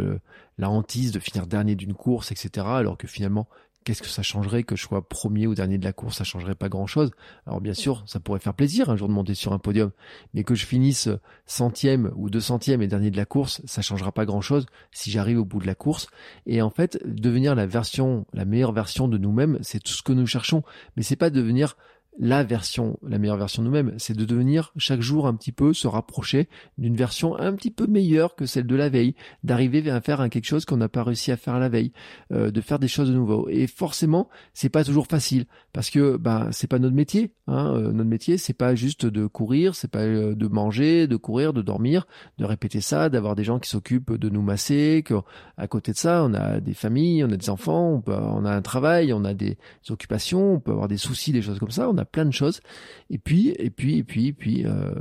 la 0.58 0.70
hantise 0.70 1.12
de 1.12 1.20
finir 1.20 1.48
dernier 1.48 1.76
d'une 1.76 1.94
course, 1.94 2.32
etc. 2.32 2.66
Alors 2.68 2.98
que 2.98 3.08
finalement, 3.08 3.48
qu'est-ce 3.84 4.02
que 4.02 4.10
ça 4.10 4.22
changerait 4.22 4.64
que 4.64 4.76
je 4.76 4.84
sois 4.84 5.08
premier 5.08 5.48
ou 5.48 5.56
dernier 5.56 5.78
de 5.78 5.86
la 5.86 5.94
course? 5.94 6.18
Ça 6.18 6.24
changerait 6.24 6.56
pas 6.56 6.70
grand-chose. 6.70 7.12
Alors 7.48 7.62
bien 7.62 7.74
sûr, 7.74 8.04
ça 8.06 8.20
pourrait 8.20 8.40
faire 8.40 8.54
plaisir 8.54 8.90
un 8.90 8.98
jour 8.98 9.08
de 9.08 9.14
monter 9.14 9.36
sur 9.36 9.54
un 9.54 9.60
podium, 9.60 9.92
mais 10.34 10.44
que 10.44 10.54
je 10.54 10.66
finisse 10.66 11.10
centième 11.46 12.12
ou 12.16 12.30
deux 12.30 12.42
centièmes 12.42 12.82
et 12.82 12.88
dernier 12.88 13.10
de 13.10 13.18
la 13.18 13.26
course, 13.26 13.62
ça 13.66 13.82
changera 13.82 14.12
pas 14.12 14.26
grand-chose 14.26 14.66
si 14.92 15.12
j'arrive 15.12 15.40
au 15.40 15.46
bout 15.46 15.60
de 15.60 15.68
la 15.68 15.76
course. 15.76 16.08
Et 16.46 16.62
en 16.62 16.70
fait, 16.70 17.00
devenir 17.06 17.56
la 17.56 17.66
version, 17.66 18.26
la 18.34 18.46
meilleure 18.46 18.74
version 18.74 19.08
de 19.08 19.18
nous-mêmes, 19.18 19.58
c'est 19.62 19.80
tout 19.80 19.94
ce 19.94 20.04
que 20.04 20.14
nous 20.14 20.28
cherchons. 20.28 20.62
Mais 20.96 21.04
c'est 21.04 21.16
pas 21.16 21.30
devenir 21.30 21.76
la 22.18 22.44
version, 22.44 22.98
la 23.08 23.18
meilleure 23.18 23.38
version 23.38 23.62
de 23.62 23.68
nous-mêmes, 23.68 23.94
c'est 23.98 24.16
de 24.16 24.26
devenir 24.26 24.74
chaque 24.78 25.02
jour 25.02 25.28
un 25.28 25.36
petit 25.36 25.52
peu 25.52 25.74
se 25.74 25.88
rapprocher 25.88 26.50
d'une 26.78 26.96
version 26.96 27.38
un 27.38 27.54
petit 27.54 27.72
peu 27.72 27.88
meilleure 27.88 28.36
que 28.36 28.46
celle 28.46 28.68
de 28.68 28.76
la 28.76 28.90
veille, 28.90 29.16
d'arriver 29.44 29.90
à 29.90 30.02
faire 30.02 30.30
quelque 30.30 30.46
chose 30.46 30.66
qu'on 30.66 30.78
n'a 30.78 30.90
pas 30.90 31.04
réussi 31.04 31.32
à 31.32 31.38
faire 31.38 31.60
la 31.60 31.70
veille, 31.70 31.94
euh, 32.34 32.52
de 32.52 32.62
faire 32.62 32.80
des 32.80 32.88
choses 32.88 33.10
de 33.10 33.14
nouveau. 33.14 33.48
Et 33.50 33.68
forcément, 33.68 34.28
c'est 34.54 34.70
pas 34.70 34.84
toujours 34.84 35.08
facile 35.08 35.46
parce 35.72 35.90
que 35.90 36.18
bah 36.18 36.50
c'est 36.52 36.68
pas 36.68 36.80
notre 36.80 36.96
métier. 36.96 37.34
Hein. 37.48 37.74
Euh, 37.76 37.92
notre 37.94 38.10
métier, 38.10 38.38
c'est 38.38 38.54
pas 38.54 38.76
juste 38.76 39.06
de 39.06 39.26
courir, 39.26 39.76
c'est 39.76 39.90
pas 39.90 40.00
euh, 40.00 40.36
de 40.36 40.48
manger, 40.48 41.08
de 41.08 41.16
courir, 41.16 41.54
de 41.54 41.62
dormir, 41.62 42.06
de 42.38 42.46
répéter 42.46 42.82
ça, 42.82 43.10
d'avoir 43.10 43.36
des 43.36 43.46
gens 43.46 43.60
qui 43.60 43.70
s'occupent 43.70 44.14
de 44.14 44.30
nous 44.30 44.42
masser. 44.42 45.04
Que 45.06 45.16
à 45.58 45.68
côté 45.68 45.94
de 45.94 45.98
ça, 45.98 46.24
on 46.26 46.34
a 46.34 46.60
des 46.60 46.74
familles, 46.74 47.24
on 47.24 47.32
a 47.32 47.38
des 47.38 47.50
enfants, 47.50 47.94
on, 47.94 48.02
peut, 48.02 48.14
on 48.14 48.44
a 48.44 48.52
un 48.52 48.62
travail, 48.62 49.14
on 49.14 49.24
a 49.24 49.34
des 49.34 49.58
occupations, 49.90 50.56
on 50.56 50.60
peut 50.60 50.72
avoir 50.72 50.90
des 50.90 50.98
soucis, 50.98 51.32
des 51.32 51.42
choses 51.42 51.60
comme 51.60 51.72
ça. 51.72 51.90
Plein 52.06 52.26
de 52.26 52.32
choses. 52.32 52.62
Et 53.10 53.18
puis, 53.18 53.50
et 53.58 53.70
puis, 53.70 53.98
et 53.98 54.04
puis, 54.04 54.28
et 54.28 54.34
puis, 54.34 54.66
euh, 54.66 54.94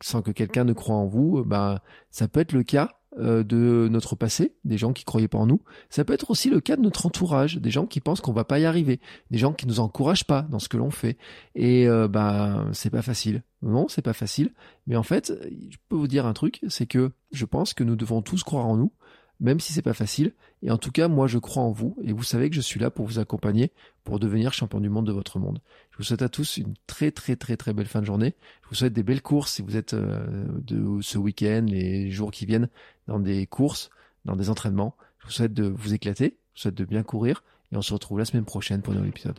sans 0.00 0.22
que 0.22 0.30
quelqu'un 0.30 0.64
ne 0.64 0.72
croit 0.72 0.96
en 0.96 1.06
vous, 1.06 1.44
bah, 1.44 1.82
ça 2.10 2.28
peut 2.28 2.40
être 2.40 2.52
le 2.52 2.62
cas 2.62 2.98
euh, 3.18 3.42
de 3.42 3.88
notre 3.90 4.16
passé, 4.16 4.54
des 4.64 4.76
gens 4.76 4.92
qui 4.92 5.04
croyaient 5.04 5.28
pas 5.28 5.38
en 5.38 5.46
nous. 5.46 5.62
Ça 5.88 6.04
peut 6.04 6.12
être 6.12 6.30
aussi 6.30 6.50
le 6.50 6.60
cas 6.60 6.76
de 6.76 6.82
notre 6.82 7.06
entourage, 7.06 7.56
des 7.56 7.70
gens 7.70 7.86
qui 7.86 8.00
pensent 8.00 8.20
qu'on 8.20 8.32
va 8.32 8.44
pas 8.44 8.58
y 8.58 8.66
arriver, 8.66 9.00
des 9.30 9.38
gens 9.38 9.54
qui 9.54 9.66
nous 9.66 9.80
encouragent 9.80 10.26
pas 10.26 10.42
dans 10.42 10.58
ce 10.58 10.68
que 10.68 10.76
l'on 10.76 10.90
fait. 10.90 11.16
Et 11.54 11.88
euh, 11.88 12.06
bah 12.06 12.66
c'est 12.72 12.90
pas 12.90 13.02
facile. 13.02 13.42
Non, 13.62 13.88
c'est 13.88 14.02
pas 14.02 14.12
facile. 14.12 14.52
Mais 14.86 14.94
en 14.94 15.02
fait, 15.02 15.32
je 15.50 15.76
peux 15.88 15.96
vous 15.96 16.06
dire 16.06 16.26
un 16.26 16.34
truc, 16.34 16.60
c'est 16.68 16.86
que 16.86 17.12
je 17.32 17.44
pense 17.44 17.74
que 17.74 17.82
nous 17.82 17.96
devons 17.96 18.22
tous 18.22 18.44
croire 18.44 18.66
en 18.66 18.76
nous 18.76 18.92
même 19.40 19.60
si 19.60 19.72
c'est 19.72 19.82
pas 19.82 19.94
facile. 19.94 20.32
Et 20.62 20.70
en 20.70 20.78
tout 20.78 20.90
cas, 20.90 21.08
moi, 21.08 21.26
je 21.26 21.38
crois 21.38 21.62
en 21.62 21.70
vous 21.70 21.96
et 22.02 22.12
vous 22.12 22.22
savez 22.22 22.50
que 22.50 22.56
je 22.56 22.60
suis 22.60 22.80
là 22.80 22.90
pour 22.90 23.06
vous 23.06 23.18
accompagner 23.18 23.72
pour 24.04 24.18
devenir 24.18 24.52
champion 24.52 24.80
du 24.80 24.88
monde 24.88 25.06
de 25.06 25.12
votre 25.12 25.38
monde. 25.38 25.60
Je 25.92 25.98
vous 25.98 26.04
souhaite 26.04 26.22
à 26.22 26.28
tous 26.28 26.56
une 26.56 26.74
très 26.86 27.10
très 27.10 27.36
très 27.36 27.56
très 27.56 27.72
belle 27.72 27.86
fin 27.86 28.00
de 28.00 28.06
journée. 28.06 28.34
Je 28.64 28.68
vous 28.70 28.74
souhaite 28.74 28.92
des 28.92 29.02
belles 29.02 29.22
courses 29.22 29.52
si 29.52 29.62
vous 29.62 29.76
êtes 29.76 29.94
euh, 29.94 30.46
de 30.48 31.00
ce 31.00 31.18
week-end, 31.18 31.66
les 31.68 32.10
jours 32.10 32.30
qui 32.30 32.46
viennent, 32.46 32.68
dans 33.06 33.20
des 33.20 33.46
courses, 33.46 33.90
dans 34.24 34.36
des 34.36 34.50
entraînements. 34.50 34.96
Je 35.20 35.26
vous 35.26 35.32
souhaite 35.32 35.54
de 35.54 35.64
vous 35.64 35.94
éclater, 35.94 36.38
je 36.54 36.60
vous 36.60 36.62
souhaite 36.62 36.74
de 36.74 36.84
bien 36.84 37.02
courir 37.02 37.44
et 37.72 37.76
on 37.76 37.82
se 37.82 37.92
retrouve 37.92 38.18
la 38.18 38.24
semaine 38.24 38.44
prochaine 38.44 38.82
pour 38.82 38.92
un 38.92 38.96
nouvel 38.96 39.10
épisode. 39.10 39.38